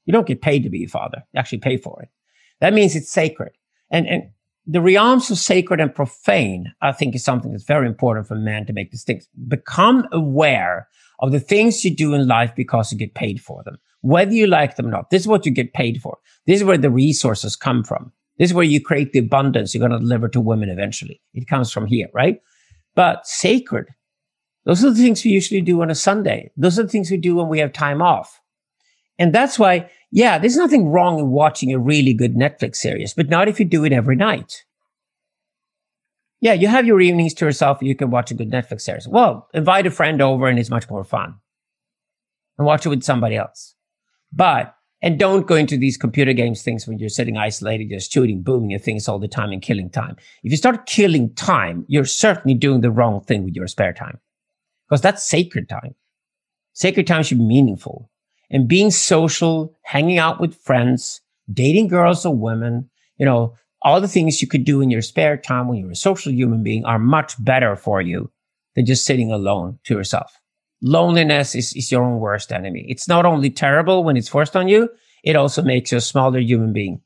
You 0.06 0.14
don't 0.14 0.28
get 0.28 0.42
paid 0.42 0.64
to 0.64 0.70
be 0.70 0.86
a 0.86 0.88
father. 0.88 1.24
You 1.34 1.40
actually 1.40 1.60
pay 1.60 1.78
for 1.78 2.02
it. 2.02 2.10
That 2.62 2.74
means 2.74 2.96
it's 2.96 3.12
sacred. 3.12 3.54
And, 3.90 4.08
and 4.08 4.24
the 4.66 4.82
realms 4.82 5.32
of 5.32 5.38
sacred 5.38 5.80
and 5.80 5.94
profane, 5.94 6.74
I 6.82 6.92
think 6.92 7.16
is 7.16 7.24
something 7.24 7.52
that's 7.52 7.64
very 7.64 7.88
important 7.88 8.28
for 8.28 8.36
men 8.36 8.66
to 8.68 8.74
make 8.74 8.92
distinct. 8.92 9.28
Become 9.48 10.08
aware 10.12 10.88
of 11.20 11.32
the 11.32 11.40
things 11.40 11.84
you 11.84 11.96
do 11.96 12.14
in 12.14 12.28
life 12.28 12.54
because 12.56 12.92
you 12.92 12.98
get 12.98 13.16
paid 13.16 13.42
for 13.42 13.64
them, 13.64 13.78
whether 14.02 14.32
you 14.32 14.48
like 14.48 14.76
them 14.76 14.88
or 14.88 14.92
not. 14.92 15.10
This 15.10 15.24
is 15.24 15.28
what 15.28 15.46
you 15.46 15.52
get 15.52 15.74
paid 15.74 16.02
for. 16.02 16.18
This 16.46 16.58
is 16.58 16.64
where 16.64 16.78
the 16.78 16.92
resources 16.92 17.56
come 17.56 17.84
from. 17.84 18.12
This 18.38 18.52
is 18.52 18.54
where 18.54 18.64
you 18.64 18.80
create 18.80 19.12
the 19.12 19.20
abundance 19.20 19.74
you're 19.74 19.86
going 19.86 19.92
to 19.92 20.06
deliver 20.06 20.30
to 20.30 20.40
women 20.40 20.70
eventually. 20.70 21.22
It 21.34 21.48
comes 21.48 21.72
from 21.72 21.88
here, 21.88 22.08
right? 22.14 22.40
But 22.96 23.28
sacred, 23.28 23.88
those 24.66 24.84
are 24.84 24.92
the 24.92 25.02
things 25.02 25.24
we 25.24 25.32
usually 25.32 25.62
do 25.62 25.82
on 25.82 25.90
a 25.90 25.96
Sunday. 25.96 26.52
Those 26.56 26.80
are 26.80 26.84
the 26.84 26.90
things 26.90 27.12
we 27.12 27.18
do 27.18 27.36
when 27.36 27.48
we 27.48 27.60
have 27.60 27.74
time 27.74 28.02
off. 28.02 28.40
And 29.20 29.34
that's 29.34 29.60
why, 29.60 29.92
yeah, 30.12 30.40
there's 30.40 30.56
nothing 30.56 30.90
wrong 30.90 31.20
in 31.20 31.30
watching 31.30 31.74
a 31.74 31.78
really 31.78 32.14
good 32.14 32.36
Netflix 32.36 32.78
series, 32.78 33.14
but 33.14 33.30
not 33.30 33.50
if 33.50 33.60
you 33.60 33.66
do 33.66 33.84
it 33.84 33.92
every 33.92 34.16
night. 34.16 34.64
Yeah, 36.42 36.54
you 36.54 36.70
have 36.70 36.88
your 36.88 37.02
evenings 37.02 37.34
to 37.36 37.46
yourself. 37.46 37.80
You 37.82 37.96
can 37.96 38.12
watch 38.12 38.32
a 38.32 38.34
good 38.34 38.50
Netflix 38.50 38.82
series. 38.82 39.08
Well, 39.08 39.50
invite 39.54 39.86
a 39.86 39.92
friend 39.92 40.22
over 40.22 40.48
and 40.48 40.58
it's 40.58 40.70
much 40.70 40.90
more 40.90 41.04
fun. 41.04 41.36
And 42.58 42.66
watch 42.66 42.86
it 42.86 42.90
with 42.90 43.04
somebody 43.04 43.36
else. 43.36 43.76
But, 44.32 44.74
and 45.02 45.20
don't 45.20 45.48
go 45.48 45.56
into 45.56 45.78
these 45.78 45.98
computer 45.98 46.32
games 46.32 46.62
things 46.62 46.88
when 46.88 46.98
you're 46.98 47.10
sitting 47.10 47.36
isolated, 47.36 47.90
just 47.90 48.12
shooting, 48.12 48.42
booming 48.42 48.70
your 48.70 48.80
things 48.80 49.10
all 49.10 49.20
the 49.20 49.28
time 49.28 49.52
and 49.52 49.62
killing 49.62 49.90
time. 49.90 50.16
If 50.44 50.52
you 50.52 50.58
start 50.58 50.86
killing 50.86 51.34
time, 51.36 51.84
you're 51.90 52.06
certainly 52.06 52.58
doing 52.58 52.82
the 52.82 52.92
wrong 52.92 53.22
thing 53.22 53.44
with 53.44 53.56
your 53.56 53.68
spare 53.68 53.94
time. 53.94 54.20
Because 54.88 55.02
that's 55.02 55.26
sacred 55.26 55.68
time. 55.68 55.96
Sacred 56.72 57.06
time 57.06 57.24
should 57.24 57.40
be 57.40 57.44
meaningful. 57.44 58.10
And 58.50 58.68
being 58.68 58.92
social, 58.92 59.78
hanging 59.84 60.18
out 60.18 60.40
with 60.40 60.56
friends, 60.56 61.22
dating 61.52 61.88
girls 61.88 62.26
or 62.26 62.36
women, 62.36 62.90
you 63.18 63.26
know, 63.26 63.56
all 63.82 64.02
the 64.02 64.08
things 64.08 64.42
you 64.42 64.48
could 64.48 64.66
do 64.66 64.82
in 64.82 64.90
your 64.90 65.02
spare 65.02 65.38
time 65.38 65.68
when 65.68 65.78
you're 65.78 65.92
a 65.92 65.96
social 65.96 66.32
human 66.32 66.64
being 66.64 66.84
are 66.86 67.00
much 67.00 67.42
better 67.44 67.76
for 67.76 68.02
you 68.02 68.32
than 68.76 68.86
just 68.86 69.06
sitting 69.06 69.32
alone 69.32 69.80
to 69.86 69.94
yourself. 69.94 70.40
Loneliness 70.82 71.56
is, 71.56 71.74
is 71.74 71.92
your 71.92 72.04
own 72.04 72.20
worst 72.20 72.52
enemy. 72.52 72.86
It's 72.88 73.08
not 73.08 73.26
only 73.26 73.50
terrible 73.50 74.04
when 74.04 74.18
it's 74.18 74.30
forced 74.30 74.56
on 74.56 74.68
you, 74.68 74.90
it 75.24 75.36
also 75.36 75.62
makes 75.62 75.92
you 75.92 75.98
a 75.98 76.02
smaller 76.02 76.40
human 76.40 76.74
being. 76.74 77.02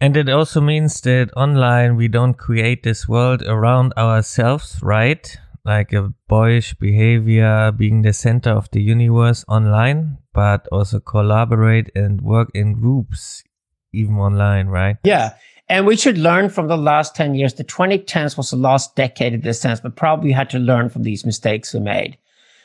And 0.00 0.16
it 0.16 0.28
also 0.28 0.60
means 0.60 1.00
that 1.02 1.30
online 1.36 1.96
we 1.96 2.08
don't 2.08 2.34
create 2.34 2.82
this 2.82 3.08
world 3.08 3.42
around 3.42 3.92
ourselves, 3.96 4.78
right? 4.82 5.36
Like 5.64 5.92
a 5.92 6.12
boyish 6.28 6.74
behavior 6.74 7.70
being 7.70 8.02
the 8.02 8.12
center 8.12 8.50
of 8.50 8.68
the 8.72 8.82
universe 8.82 9.44
online, 9.46 10.18
but 10.32 10.66
also 10.72 10.98
collaborate 10.98 11.90
and 11.94 12.20
work 12.20 12.50
in 12.52 12.80
groups, 12.80 13.44
even 13.92 14.16
online, 14.16 14.66
right? 14.66 14.96
Yeah. 15.04 15.34
And 15.68 15.86
we 15.86 15.96
should 15.96 16.18
learn 16.18 16.50
from 16.50 16.66
the 16.66 16.76
last 16.76 17.14
10 17.14 17.36
years. 17.36 17.54
The 17.54 17.64
2010s 17.64 18.36
was 18.36 18.50
the 18.50 18.56
last 18.56 18.96
decade 18.96 19.34
in 19.34 19.40
this 19.42 19.60
sense, 19.60 19.80
but 19.80 19.94
probably 19.94 20.32
had 20.32 20.50
to 20.50 20.58
learn 20.58 20.88
from 20.88 21.04
these 21.04 21.24
mistakes 21.24 21.72
we 21.72 21.80
made. 21.80 22.18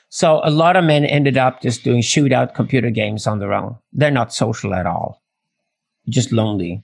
So 0.09 0.41
a 0.43 0.49
lot 0.49 0.75
of 0.75 0.83
men 0.83 1.05
ended 1.05 1.37
up 1.37 1.61
just 1.61 1.83
doing 1.83 2.01
shootout 2.01 2.55
computer 2.55 2.89
games 2.89 3.27
on 3.27 3.39
their 3.39 3.53
own. 3.53 3.77
They're 3.93 4.09
not 4.09 4.33
social 4.33 4.73
at 4.73 4.87
all. 4.87 5.21
Just 6.09 6.31
lonely. 6.31 6.83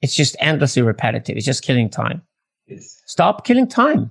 It's 0.00 0.14
just 0.14 0.36
endlessly 0.40 0.82
repetitive. 0.82 1.36
It's 1.36 1.46
just 1.46 1.62
killing 1.62 1.90
time. 1.90 2.22
Yes. 2.66 3.02
Stop 3.06 3.44
killing 3.44 3.66
time. 3.68 4.10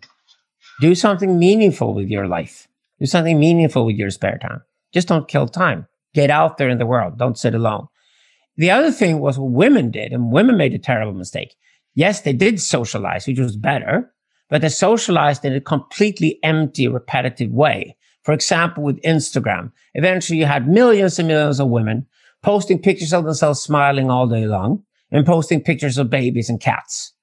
Do 0.82 0.96
something 0.96 1.38
meaningful 1.38 1.94
with 1.94 2.08
your 2.08 2.28
life. 2.28 2.68
Do 3.00 3.06
something 3.06 3.40
meaningful 3.40 3.86
with 3.86 3.98
your 3.98 4.10
spare 4.10 4.38
time. 4.38 4.62
Just 4.94 5.08
don't 5.08 5.28
kill 5.28 5.48
time. 5.48 5.88
Get 6.14 6.30
out 6.30 6.58
there 6.58 6.70
in 6.70 6.78
the 6.78 6.86
world. 6.86 7.18
Don't 7.18 7.38
sit 7.38 7.54
alone. 7.54 7.88
The 8.56 8.72
other 8.72 8.92
thing 8.92 9.20
was 9.20 9.38
what 9.38 9.52
women 9.52 9.92
did, 9.92 10.12
and 10.12 10.32
women 10.32 10.58
made 10.58 10.74
a 10.74 10.80
terrible 10.80 11.14
mistake. 11.14 11.56
Yes, 11.96 12.22
they 12.22 12.34
did 12.34 12.60
socialize, 12.60 13.28
which 13.28 13.40
was 13.40 13.58
better, 13.58 14.14
but 14.50 14.62
they 14.62 14.70
socialized 14.70 15.46
in 15.46 15.54
a 15.54 15.62
completely 15.62 16.40
empty, 16.44 16.88
repetitive 16.88 17.52
way. 17.52 17.96
For 18.24 18.34
example, 18.34 18.84
with 18.84 19.02
Instagram, 19.02 19.72
eventually 19.94 20.40
you 20.40 20.46
had 20.46 20.68
millions 20.68 21.20
and 21.20 21.28
millions 21.28 21.60
of 21.60 21.70
women 21.70 22.06
posting 22.42 22.82
pictures 22.82 23.14
of 23.14 23.26
themselves 23.26 23.62
smiling 23.62 24.10
all 24.10 24.28
day 24.28 24.46
long 24.46 24.84
and 25.12 25.26
posting 25.26 25.62
pictures 25.62 25.98
of 25.98 26.10
babies 26.10 26.50
and 26.50 26.60
cats. 26.60 27.14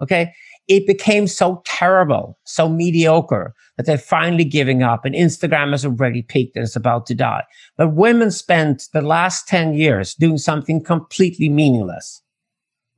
Okay. 0.00 0.32
It 0.68 0.86
became 0.86 1.26
so 1.26 1.62
terrible, 1.64 2.38
so 2.44 2.68
mediocre 2.68 3.54
that 3.76 3.86
they're 3.86 3.98
finally 3.98 4.44
giving 4.44 4.82
up 4.82 5.04
and 5.04 5.14
Instagram 5.14 5.70
has 5.70 5.84
already 5.84 6.22
peaked 6.22 6.56
and 6.56 6.64
it's 6.64 6.76
about 6.76 7.06
to 7.06 7.14
die. 7.14 7.44
But 7.76 7.94
women 7.94 8.30
spent 8.30 8.88
the 8.92 9.02
last 9.02 9.46
10 9.46 9.74
years 9.74 10.14
doing 10.14 10.38
something 10.38 10.82
completely 10.82 11.48
meaningless 11.48 12.22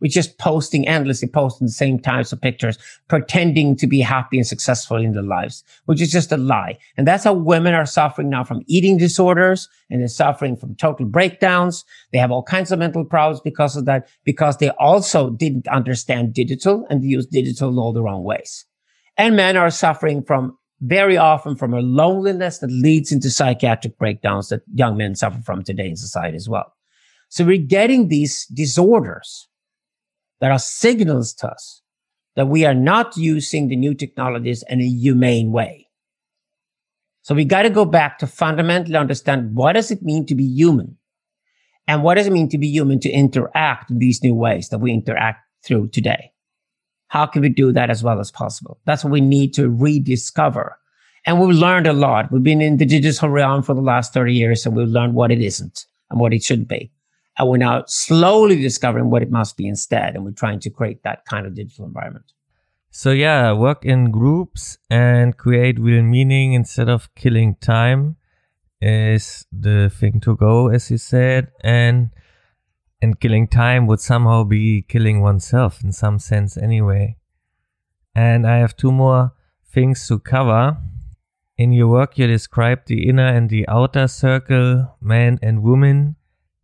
we're 0.01 0.09
just 0.09 0.39
posting 0.39 0.87
endlessly, 0.87 1.29
posting 1.29 1.67
the 1.67 1.73
same 1.73 1.99
types 1.99 2.33
of 2.33 2.41
pictures, 2.41 2.79
pretending 3.09 3.77
to 3.77 3.87
be 3.87 4.01
happy 4.01 4.39
and 4.39 4.47
successful 4.47 4.97
in 4.97 5.13
their 5.13 5.23
lives, 5.23 5.65
which 5.87 6.01
is 6.01 6.11
just 6.11 6.33
a 6.33 6.37
lie. 6.37 6.79
And 6.97 7.07
that's 7.07 7.25
how 7.25 7.33
women 7.33 7.75
are 7.75 7.87
suffering 7.87 8.31
now 8.31 8.45
from 8.45 8.63
eating 8.67 8.97
disorders 8.97 9.69
and 9.91 10.01
they're 10.01 10.09
suffering 10.09 10.57
from 10.57 10.75
total 10.77 11.07
breakdowns. 11.07 11.85
They 12.13 12.19
have 12.19 12.31
all 12.31 12.43
kinds 12.43 12.73
of 12.73 12.79
mental 12.79 13.05
problems 13.05 13.41
because 13.41 13.77
of 13.77 13.85
that, 13.87 14.09
because 14.25 14.59
they 14.59 14.71
also 14.71 15.31
didn't 15.31 15.69
understand 15.69 16.35
digital 16.35 16.87
and 16.91 17.03
use 17.03 17.27
digital 17.27 17.71
in 17.71 17.79
all 17.79 17.93
the 17.93 18.03
wrong 18.03 18.25
ways. 18.25 18.65
And 19.17 19.37
men 19.37 19.57
are 19.57 19.71
suffering 19.71 20.23
from 20.23 20.57
very 20.81 21.17
often 21.17 21.57
from 21.57 21.75
a 21.75 21.81
loneliness 21.81 22.59
that 22.59 22.71
leads 22.71 23.11
into 23.11 23.31
psychiatric 23.31 23.99
breakdowns 23.99 24.49
that 24.49 24.63
young 24.75 24.97
men 24.97 25.17
suffer 25.17 25.41
from 25.43 25.65
today 25.65 25.89
in 25.89 25.97
society 25.97 26.37
as 26.37 26.49
well. 26.49 26.73
So 27.29 27.45
we're 27.45 27.59
getting 27.59 28.09
these 28.09 28.47
disorders 28.47 29.49
there 30.41 30.53
are 30.53 30.59
signals 30.59 31.33
to 31.35 31.49
us 31.49 31.83
that 32.37 32.49
we 32.49 32.65
are 32.65 32.75
not 32.75 33.17
using 33.17 33.69
the 33.69 33.77
new 33.77 33.95
technologies 33.95 34.63
in 34.69 34.81
a 34.81 34.87
humane 34.87 35.51
way. 35.51 35.89
So 37.23 37.35
we 37.35 37.45
got 37.45 37.63
to 37.63 37.71
go 37.71 37.85
back 37.85 38.19
to 38.19 38.27
fundamentally 38.27 38.97
understand 38.97 39.55
what 39.55 39.75
does 39.75 39.91
it 39.91 40.03
mean 40.03 40.25
to 40.27 40.35
be 40.35 40.45
human? 40.45 40.97
And 41.87 42.03
what 42.03 42.15
does 42.15 42.27
it 42.27 42.33
mean 42.33 42.49
to 42.51 42.59
be 42.59 42.69
human 42.69 43.01
to 43.01 43.11
interact 43.11 43.91
in 43.91 43.99
these 43.99 44.23
new 44.23 44.35
ways 44.35 44.69
that 44.69 44.79
we 44.79 44.93
interact 44.93 45.45
through 45.65 45.89
today? 45.89 46.33
How 47.09 47.27
can 47.27 47.43
we 47.43 47.49
do 47.49 47.73
that 47.73 47.91
as 47.91 48.05
well 48.05 48.21
as 48.21 48.31
possible? 48.31 48.79
That's 48.85 49.03
what 49.03 49.13
we 49.13 49.21
need 49.21 49.55
to 49.55 49.69
rediscover. 49.69 50.79
And 51.27 51.41
we've 51.41 51.57
learned 51.57 51.87
a 51.87 51.93
lot. 51.93 52.31
We've 52.31 52.43
been 52.43 52.63
in 52.63 52.77
the 52.77 52.87
digital 52.87 53.31
realm 53.31 53.63
for 53.63 53.75
the 53.75 53.81
last 53.81 54.15
30 54.15 54.33
years 54.33 54.65
and 54.65 54.77
we've 54.77 54.89
learned 54.89 55.15
what 55.15 55.33
it 55.33 55.41
isn't 55.41 55.87
and 56.11 56.21
what 56.21 56.33
it 56.33 56.43
should 56.43 56.69
be. 56.69 56.91
And 57.39 57.49
we're 57.49 57.59
now 57.59 57.85
slowly 57.87 58.61
discovering 58.61 59.11
what 59.11 59.23
it 59.23 59.31
must 59.31 59.57
be 59.57 59.69
instead. 59.69 60.17
And 60.17 60.25
we're 60.25 60.33
trying 60.33 60.61
to 60.61 60.71
create 60.71 61.03
that 61.05 61.25
kind 61.25 61.47
of 61.47 61.55
digital 61.55 61.85
environment. 61.87 62.33
So, 62.91 63.11
yeah, 63.13 63.53
work 63.53 63.85
in 63.85 64.11
groups 64.11 64.79
and 64.91 65.37
create 65.37 65.79
real 65.79 66.03
meaning 66.03 66.55
instead 66.55 66.89
of 66.89 67.15
killing 67.15 67.55
time 67.57 68.17
is 68.81 69.47
the 69.53 69.91
thing 69.91 70.21
to 70.21 70.37
go, 70.37 70.69
as 70.69 70.91
you 70.91 70.99
said. 70.99 71.49
And 71.63 72.11
and 73.01 73.21
killing 73.21 73.47
time 73.47 73.87
would 73.87 74.01
somehow 74.01 74.43
be 74.43 74.83
killing 74.83 75.21
oneself 75.21 75.85
in 75.85 75.93
some 75.93 76.19
sense 76.19 76.57
anyway. 76.57 77.17
And 78.15 78.45
I 78.47 78.57
have 78.57 78.77
two 78.77 78.91
more 78.91 79.33
things 79.71 80.09
to 80.09 80.19
cover. 80.19 80.77
In 81.57 81.73
your 81.73 81.89
work, 81.89 82.19
you 82.19 82.27
describe 82.27 82.87
the 82.87 83.09
inner 83.09 83.27
and 83.27 83.51
the 83.51 83.69
outer 83.69 84.09
circle, 84.09 84.97
man 85.01 85.39
and 85.43 85.63
woman, 85.63 86.17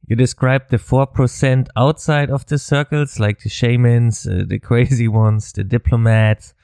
you 0.07 0.17
described 0.17 0.71
the 0.71 0.77
4% 0.77 1.69
outside 1.77 2.31
of 2.31 2.47
the 2.47 2.59
circles, 2.59 3.19
like 3.19 3.41
the 3.41 3.49
shamans, 3.49 4.27
uh, 4.27 4.45
the 4.47 4.59
crazy 4.59 5.09
ones, 5.25 5.53
the 5.53 5.65
diplomats. 5.65 6.55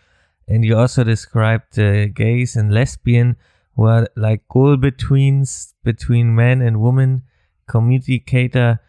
And 0.47 0.65
you 0.65 0.77
also 0.77 1.05
described 1.05 1.77
the 1.77 2.09
gays 2.09 2.57
and 2.57 2.73
lesbian 2.73 3.37
who 3.77 3.85
are 3.85 4.09
like 4.17 4.47
go-betweens 4.49 5.75
between 5.85 6.35
men 6.35 6.61
and 6.61 6.81
women, 6.81 7.23
communicator 7.69 8.81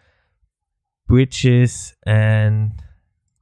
bridges 1.07 1.95
and 2.05 2.71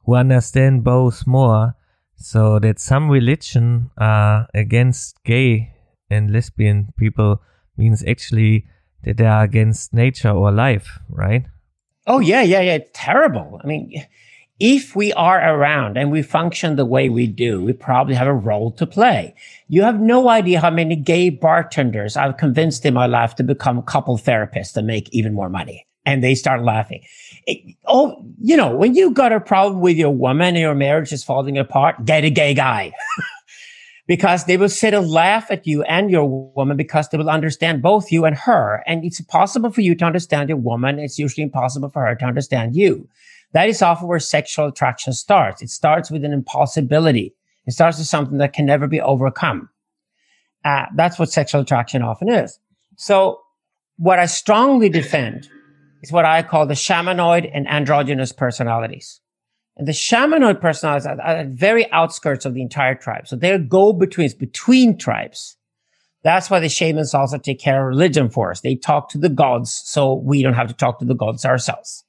who 0.05 0.15
understand 0.15 0.83
both 0.83 1.25
more. 1.25 1.75
So 2.21 2.59
that 2.59 2.79
some 2.79 3.09
religion 3.09 3.91
are 3.97 4.47
against 4.53 5.23
gay 5.23 5.73
and 6.09 6.31
lesbian 6.31 6.89
people 6.97 7.41
means 7.77 8.03
actually 8.05 8.67
that 9.03 9.17
they 9.17 9.25
are 9.25 9.43
against 9.43 9.93
nature 9.93 10.29
or 10.29 10.51
life, 10.51 10.99
right? 11.09 11.45
Oh, 12.07 12.19
yeah, 12.19 12.41
yeah, 12.41 12.61
yeah. 12.61 12.79
Terrible. 12.93 13.59
I 13.63 13.67
mean, 13.67 14.03
if 14.59 14.95
we 14.95 15.13
are 15.13 15.39
around 15.39 15.97
and 15.97 16.11
we 16.11 16.21
function 16.21 16.75
the 16.75 16.85
way 16.85 17.07
we 17.07 17.27
do, 17.27 17.63
we 17.63 17.71
probably 17.71 18.15
have 18.15 18.27
a 18.27 18.33
role 18.33 18.71
to 18.71 18.85
play. 18.85 19.33
You 19.67 19.83
have 19.83 19.99
no 19.99 20.27
idea 20.27 20.59
how 20.59 20.69
many 20.69 20.95
gay 20.95 21.29
bartenders 21.29 22.17
I've 22.17 22.37
convinced 22.37 22.85
in 22.85 22.93
my 22.93 23.05
life 23.05 23.35
to 23.35 23.43
become 23.43 23.81
couple 23.83 24.17
therapists 24.17 24.75
and 24.75 24.85
make 24.85 25.09
even 25.11 25.33
more 25.33 25.49
money. 25.49 25.85
And 26.05 26.23
they 26.23 26.35
start 26.35 26.63
laughing. 26.63 27.03
It, 27.45 27.75
oh, 27.85 28.25
you 28.41 28.57
know, 28.57 28.75
when 28.75 28.95
you've 28.95 29.13
got 29.13 29.31
a 29.31 29.39
problem 29.39 29.79
with 29.81 29.95
your 29.95 30.11
woman 30.11 30.47
and 30.47 30.57
your 30.57 30.75
marriage 30.75 31.13
is 31.13 31.23
falling 31.23 31.57
apart, 31.57 32.03
get 32.03 32.23
a 32.23 32.29
gay 32.29 32.53
guy. 32.53 32.91
because 34.09 34.45
they 34.45 34.57
will 34.57 34.67
sit 34.67 34.95
and 34.95 35.07
laugh 35.07 35.51
at 35.51 35.67
you 35.67 35.83
and 35.83 36.09
your 36.09 36.25
woman 36.25 36.75
because 36.75 37.07
they 37.07 37.17
will 37.17 37.29
understand 37.29 37.79
both 37.79 38.11
you 38.11 38.25
and 38.25 38.35
her. 38.35 38.81
And 38.87 39.05
it's 39.05 39.19
impossible 39.19 39.69
for 39.69 39.81
you 39.81 39.93
to 39.93 40.03
understand 40.03 40.49
your 40.49 40.57
woman. 40.57 40.97
It's 40.97 41.19
usually 41.19 41.43
impossible 41.43 41.89
for 41.89 42.03
her 42.03 42.15
to 42.15 42.25
understand 42.25 42.75
you. 42.75 43.07
That 43.53 43.69
is 43.69 43.83
often 43.83 44.07
where 44.07 44.17
sexual 44.17 44.65
attraction 44.65 45.13
starts. 45.13 45.61
It 45.61 45.69
starts 45.69 46.09
with 46.09 46.25
an 46.25 46.33
impossibility. 46.33 47.35
It 47.67 47.73
starts 47.73 47.99
with 47.99 48.07
something 48.07 48.39
that 48.39 48.51
can 48.51 48.65
never 48.65 48.87
be 48.87 48.99
overcome. 48.99 49.69
Uh, 50.65 50.85
that's 50.95 51.19
what 51.19 51.31
sexual 51.31 51.61
attraction 51.61 52.01
often 52.01 52.29
is. 52.29 52.59
So 52.95 53.41
what 53.97 54.17
I 54.17 54.25
strongly 54.25 54.89
defend 54.89 55.47
is 56.01 56.11
what 56.11 56.25
I 56.25 56.41
call 56.41 56.65
the 56.65 56.73
shamanoid 56.73 57.47
and 57.53 57.69
androgynous 57.69 58.31
personalities. 58.31 59.21
And 59.79 59.87
the 59.87 59.93
shamanoid 59.93 60.59
personalities 60.59 61.07
are 61.07 61.19
at 61.21 61.47
very 61.47 61.89
outskirts 61.93 62.45
of 62.45 62.53
the 62.53 62.61
entire 62.61 62.95
tribe. 62.95 63.29
So 63.29 63.37
they're 63.37 63.57
go-betweens 63.57 64.33
between 64.33 64.97
tribes. 64.97 65.55
That's 66.21 66.49
why 66.49 66.59
the 66.59 66.67
shamans 66.67 67.13
also 67.13 67.37
take 67.37 67.61
care 67.61 67.81
of 67.81 67.87
religion 67.87 68.29
for 68.29 68.51
us. 68.51 68.59
They 68.59 68.75
talk 68.75 69.09
to 69.11 69.17
the 69.17 69.29
gods 69.29 69.71
so 69.71 70.15
we 70.15 70.43
don't 70.43 70.53
have 70.53 70.67
to 70.67 70.73
talk 70.73 70.99
to 70.99 71.05
the 71.05 71.15
gods 71.15 71.45
ourselves. 71.45 72.03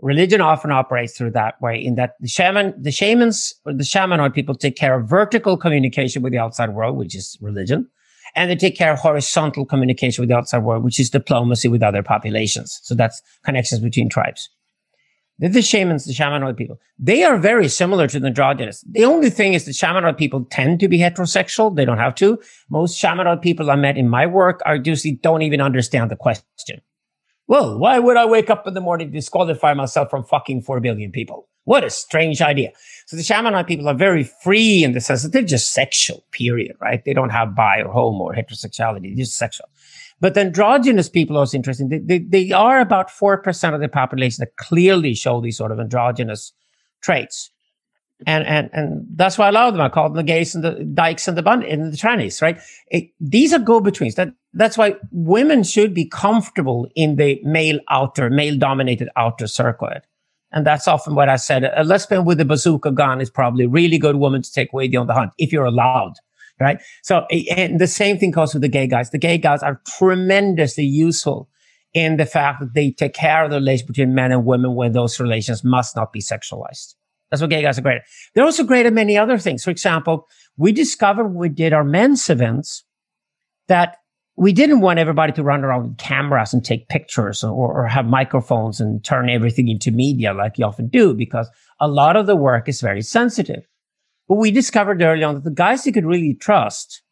Religion 0.00 0.40
often 0.40 0.72
operates 0.72 1.16
through 1.16 1.30
that 1.30 1.54
way 1.62 1.78
in 1.82 1.94
that 1.94 2.14
the 2.18 2.26
shaman, 2.26 2.74
the 2.76 2.90
shamans, 2.90 3.54
or 3.64 3.72
the 3.72 3.84
shamanoid 3.84 4.34
people 4.34 4.56
take 4.56 4.74
care 4.74 4.98
of 4.98 5.08
vertical 5.08 5.56
communication 5.56 6.20
with 6.20 6.32
the 6.32 6.38
outside 6.38 6.74
world, 6.74 6.96
which 6.96 7.14
is 7.14 7.38
religion. 7.40 7.88
And 8.34 8.50
they 8.50 8.56
take 8.56 8.76
care 8.76 8.92
of 8.92 8.98
horizontal 8.98 9.64
communication 9.64 10.20
with 10.20 10.30
the 10.30 10.36
outside 10.36 10.64
world, 10.64 10.82
which 10.82 10.98
is 10.98 11.10
diplomacy 11.10 11.68
with 11.68 11.80
other 11.80 12.02
populations. 12.02 12.80
So 12.82 12.96
that's 12.96 13.22
connections 13.44 13.80
between 13.80 14.08
tribes. 14.08 14.50
They're 15.38 15.48
the 15.48 15.62
shamans, 15.62 16.04
the 16.04 16.12
shamanoid 16.12 16.56
people. 16.56 16.78
They 16.98 17.24
are 17.24 17.36
very 17.38 17.68
similar 17.68 18.06
to 18.06 18.20
the 18.20 18.28
androgynous. 18.28 18.84
The 18.88 19.04
only 19.04 19.30
thing 19.30 19.54
is 19.54 19.64
the 19.64 19.72
shamanoid 19.72 20.16
people 20.16 20.44
tend 20.44 20.78
to 20.80 20.88
be 20.88 20.98
heterosexual. 20.98 21.74
They 21.74 21.84
don't 21.84 21.98
have 21.98 22.14
to. 22.16 22.38
Most 22.70 23.02
shamanoid 23.02 23.42
people 23.42 23.70
I 23.70 23.76
met 23.76 23.96
in 23.96 24.08
my 24.08 24.26
work 24.26 24.60
are 24.64 24.76
usually 24.76 25.14
don't 25.14 25.42
even 25.42 25.60
understand 25.60 26.10
the 26.10 26.16
question. 26.16 26.80
Well, 27.46 27.78
why 27.78 27.98
would 27.98 28.16
I 28.16 28.24
wake 28.24 28.48
up 28.48 28.66
in 28.66 28.74
the 28.74 28.80
morning 28.80 29.08
to 29.08 29.12
disqualify 29.12 29.74
myself 29.74 30.08
from 30.08 30.24
fucking 30.24 30.62
four 30.62 30.80
billion 30.80 31.10
people? 31.10 31.48
What 31.64 31.82
a 31.82 31.90
strange 31.90 32.40
idea. 32.40 32.70
So 33.06 33.16
the 33.16 33.22
shamanoid 33.22 33.66
people 33.66 33.88
are 33.88 33.94
very 33.94 34.22
free 34.22 34.84
in 34.84 34.92
the 34.92 35.00
sense 35.00 35.22
that 35.22 35.32
they're 35.32 35.42
just 35.42 35.72
sexual, 35.72 36.24
period, 36.30 36.76
right? 36.80 37.04
They 37.04 37.14
don't 37.14 37.30
have 37.30 37.56
bi 37.56 37.80
or 37.80 37.90
homo 37.90 38.24
or 38.24 38.34
heterosexuality, 38.34 39.14
they're 39.14 39.24
just 39.24 39.36
sexual. 39.36 39.68
But 40.24 40.38
androgynous 40.38 41.10
people 41.10 41.36
are 41.36 41.46
interesting. 41.52 41.90
They, 41.90 41.98
they, 41.98 42.18
they 42.18 42.50
are 42.50 42.80
about 42.80 43.10
4% 43.10 43.74
of 43.74 43.80
the 43.82 43.88
population 43.90 44.40
that 44.40 44.56
clearly 44.56 45.12
show 45.12 45.42
these 45.42 45.58
sort 45.58 45.70
of 45.70 45.78
androgynous 45.78 46.54
traits. 47.02 47.50
And, 48.26 48.46
and, 48.46 48.70
and 48.72 49.06
that's 49.16 49.36
why 49.36 49.48
I 49.48 49.50
love 49.50 49.74
them. 49.74 49.82
I 49.82 49.90
call 49.90 50.08
them 50.08 50.16
the 50.16 50.22
gays 50.22 50.54
and 50.54 50.64
the 50.64 50.82
dykes 50.82 51.28
and 51.28 51.36
the 51.36 51.42
bun 51.42 51.62
and 51.62 51.92
the 51.92 51.96
trannies, 51.98 52.40
right? 52.40 52.58
It, 52.90 53.10
these 53.20 53.52
are 53.52 53.58
go-betweens. 53.58 54.14
That, 54.14 54.30
that's 54.54 54.78
why 54.78 54.94
women 55.12 55.62
should 55.62 55.92
be 55.92 56.06
comfortable 56.06 56.88
in 56.94 57.16
the 57.16 57.38
male 57.44 57.80
outer, 57.90 58.30
male 58.30 58.56
dominated 58.56 59.10
outer 59.16 59.46
circuit. 59.46 60.06
And 60.52 60.66
that's 60.66 60.88
often 60.88 61.14
what 61.14 61.28
I 61.28 61.36
said. 61.36 61.70
A 61.76 61.84
lesbian 61.84 62.24
with 62.24 62.40
a 62.40 62.46
bazooka 62.46 62.92
gun 62.92 63.20
is 63.20 63.28
probably 63.28 63.66
a 63.66 63.68
really 63.68 63.98
good 63.98 64.16
woman 64.16 64.40
to 64.40 64.50
take 64.50 64.72
away 64.72 64.90
on 64.96 65.06
the 65.06 65.12
hunt 65.12 65.32
if 65.36 65.52
you're 65.52 65.66
allowed 65.66 66.14
right? 66.60 66.80
So, 67.02 67.26
and 67.56 67.80
the 67.80 67.86
same 67.86 68.18
thing 68.18 68.30
goes 68.30 68.54
with 68.54 68.62
the 68.62 68.68
gay 68.68 68.86
guys. 68.86 69.10
The 69.10 69.18
gay 69.18 69.38
guys 69.38 69.62
are 69.62 69.80
tremendously 69.98 70.84
useful 70.84 71.48
in 71.92 72.16
the 72.16 72.26
fact 72.26 72.60
that 72.60 72.74
they 72.74 72.90
take 72.90 73.14
care 73.14 73.44
of 73.44 73.50
the 73.50 73.56
relationship 73.56 73.88
between 73.88 74.14
men 74.14 74.32
and 74.32 74.44
women 74.44 74.74
when 74.74 74.92
those 74.92 75.20
relations 75.20 75.62
must 75.62 75.94
not 75.94 76.12
be 76.12 76.20
sexualized. 76.20 76.94
That's 77.30 77.40
what 77.40 77.50
gay 77.50 77.62
guys 77.62 77.78
are 77.78 77.82
great 77.82 77.96
at. 77.96 78.04
They're 78.34 78.44
also 78.44 78.64
great 78.64 78.86
at 78.86 78.92
many 78.92 79.16
other 79.16 79.38
things. 79.38 79.64
For 79.64 79.70
example, 79.70 80.28
we 80.56 80.72
discovered 80.72 81.24
when 81.24 81.34
we 81.34 81.48
did 81.48 81.72
our 81.72 81.84
men's 81.84 82.28
events 82.28 82.84
that 83.68 83.96
we 84.36 84.52
didn't 84.52 84.80
want 84.80 84.98
everybody 84.98 85.32
to 85.32 85.42
run 85.44 85.64
around 85.64 85.82
with 85.82 85.98
cameras 85.98 86.52
and 86.52 86.64
take 86.64 86.88
pictures 86.88 87.44
or, 87.44 87.84
or, 87.84 87.86
have 87.86 88.06
microphones 88.06 88.80
and 88.80 89.04
turn 89.04 89.30
everything 89.30 89.68
into 89.68 89.92
media 89.92 90.34
like 90.34 90.58
you 90.58 90.64
often 90.64 90.88
do 90.88 91.14
because 91.14 91.48
a 91.80 91.86
lot 91.86 92.16
of 92.16 92.26
the 92.26 92.34
work 92.34 92.68
is 92.68 92.80
very 92.80 93.00
sensitive. 93.02 93.64
But 94.28 94.36
we 94.36 94.50
discovered 94.50 95.02
early 95.02 95.22
on 95.22 95.34
that 95.34 95.44
the 95.44 95.50
guys 95.50 95.86
you 95.86 95.92
could 95.92 96.06
really 96.06 96.34
trust 96.34 97.02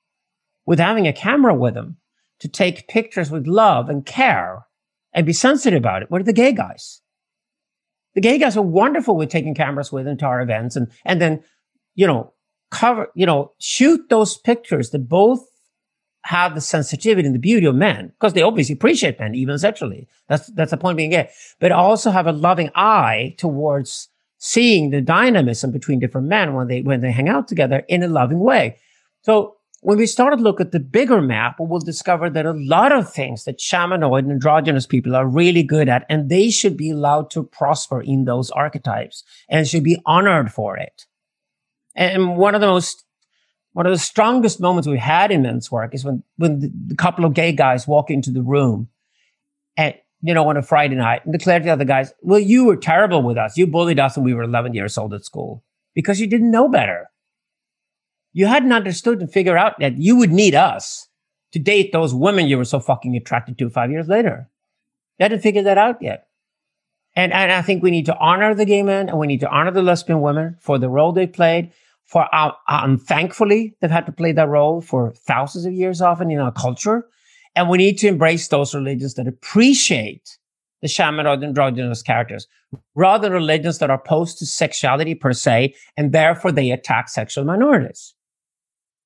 with 0.67 0.79
having 0.79 1.07
a 1.07 1.13
camera 1.13 1.55
with 1.55 1.75
them 1.75 1.99
to 2.41 2.49
take 2.49 2.89
pictures 2.89 3.31
with 3.31 3.47
love 3.47 3.89
and 3.89 4.05
care 4.05 4.67
and 5.13 5.27
be 5.27 5.33
sensitive 5.33 5.79
about 5.79 6.03
it 6.03 6.11
were 6.11 6.23
the 6.23 6.33
gay 6.33 6.53
guys. 6.53 7.03
The 8.15 8.21
gay 8.21 8.39
guys 8.39 8.57
were 8.57 8.63
wonderful 8.63 9.17
with 9.17 9.31
taking 9.31 9.55
cameras 9.55 9.93
with 9.93 10.07
into 10.07 10.25
our 10.25 10.41
events 10.41 10.77
and, 10.77 10.91
and 11.05 11.21
then, 11.21 11.43
you 11.95 12.07
know, 12.07 12.33
cover, 12.71 13.09
you 13.15 13.27
know, 13.27 13.53
shoot 13.59 14.09
those 14.09 14.37
pictures 14.37 14.91
that 14.91 15.09
both 15.09 15.47
have 16.25 16.55
the 16.55 16.61
sensitivity 16.61 17.27
and 17.27 17.35
the 17.35 17.41
beauty 17.41 17.67
of 17.67 17.75
men 17.75 18.09
because 18.09 18.33
they 18.33 18.43
obviously 18.43 18.75
appreciate 18.75 19.19
men 19.19 19.35
even 19.35 19.59
sexually. 19.59 20.09
That's, 20.29 20.47
that's 20.49 20.71
the 20.71 20.77
point 20.77 20.97
being 20.97 21.11
gay, 21.11 21.31
but 21.59 21.73
also 21.73 22.11
have 22.11 22.27
a 22.27 22.33
loving 22.33 22.71
eye 22.75 23.35
towards 23.39 24.09
seeing 24.45 24.91
the 24.91 25.01
dynamism 25.01 25.71
between 25.71 26.01
different 26.01 26.27
men 26.27 26.53
when 26.53 26.67
they, 26.67 26.83
when 26.83 27.01
they 27.01 27.13
hang 27.13 27.29
out 27.29 27.47
together 27.47 27.85
in 27.89 28.03
a 28.03 28.09
loving 28.09 28.41
way. 28.41 28.77
So 29.21 29.55
when 29.83 29.99
we 29.99 30.07
start 30.07 30.37
to 30.37 30.43
look 30.43 30.61
at 30.61 30.73
the 30.73 30.81
bigger 30.81 31.23
map, 31.23 31.59
we'll 31.61 31.79
discover 31.79 32.29
that 32.29 32.45
a 32.45 32.51
lot 32.51 32.91
of 32.91 33.09
things 33.09 33.45
that 33.45 33.61
shamanoid 33.61 34.19
and 34.19 34.33
androgynous 34.33 34.85
people 34.85 35.15
are 35.15 35.29
really 35.29 35.63
good 35.63 35.89
at, 35.89 36.05
and 36.09 36.29
they 36.29 36.51
should 36.51 36.77
be 36.77 36.91
allowed 36.91 37.31
to 37.31 37.45
prosper 37.45 38.01
in 38.01 38.25
those 38.25 38.51
archetypes 38.51 39.23
and 39.49 39.69
should 39.69 39.85
be 39.85 40.03
honored 40.07 40.53
for 40.53 40.77
it. 40.77 41.07
And 41.95 42.37
one 42.37 42.57
of 42.57 42.61
the 42.61 42.67
most, 42.67 43.05
one 43.75 43.87
of 43.87 43.93
the 43.93 43.99
strongest 43.99 44.61
moments 44.61 44.89
we 44.89 44.99
had 44.99 45.31
in 45.31 45.43
men's 45.43 45.71
work 45.71 45.95
is 45.95 46.05
when, 46.05 46.25
when 46.37 46.59
the, 46.59 46.73
the 46.89 46.97
couple 46.97 47.25
of 47.25 47.33
gay 47.33 47.53
guys 47.53 47.87
walk 47.87 48.11
into 48.11 48.33
the 48.33 48.43
room 48.43 48.89
and, 49.77 49.95
you 50.23 50.35
know, 50.35 50.49
on 50.49 50.57
a 50.57 50.63
Friday 50.63 50.95
night 50.95 51.25
and 51.25 51.33
declare 51.33 51.59
to 51.59 51.65
the 51.65 51.71
other 51.71 51.85
guys, 51.85 52.13
well, 52.23 52.39
you 52.39 52.65
were 52.65 52.77
terrible 52.77 53.23
with 53.23 53.37
us. 53.37 53.57
You 53.57 53.67
bullied 53.67 54.01
us 54.01 54.17
when 54.17 54.25
we 54.25 54.35
were 54.35 54.45
11 54.45 54.75
years 54.75 54.97
old 54.97 55.13
at 55.15 55.25
school 55.25 55.65
because 55.95 56.21
you 56.21 56.27
didn't 56.27 56.51
know 56.51 56.69
better 56.69 57.09
you 58.33 58.47
hadn't 58.47 58.73
understood 58.73 59.21
and 59.21 59.31
figured 59.31 59.59
out 59.59 59.79
that 59.81 59.99
you 59.99 60.17
would 60.17 60.33
need 60.33 60.55
us 60.55 61.09
to 61.53 61.59
date 61.59 61.93
those 61.93 62.15
women 62.15 62.49
you 62.49 62.57
were 62.57 62.65
so 62.65 62.81
fucking 62.81 63.15
attracted 63.15 63.59
to 63.59 63.69
five 63.69 63.91
years 63.91 64.09
later. 64.09 64.49
You 65.19 65.25
hadn't 65.25 65.41
figured 65.41 65.67
that 65.67 65.79
out 65.79 66.01
yet. 66.01 66.27
And, 67.15 67.33
and 67.33 67.53
I 67.53 67.61
think 67.61 67.83
we 67.83 67.91
need 67.91 68.07
to 68.07 68.17
honor 68.17 68.55
the 68.55 68.65
gay 68.65 68.83
men 68.83 69.11
and 69.11 69.19
we 69.19 69.27
need 69.27 69.41
to 69.41 69.51
honor 69.51 69.71
the 69.71 69.83
lesbian 69.83 70.23
women 70.23 70.57
for 70.61 70.79
the 70.79 70.89
role 70.89 71.13
they 71.13 71.27
played. 71.27 71.73
For 72.05 72.27
um, 72.69 72.99
thankfully, 72.99 73.77
they've 73.81 73.91
had 73.91 74.07
to 74.07 74.13
play 74.13 74.33
that 74.33 74.49
role 74.49 74.81
for 74.81 75.13
thousands 75.13 75.67
of 75.67 75.73
years 75.73 76.01
often 76.01 76.31
in 76.31 76.41
our 76.41 76.53
culture. 76.53 77.07
And 77.55 77.69
we 77.69 77.79
need 77.79 77.99
to 77.99 78.09
embrace 78.09 78.49
those 78.49 78.75
religions 78.75 79.15
that 79.15 79.29
appreciate 79.29 80.39
the 80.81 80.89
shaman 80.89 81.27
or 81.27 81.37
the 81.37 81.47
androgynous 81.47 82.03
characters 82.03 82.47
rather 82.95 83.29
than 83.29 83.33
religions 83.33 83.79
that 83.79 83.91
are 83.91 83.97
opposed 83.97 84.39
to 84.39 84.47
sexuality 84.47 85.15
per 85.15 85.33
se, 85.33 85.75
and 85.97 86.13
therefore 86.13 86.53
they 86.53 86.71
attack 86.71 87.09
sexual 87.09 87.45
minorities. 87.45 88.15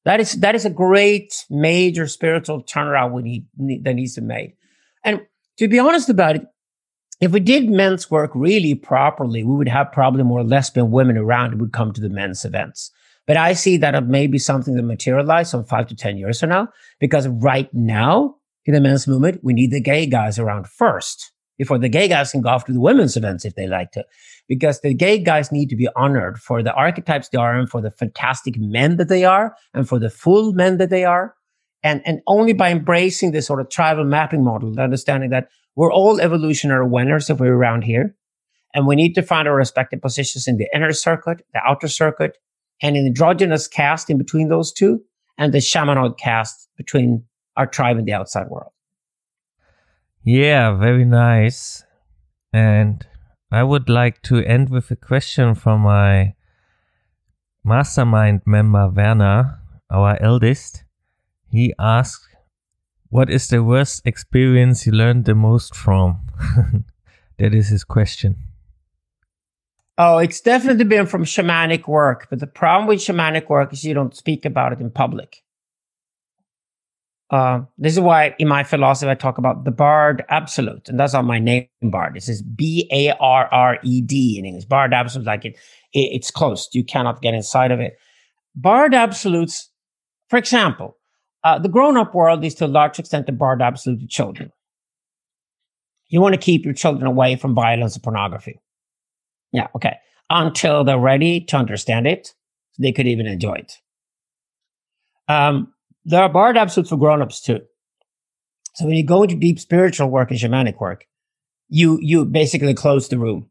That 0.05 0.21
is 0.21 0.35
that 0.35 0.55
is 0.55 0.65
a 0.65 0.71
great 0.71 1.45
major 1.51 2.07
spiritual 2.07 2.63
turnaround 2.63 3.13
we 3.13 3.23
need, 3.23 3.47
need 3.57 3.85
that 3.85 3.95
needs 3.95 4.15
to 4.15 4.21
be 4.21 4.29
made. 4.29 4.53
And 5.05 5.27
to 5.59 5.67
be 5.67 5.81
honest 5.81 6.09
about 6.09 6.37
it, 6.37 6.47
if 7.21 7.33
we 7.33 7.41
did 7.41 7.69
men's 7.69 8.11
work 8.11 8.31
really 8.35 8.75
properly, 8.75 9.43
we 9.43 9.57
would 9.57 9.69
have 9.69 9.91
probably 9.91 10.23
more 10.23 10.45
lesbian 10.45 10.91
women 10.91 11.17
around 11.17 11.53
who 11.53 11.59
would 11.59 11.73
come 11.73 11.93
to 11.93 12.01
the 12.01 12.09
men's 12.09 12.45
events. 12.45 12.93
But 13.27 13.37
I 13.37 13.55
see 13.55 13.77
that 13.79 13.95
it 13.95 14.03
may 14.03 14.27
be 14.27 14.39
something 14.39 14.75
that 14.75 14.83
materialize 14.83 15.53
on 15.53 15.65
five 15.65 15.89
to 15.89 15.97
10 15.97 16.17
years 16.17 16.41
from 16.41 16.51
now, 16.51 16.69
because 17.01 17.27
right 17.29 17.73
now 17.75 18.37
in 18.65 18.75
the 18.75 18.81
men's 18.81 19.07
movement, 19.07 19.41
we 19.43 19.53
need 19.53 19.71
the 19.71 19.81
gay 19.81 20.07
guys 20.07 20.39
around 20.39 20.67
first 20.67 21.33
before 21.59 21.79
the 21.79 21.89
gay 21.89 22.09
guys 22.09 22.33
can 22.33 22.43
go 22.43 22.51
off 22.51 22.65
to 22.67 22.73
the 22.73 22.81
women's 22.81 23.17
events 23.17 23.45
if 23.45 23.55
they 23.55 23.67
like 23.67 23.91
to 23.93 24.05
because 24.49 24.81
the 24.81 24.95
gay 24.95 25.19
guys 25.19 25.51
need 25.51 25.69
to 25.69 25.77
be 25.77 25.89
honored 25.97 26.39
for 26.39 26.63
the 26.63 26.73
archetypes 26.73 27.29
they 27.29 27.39
are 27.39 27.59
and 27.59 27.69
for 27.69 27.81
the 27.81 27.91
fantastic 27.91 28.57
men 28.59 28.97
that 28.97 29.09
they 29.09 29.25
are 29.25 29.57
and 29.75 29.89
for 29.89 29.99
the 29.99 30.11
full 30.11 30.53
men 30.53 30.79
that 30.79 30.91
they 30.91 31.05
are. 31.05 31.35
And, 31.83 32.03
and 32.05 32.21
only 32.27 32.53
by 32.53 32.71
embracing 32.71 33.33
this 33.33 33.47
sort 33.47 33.61
of 33.61 33.71
tribal 33.71 34.05
mapping 34.05 34.43
model, 34.43 34.79
understanding 34.81 35.31
that 35.31 35.49
we're 35.77 35.93
all 35.93 36.21
evolutionary 36.21 36.89
winners 36.89 37.31
if 37.31 37.39
we're 37.39 37.55
around 37.55 37.83
here. 37.83 38.17
And 38.75 38.87
we 38.87 38.97
need 38.97 39.15
to 39.15 39.23
find 39.23 39.47
our 39.47 39.55
respective 39.55 40.03
positions 40.03 40.49
in 40.49 40.57
the 40.57 40.69
inner 40.75 40.93
circuit, 40.93 41.43
the 41.55 41.61
outer 41.65 41.89
circuit, 41.89 42.37
the 42.81 42.87
androgynous 42.87 43.69
caste 43.69 44.11
in 44.11 44.19
between 44.19 44.49
those 44.49 44.73
two, 44.73 45.03
and 45.39 45.53
the 45.53 45.59
shamanoid 45.59 46.19
caste 46.19 46.69
between 46.77 47.25
our 47.57 47.67
tribe 47.67 47.97
and 47.97 48.07
the 48.07 48.13
outside 48.13 48.49
world. 48.49 48.73
Yeah, 50.23 50.77
very 50.77 51.05
nice. 51.05 51.85
And 52.53 53.07
I 53.51 53.63
would 53.63 53.89
like 53.89 54.23
to 54.23 54.45
end 54.45 54.71
with 54.71 54.91
a 54.91 54.97
question 54.97 55.55
from 55.55 55.83
my 55.83 56.35
mastermind 57.63 58.43
member 58.45 58.89
Werner, 58.89 59.61
our 59.91 60.21
eldest. 60.21 60.85
He 61.49 61.73
asked, 61.79 62.29
What 63.09 63.31
is 63.31 63.49
the 63.49 63.63
worst 63.63 64.03
experience 64.05 64.87
you 64.87 64.93
learned 64.93 65.27
the 65.27 65.35
most 65.35 65.75
from? 65.75 66.27
that 67.39 67.55
is 67.55 67.69
his 67.69 67.85
question. 67.85 68.37
Oh, 69.99 70.19
it's 70.19 70.41
definitely 70.41 70.85
been 70.85 71.07
from 71.07 71.25
shamanic 71.25 71.89
work. 71.89 72.27
But 72.29 72.41
the 72.41 72.47
problem 72.47 72.87
with 72.87 73.01
shamanic 73.01 73.49
work 73.49 73.73
is 73.73 73.85
you 73.85 73.95
don't 73.95 74.15
speak 74.15 74.45
about 74.45 74.73
it 74.73 74.81
in 74.81 74.91
public. 74.91 75.43
Uh, 77.29 77.63
this 77.77 77.95
is 77.95 78.01
why 78.01 78.37
in 78.39 78.47
my 78.47 78.63
philosophy 78.63 79.11
I 79.11 79.15
talk 79.15 79.39
about 79.39 79.65
the 79.65 79.73
Barred 79.73 80.25
Absolute, 80.29 80.89
and 80.89 81.01
that's 81.01 81.13
not 81.13 81.25
my 81.25 81.41
name, 81.41 81.67
Bard. 81.83 82.15
This 82.15 82.29
is 82.29 82.41
B 82.41 82.89
A 82.93 83.17
R 83.19 83.49
R 83.53 83.79
E 83.83 84.01
D 84.01 84.39
in 84.39 84.45
English. 84.45 84.67
Barred 84.67 84.95
Absolute, 84.95 85.27
like 85.27 85.45
it, 85.45 85.57
it, 85.93 86.11
it's 86.13 86.31
closed. 86.31 86.75
You 86.75 86.85
cannot 86.85 87.23
get 87.23 87.35
inside 87.35 87.73
of 87.73 87.81
it. 87.81 87.95
Barred 88.55 88.95
Absolutes, 88.95 89.71
for 90.29 90.37
example, 90.37 90.99
uh, 91.43 91.59
the 91.59 91.69
grown-up 91.69 92.15
world 92.15 92.45
is 92.45 92.55
to 92.57 92.67
a 92.67 92.69
large 92.69 92.99
extent 93.01 93.27
the 93.27 93.33
Barred 93.33 93.61
Absolute 93.61 94.01
to 94.01 94.07
children. 94.07 94.53
You 96.09 96.21
want 96.21 96.35
to 96.35 96.41
keep 96.41 96.65
your 96.65 96.75
children 96.75 97.07
away 97.09 97.35
from 97.35 97.57
violence 97.57 97.95
and 97.95 98.05
pornography. 98.05 98.61
Yeah, 99.57 99.69
okay. 99.75 99.97
Until 100.29 100.85
they're 100.85 100.99
ready 100.99 101.41
to 101.41 101.57
understand 101.57 102.07
it, 102.07 102.35
they 102.79 102.93
could 102.93 103.07
even 103.07 103.27
enjoy 103.27 103.55
it. 103.55 103.73
Um, 105.29 105.73
there 106.05 106.23
are 106.23 106.29
barred 106.29 106.59
absolutes 106.59 106.91
for 106.91 106.99
grown-ups 106.99 107.41
too. 107.41 107.61
So 108.75 108.85
when 108.85 108.97
you 108.97 109.07
go 109.07 109.23
into 109.23 109.35
deep 109.35 109.59
spiritual 109.59 110.11
work 110.11 110.31
and 110.31 110.39
shamanic 110.39 110.79
work, 110.79 111.07
you 111.71 111.99
you 112.03 112.27
basically 112.27 112.75
close 112.75 113.09
the 113.09 113.19
room. 113.19 113.49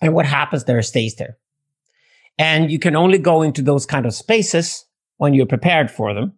And 0.00 0.14
what 0.14 0.26
happens 0.26 0.64
there 0.64 0.80
stays 0.82 1.16
there. 1.16 1.38
And 2.38 2.70
you 2.70 2.78
can 2.78 2.94
only 2.94 3.18
go 3.18 3.42
into 3.42 3.62
those 3.62 3.84
kind 3.84 4.06
of 4.06 4.14
spaces 4.14 4.86
when 5.16 5.34
you're 5.34 5.46
prepared 5.46 5.90
for 5.90 6.14
them. 6.14 6.34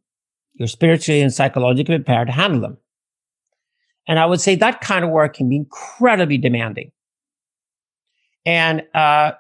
You're 0.55 0.69
spiritually 0.69 1.21
and 1.21 1.33
psychologically 1.33 1.99
prepared 1.99 2.29
to 2.29 2.33
handle 2.33 2.63
them. 2.63 2.79
And 4.09 4.19
I 4.19 4.25
would 4.25 4.41
say 4.41 4.55
that 4.57 4.81
kind 4.81 5.05
of 5.05 5.11
work 5.11 5.35
can 5.35 5.51
be 5.51 5.57
incredibly 5.57 6.39
demanding. 6.39 6.91
And 8.47 8.85
uh, 8.95 9.33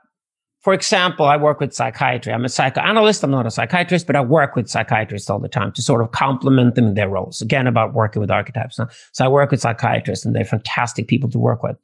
for 0.60 0.74
example, 0.74 1.26
I 1.26 1.36
work 1.36 1.60
with 1.60 1.72
psychiatry. 1.72 2.32
I'm 2.32 2.44
a 2.44 2.48
psychoanalyst. 2.48 3.22
I'm 3.22 3.30
not 3.30 3.46
a 3.46 3.52
psychiatrist, 3.52 4.04
but 4.04 4.16
I 4.16 4.20
work 4.20 4.56
with 4.56 4.68
psychiatrists 4.68 5.30
all 5.30 5.38
the 5.38 5.48
time 5.48 5.72
to 5.74 5.80
sort 5.80 6.02
of 6.02 6.10
complement 6.10 6.74
them 6.74 6.88
in 6.88 6.94
their 6.94 7.08
roles. 7.08 7.40
Again, 7.40 7.68
about 7.68 7.94
working 7.94 8.18
with 8.20 8.32
archetypes. 8.32 8.80
So 9.12 9.24
I 9.24 9.28
work 9.28 9.52
with 9.52 9.60
psychiatrists 9.60 10.26
and 10.26 10.34
they're 10.34 10.44
fantastic 10.44 11.06
people 11.06 11.30
to 11.30 11.38
work 11.38 11.62
with. 11.62 11.76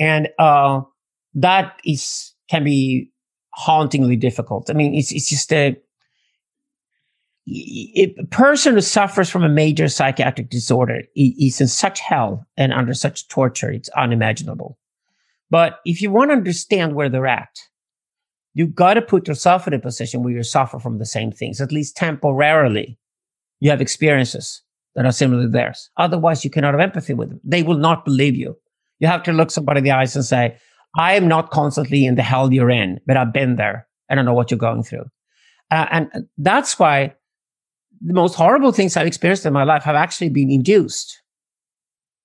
And, 0.00 0.28
uh, 0.40 0.80
that 1.34 1.78
is, 1.84 2.34
can 2.50 2.64
be 2.64 3.12
hauntingly 3.50 4.16
difficult. 4.16 4.70
I 4.70 4.72
mean, 4.72 4.94
it's, 4.94 5.12
it's 5.12 5.28
just 5.28 5.52
a, 5.52 5.76
a 7.48 8.12
person 8.30 8.74
who 8.74 8.80
suffers 8.80 9.30
from 9.30 9.44
a 9.44 9.48
major 9.48 9.88
psychiatric 9.88 10.50
disorder 10.50 11.02
is 11.14 11.60
in 11.60 11.68
such 11.68 12.00
hell 12.00 12.44
and 12.56 12.72
under 12.72 12.92
such 12.92 13.28
torture. 13.28 13.70
It's 13.70 13.88
unimaginable. 13.90 14.78
But 15.50 15.80
if 15.84 16.02
you 16.02 16.10
want 16.10 16.30
to 16.30 16.36
understand 16.36 16.94
where 16.94 17.08
they're 17.08 17.26
at, 17.26 17.56
you 18.54 18.66
got 18.66 18.94
to 18.94 19.02
put 19.02 19.28
yourself 19.28 19.66
in 19.66 19.74
a 19.74 19.78
position 19.78 20.22
where 20.22 20.32
you 20.32 20.42
suffer 20.42 20.78
from 20.78 20.98
the 20.98 21.04
same 21.04 21.30
things, 21.30 21.60
at 21.60 21.72
least 21.72 21.96
temporarily. 21.96 22.98
You 23.60 23.70
have 23.70 23.80
experiences 23.80 24.62
that 24.94 25.04
are 25.04 25.12
similar 25.12 25.42
to 25.42 25.48
theirs. 25.48 25.90
Otherwise, 25.96 26.44
you 26.44 26.50
cannot 26.50 26.74
have 26.74 26.80
empathy 26.80 27.14
with 27.14 27.28
them. 27.28 27.40
They 27.44 27.62
will 27.62 27.78
not 27.78 28.04
believe 28.04 28.34
you. 28.34 28.56
You 28.98 29.08
have 29.08 29.22
to 29.24 29.32
look 29.32 29.50
somebody 29.50 29.78
in 29.78 29.84
the 29.84 29.90
eyes 29.90 30.16
and 30.16 30.24
say, 30.24 30.56
I 30.98 31.14
am 31.14 31.28
not 31.28 31.50
constantly 31.50 32.06
in 32.06 32.14
the 32.14 32.22
hell 32.22 32.52
you're 32.52 32.70
in, 32.70 32.98
but 33.06 33.16
I've 33.16 33.32
been 33.32 33.56
there 33.56 33.86
I 34.08 34.14
don't 34.14 34.24
know 34.24 34.34
what 34.34 34.50
you're 34.50 34.58
going 34.58 34.82
through. 34.82 35.04
Uh, 35.70 35.86
and 35.90 36.28
that's 36.38 36.78
why 36.78 37.14
the 38.00 38.14
most 38.14 38.34
horrible 38.34 38.72
things 38.72 38.96
I've 38.96 39.06
experienced 39.06 39.46
in 39.46 39.52
my 39.52 39.64
life 39.64 39.82
have 39.84 39.96
actually 39.96 40.28
been 40.28 40.50
induced 40.50 41.22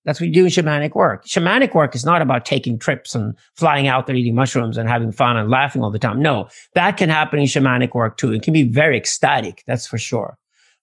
that's 0.03 0.19
what 0.19 0.27
you 0.27 0.33
do 0.33 0.45
in 0.45 0.51
shamanic 0.51 0.95
work. 0.95 1.25
Shamanic 1.25 1.75
work 1.75 1.95
is 1.95 2.03
not 2.03 2.21
about 2.21 2.45
taking 2.45 2.79
trips 2.79 3.13
and 3.13 3.35
flying 3.55 3.87
out 3.87 4.07
there 4.07 4.15
eating 4.15 4.35
mushrooms 4.35 4.77
and 4.77 4.89
having 4.89 5.11
fun 5.11 5.37
and 5.37 5.49
laughing 5.49 5.83
all 5.83 5.91
the 5.91 5.99
time. 5.99 6.21
No, 6.21 6.47
that 6.73 6.97
can 6.97 7.09
happen 7.09 7.39
in 7.39 7.45
shamanic 7.45 7.93
work 7.93 8.17
too. 8.17 8.33
It 8.33 8.41
can 8.41 8.53
be 8.53 8.63
very 8.63 8.97
ecstatic, 8.97 9.63
that's 9.67 9.85
for 9.85 9.97
sure. 9.97 10.37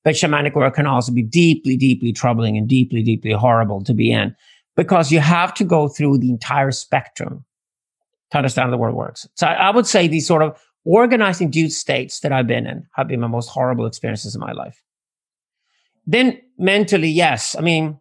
But 0.04 0.14
shamanic 0.14 0.54
work 0.54 0.76
can 0.76 0.86
also 0.86 1.12
be 1.12 1.22
deeply, 1.22 1.76
deeply 1.76 2.12
troubling 2.12 2.56
and 2.56 2.68
deeply, 2.68 3.02
deeply 3.02 3.32
horrible 3.32 3.82
to 3.84 3.92
be 3.92 4.12
in 4.12 4.36
because 4.76 5.10
you 5.10 5.18
have 5.18 5.52
to 5.54 5.64
go 5.64 5.88
through 5.88 6.18
the 6.18 6.30
entire 6.30 6.70
spectrum 6.70 7.44
to 8.30 8.38
understand 8.38 8.66
how 8.66 8.70
the 8.70 8.78
world 8.78 8.94
works. 8.94 9.26
So 9.34 9.46
I, 9.46 9.70
would 9.70 9.86
say 9.86 10.06
these 10.06 10.26
sort 10.26 10.42
of 10.42 10.56
organized 10.84 11.40
induced 11.40 11.80
states 11.80 12.20
that 12.20 12.32
I've 12.32 12.46
been 12.46 12.66
in 12.66 12.86
have 12.94 13.08
been 13.08 13.20
my 13.20 13.26
most 13.26 13.48
horrible 13.48 13.86
experiences 13.86 14.36
in 14.36 14.40
my 14.40 14.52
life. 14.52 14.82
Then 16.06 16.40
mentally, 16.58 17.08
yes. 17.08 17.56
I 17.56 17.60
mean, 17.60 17.98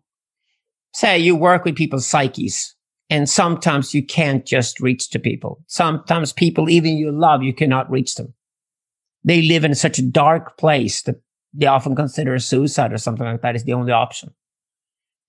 say 0.98 1.20
you 1.20 1.36
work 1.36 1.64
with 1.64 1.76
people's 1.76 2.08
psyches 2.08 2.76
and 3.12 3.30
sometimes 3.30 3.93
you 3.93 4.04
can't 4.04 4.48
just 4.48 4.80
reach 4.80 5.12
to 5.12 5.20
people. 5.20 5.64
Sometimes 5.68 6.34
people, 6.34 6.70
even 6.72 6.98
you 6.98 7.12
love, 7.12 7.43
you 7.43 7.54
cannot 7.54 7.89
reach 7.91 8.16
them. 8.16 8.34
They 9.24 9.43
live 9.43 9.64
in 9.64 9.76
such 9.76 10.00
a 10.00 10.10
dark 10.10 10.58
place 10.58 11.04
that 11.04 11.22
they 11.54 11.68
often 11.68 11.95
consider 11.95 12.39
suicide 12.39 12.91
or 12.91 12.98
something 12.98 13.28
like 13.28 13.43
that 13.43 13.56
is 13.56 13.64
the 13.64 13.74
only 13.74 13.91
option. 13.91 14.34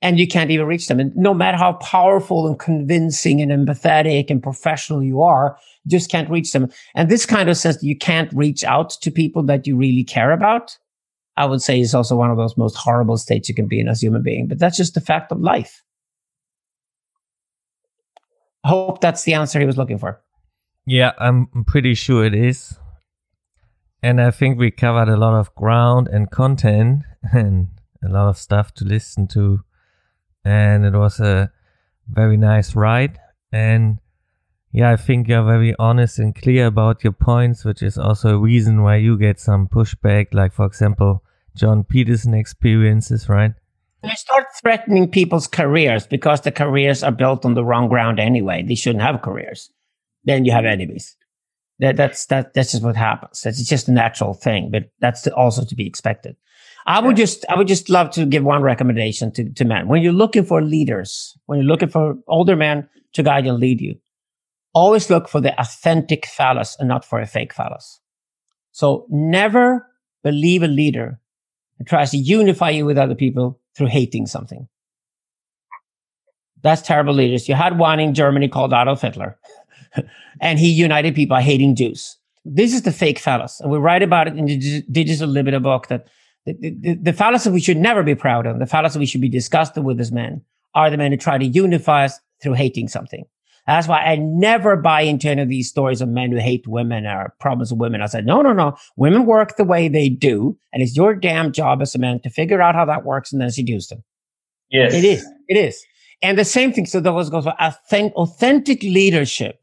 And 0.00 0.18
you 0.18 0.26
can't 0.26 0.50
even 0.50 0.66
reach 0.66 0.88
them. 0.88 1.00
And 1.00 1.14
no 1.14 1.34
matter 1.34 1.58
how 1.58 1.74
powerful 1.74 2.46
and 2.46 2.58
convincing 2.58 3.42
and 3.42 3.50
empathetic 3.50 4.30
and 4.30 4.42
professional 4.42 5.02
you 5.02 5.20
are, 5.20 5.58
you 5.84 5.90
just 5.90 6.10
can't 6.10 6.30
reach 6.30 6.52
them. 6.52 6.68
And 6.94 7.10
this 7.10 7.26
kind 7.26 7.50
of 7.50 7.58
sense 7.58 7.76
that 7.76 7.86
you 7.86 7.98
can't 7.98 8.32
reach 8.32 8.64
out 8.64 8.90
to 9.02 9.10
people 9.10 9.42
that 9.42 9.66
you 9.66 9.76
really 9.76 10.04
care 10.04 10.32
about, 10.32 10.78
I 11.38 11.44
would 11.44 11.62
say 11.62 11.78
is 11.78 11.94
also 11.94 12.16
one 12.16 12.32
of 12.32 12.36
those 12.36 12.56
most 12.56 12.74
horrible 12.74 13.16
states 13.16 13.48
you 13.48 13.54
can 13.54 13.68
be 13.68 13.78
in 13.78 13.86
as 13.86 14.02
a 14.02 14.06
human 14.06 14.24
being. 14.24 14.48
But 14.48 14.58
that's 14.58 14.76
just 14.76 14.94
the 14.94 15.00
fact 15.00 15.30
of 15.30 15.40
life. 15.40 15.84
I 18.64 18.68
hope 18.70 19.00
that's 19.00 19.22
the 19.22 19.34
answer 19.34 19.60
he 19.60 19.66
was 19.66 19.78
looking 19.78 19.98
for. 19.98 20.20
Yeah, 20.84 21.12
I'm 21.18 21.46
pretty 21.64 21.94
sure 21.94 22.24
it 22.24 22.34
is. 22.34 22.76
And 24.02 24.20
I 24.20 24.32
think 24.32 24.58
we 24.58 24.72
covered 24.72 25.08
a 25.08 25.16
lot 25.16 25.34
of 25.34 25.54
ground 25.54 26.08
and 26.08 26.28
content 26.28 27.04
and 27.32 27.68
a 28.04 28.08
lot 28.08 28.28
of 28.28 28.36
stuff 28.36 28.74
to 28.74 28.84
listen 28.84 29.28
to. 29.28 29.60
And 30.44 30.84
it 30.84 30.94
was 30.94 31.20
a 31.20 31.52
very 32.08 32.36
nice 32.36 32.74
ride. 32.74 33.20
And 33.52 33.98
yeah, 34.72 34.90
I 34.90 34.96
think 34.96 35.28
you're 35.28 35.44
very 35.44 35.72
honest 35.78 36.18
and 36.18 36.34
clear 36.34 36.66
about 36.66 37.04
your 37.04 37.12
points, 37.12 37.64
which 37.64 37.82
is 37.82 37.96
also 37.96 38.34
a 38.34 38.38
reason 38.38 38.82
why 38.82 38.96
you 38.96 39.16
get 39.16 39.38
some 39.38 39.68
pushback, 39.68 40.34
like, 40.34 40.52
for 40.52 40.66
example, 40.66 41.22
Jordan 41.58 41.84
Peterson 41.84 42.34
experiences, 42.34 43.28
right? 43.28 43.52
You 44.04 44.14
start 44.14 44.46
threatening 44.60 45.10
people's 45.10 45.48
careers 45.48 46.06
because 46.06 46.42
the 46.42 46.52
careers 46.52 47.02
are 47.02 47.10
built 47.12 47.44
on 47.44 47.54
the 47.54 47.64
wrong 47.64 47.88
ground 47.88 48.20
anyway. 48.20 48.62
They 48.62 48.76
shouldn't 48.76 49.02
have 49.02 49.22
careers. 49.22 49.70
Then 50.24 50.44
you 50.44 50.52
have 50.52 50.64
enemies. 50.64 51.16
That, 51.80 51.96
that's 51.96 52.26
that 52.26 52.54
that's 52.54 52.72
just 52.72 52.82
what 52.82 52.96
happens. 52.96 53.40
That's 53.42 53.62
just 53.62 53.88
a 53.88 53.92
natural 53.92 54.34
thing, 54.34 54.70
but 54.70 54.90
that's 55.00 55.26
also 55.28 55.64
to 55.64 55.74
be 55.74 55.86
expected. 55.86 56.36
I 56.86 57.00
would 57.00 57.16
just 57.16 57.44
I 57.48 57.56
would 57.56 57.68
just 57.68 57.88
love 57.88 58.10
to 58.12 58.24
give 58.24 58.42
one 58.42 58.62
recommendation 58.62 59.30
to, 59.32 59.48
to 59.50 59.64
men. 59.64 59.88
When 59.88 60.02
you're 60.02 60.12
looking 60.12 60.44
for 60.44 60.62
leaders, 60.62 61.36
when 61.46 61.58
you're 61.58 61.68
looking 61.68 61.88
for 61.88 62.16
older 62.26 62.56
men 62.56 62.88
to 63.12 63.22
guide 63.22 63.46
and 63.46 63.58
lead 63.58 63.80
you, 63.80 63.96
always 64.74 65.10
look 65.10 65.28
for 65.28 65.40
the 65.40 65.58
authentic 65.60 66.26
phallus 66.26 66.76
and 66.78 66.88
not 66.88 67.04
for 67.04 67.20
a 67.20 67.26
fake 67.26 67.52
phallus. 67.52 68.00
So 68.72 69.06
never 69.08 69.86
believe 70.22 70.62
a 70.62 70.68
leader 70.68 71.20
who 71.78 71.84
tries 71.84 72.10
to 72.10 72.16
unify 72.16 72.70
you 72.70 72.84
with 72.84 72.98
other 72.98 73.14
people 73.14 73.60
through 73.76 73.86
hating 73.86 74.26
something. 74.26 74.68
That's 76.62 76.82
terrible 76.82 77.14
leaders. 77.14 77.48
You 77.48 77.54
had 77.54 77.78
one 77.78 78.00
in 78.00 78.14
Germany 78.14 78.48
called 78.48 78.72
Adolf 78.72 79.02
Hitler. 79.02 79.38
and 80.40 80.58
he 80.58 80.68
united 80.68 81.14
people 81.14 81.36
by 81.36 81.42
hating 81.42 81.76
Jews. 81.76 82.16
This 82.44 82.74
is 82.74 82.82
the 82.82 82.92
fake 82.92 83.18
phallus. 83.18 83.60
And 83.60 83.70
we 83.70 83.78
write 83.78 84.02
about 84.02 84.28
it 84.28 84.36
in 84.36 84.46
the 84.46 84.82
Digital 84.90 85.28
Libido 85.28 85.60
book 85.60 85.88
that 85.88 86.08
the, 86.46 86.54
the, 86.80 86.94
the 86.94 87.12
fallacy 87.12 87.50
we 87.50 87.60
should 87.60 87.76
never 87.76 88.02
be 88.02 88.14
proud 88.14 88.46
of, 88.46 88.58
the 88.58 88.66
fallacy 88.66 88.98
we 88.98 89.06
should 89.06 89.20
be 89.20 89.28
disgusted 89.28 89.84
with 89.84 90.00
as 90.00 90.10
men, 90.10 90.42
are 90.74 90.90
the 90.90 90.96
men 90.96 91.10
who 91.12 91.18
try 91.18 91.38
to 91.38 91.44
unify 91.44 92.04
us 92.04 92.20
through 92.42 92.54
hating 92.54 92.88
something. 92.88 93.24
That's 93.68 93.86
why 93.86 93.98
I 93.98 94.16
never 94.16 94.76
buy 94.76 95.02
into 95.02 95.28
any 95.28 95.42
of 95.42 95.50
these 95.50 95.68
stories 95.68 96.00
of 96.00 96.08
men 96.08 96.32
who 96.32 96.38
hate 96.38 96.66
women 96.66 97.04
or 97.04 97.34
problems 97.38 97.70
with 97.70 97.78
women. 97.78 98.00
I 98.00 98.06
said, 98.06 98.24
no, 98.24 98.40
no, 98.40 98.54
no. 98.54 98.78
Women 98.96 99.26
work 99.26 99.58
the 99.58 99.64
way 99.64 99.88
they 99.88 100.08
do. 100.08 100.56
And 100.72 100.82
it's 100.82 100.96
your 100.96 101.14
damn 101.14 101.52
job 101.52 101.82
as 101.82 101.94
a 101.94 101.98
man 101.98 102.18
to 102.20 102.30
figure 102.30 102.62
out 102.62 102.74
how 102.74 102.86
that 102.86 103.04
works 103.04 103.30
and 103.30 103.42
then 103.42 103.50
seduce 103.50 103.88
them. 103.88 104.02
Yes. 104.70 104.94
It 104.94 105.04
is. 105.04 105.30
It 105.48 105.58
is. 105.58 105.84
And 106.22 106.38
the 106.38 106.46
same 106.46 106.72
thing. 106.72 106.86
So 106.86 106.98
those 106.98 107.28
goes 107.28 107.44
for 107.44 107.54
authentic 107.60 108.82
leadership 108.82 109.60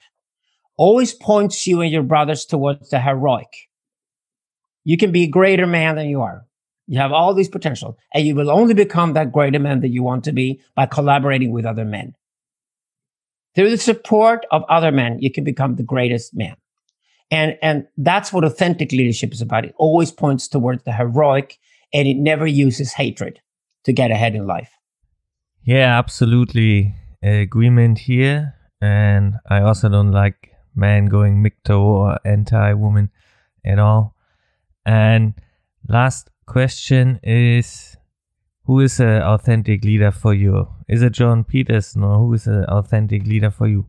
always 0.77 1.11
points 1.11 1.65
you 1.65 1.81
and 1.81 1.91
your 1.91 2.03
brothers 2.03 2.45
towards 2.45 2.91
the 2.91 2.99
heroic. 2.99 3.49
You 4.83 4.97
can 4.97 5.11
be 5.11 5.23
a 5.23 5.27
greater 5.27 5.65
man 5.65 5.95
than 5.95 6.09
you 6.09 6.21
are. 6.21 6.45
You 6.85 6.99
have 6.99 7.11
all 7.11 7.33
these 7.33 7.49
potential 7.49 7.97
and 8.13 8.27
you 8.27 8.35
will 8.35 8.51
only 8.51 8.75
become 8.75 9.13
that 9.13 9.31
greater 9.31 9.57
man 9.57 9.79
that 9.79 9.89
you 9.89 10.03
want 10.03 10.25
to 10.25 10.31
be 10.31 10.61
by 10.75 10.85
collaborating 10.85 11.51
with 11.51 11.65
other 11.65 11.85
men. 11.85 12.13
Through 13.55 13.69
the 13.69 13.77
support 13.77 14.45
of 14.51 14.63
other 14.69 14.91
men, 14.91 15.19
you 15.19 15.31
can 15.31 15.43
become 15.43 15.75
the 15.75 15.83
greatest 15.83 16.35
man. 16.35 16.55
And, 17.31 17.57
and 17.61 17.87
that's 17.97 18.31
what 18.31 18.43
authentic 18.43 18.91
leadership 18.91 19.33
is 19.33 19.41
about. 19.41 19.65
It 19.65 19.73
always 19.77 20.11
points 20.11 20.47
towards 20.47 20.83
the 20.83 20.91
heroic 20.93 21.57
and 21.93 22.07
it 22.07 22.17
never 22.17 22.45
uses 22.45 22.93
hatred 22.93 23.39
to 23.85 23.93
get 23.93 24.11
ahead 24.11 24.35
in 24.35 24.45
life. 24.45 24.71
Yeah, 25.63 25.97
absolutely 25.97 26.95
agreement 27.23 27.99
here. 27.99 28.55
And 28.81 29.35
I 29.49 29.61
also 29.61 29.89
don't 29.89 30.11
like 30.11 30.51
men 30.75 31.05
going 31.05 31.41
MGTOW 31.41 31.79
or 31.79 32.19
anti-woman 32.25 33.09
at 33.63 33.79
all. 33.79 34.15
And 34.85 35.33
last 35.87 36.29
question 36.45 37.19
is, 37.23 37.97
who 38.65 38.79
is 38.79 38.99
an 38.99 39.21
authentic 39.21 39.83
leader 39.83 40.11
for 40.11 40.33
you? 40.33 40.67
Is 40.87 41.01
it 41.01 41.13
Jordan 41.13 41.43
Peterson 41.43 42.03
or 42.03 42.17
who 42.17 42.33
is 42.33 42.47
an 42.47 42.65
authentic 42.65 43.25
leader 43.25 43.51
for 43.51 43.67
you? 43.67 43.87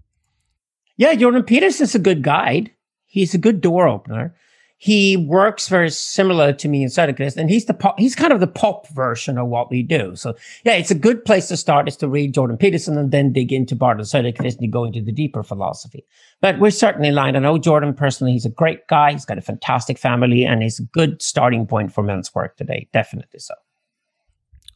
Yeah, 0.96 1.14
Jordan 1.14 1.42
Peterson 1.42 1.84
is 1.84 1.94
a 1.94 1.98
good 1.98 2.22
guide. 2.22 2.70
He's 3.04 3.34
a 3.34 3.38
good 3.38 3.60
door 3.60 3.86
opener 3.86 4.34
he 4.78 5.16
works 5.16 5.68
very 5.68 5.88
similar 5.88 6.52
to 6.52 6.68
me 6.68 6.82
in 6.82 6.88
Söderqvist, 6.88 7.36
and 7.36 7.48
he's 7.48 7.64
the 7.64 7.94
he's 7.96 8.14
kind 8.14 8.32
of 8.32 8.40
the 8.40 8.46
pop 8.46 8.86
version 8.88 9.38
of 9.38 9.48
what 9.48 9.70
we 9.70 9.82
do. 9.82 10.14
So 10.16 10.34
yeah, 10.64 10.74
it's 10.74 10.90
a 10.90 10.94
good 10.94 11.24
place 11.24 11.48
to 11.48 11.56
start 11.56 11.88
is 11.88 11.96
to 11.98 12.08
read 12.08 12.34
Jordan 12.34 12.58
Peterson 12.58 12.98
and 12.98 13.10
then 13.10 13.32
dig 13.32 13.52
into 13.52 13.74
Bard 13.74 13.98
and 13.98 14.06
Söderqvist 14.06 14.58
and 14.60 14.72
go 14.72 14.84
into 14.84 15.00
the 15.00 15.12
deeper 15.12 15.42
philosophy. 15.42 16.04
But 16.42 16.58
we're 16.58 16.70
certainly 16.70 17.08
aligned. 17.08 17.38
I 17.38 17.40
know 17.40 17.56
Jordan 17.56 17.94
personally; 17.94 18.32
he's 18.32 18.44
a 18.44 18.50
great 18.50 18.86
guy. 18.86 19.12
He's 19.12 19.24
got 19.24 19.38
a 19.38 19.42
fantastic 19.42 19.98
family, 19.98 20.44
and 20.44 20.62
he's 20.62 20.78
a 20.78 20.84
good 20.84 21.22
starting 21.22 21.66
point 21.66 21.92
for 21.92 22.02
men's 22.02 22.34
work 22.34 22.56
today. 22.56 22.88
Definitely 22.92 23.40
so. 23.40 23.54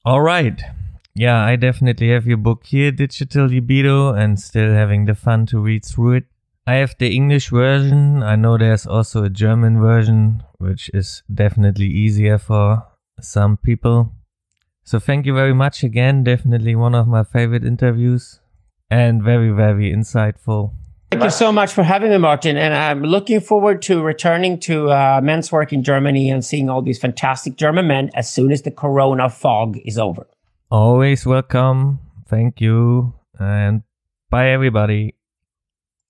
All 0.03 0.23
right. 0.23 0.59
Yeah, 1.15 1.45
I 1.45 1.57
definitely 1.57 2.09
have 2.11 2.27
your 2.27 2.39
book 2.39 2.65
here, 2.65 2.91
Digital 2.91 3.47
Libido, 3.47 4.15
and 4.15 4.41
still 4.41 4.73
having 4.73 5.05
the 5.05 5.15
fun 5.15 5.45
to 5.47 5.61
read 5.61 5.85
through 5.85 6.13
it. 6.13 6.25
I 6.67 6.77
have 6.77 6.95
the 6.99 7.15
English 7.15 7.51
version. 7.51 8.23
I 8.23 8.35
know 8.37 8.57
there's 8.57 8.87
also 8.87 9.25
a 9.25 9.29
German 9.29 9.79
version, 9.79 10.43
which 10.57 10.91
is 10.95 11.23
definitely 11.33 11.89
easier 11.89 12.39
for 12.39 12.87
some 13.21 13.59
people. 13.59 14.13
So 14.85 14.99
thank 14.99 15.27
you 15.27 15.35
very 15.35 15.53
much 15.53 15.85
again. 15.85 16.25
Definitely 16.25 16.77
one 16.77 16.95
of 16.95 17.07
my 17.07 17.23
favorite 17.23 17.65
interviews 17.65 18.41
and 18.91 19.23
very, 19.23 19.51
very 19.51 19.93
insightful. 19.93 20.73
Thank 21.11 21.25
you 21.25 21.31
so 21.31 21.51
much 21.51 21.73
for 21.73 21.83
having 21.83 22.11
me, 22.11 22.19
Martin. 22.19 22.57
And 22.57 22.73
I'm 22.73 23.03
looking 23.03 23.41
forward 23.41 23.83
to 23.83 24.01
returning 24.01 24.61
to 24.61 24.91
uh, 24.91 25.21
men's 25.21 25.51
work 25.51 25.73
in 25.73 25.83
Germany 25.83 26.31
and 26.31 26.45
seeing 26.45 26.71
all 26.71 26.83
these 26.83 27.01
fantastic 27.01 27.57
German 27.57 27.89
men 27.89 28.11
as 28.15 28.31
soon 28.31 28.53
as 28.53 28.63
the 28.63 28.71
corona 28.71 29.29
fog 29.29 29.77
is 29.85 29.99
over. 29.99 30.29
Always 30.71 31.27
welcome. 31.27 31.99
Thank 32.29 32.61
you. 32.61 33.13
And 33.41 33.83
bye, 34.31 34.51
everybody. 34.51 35.17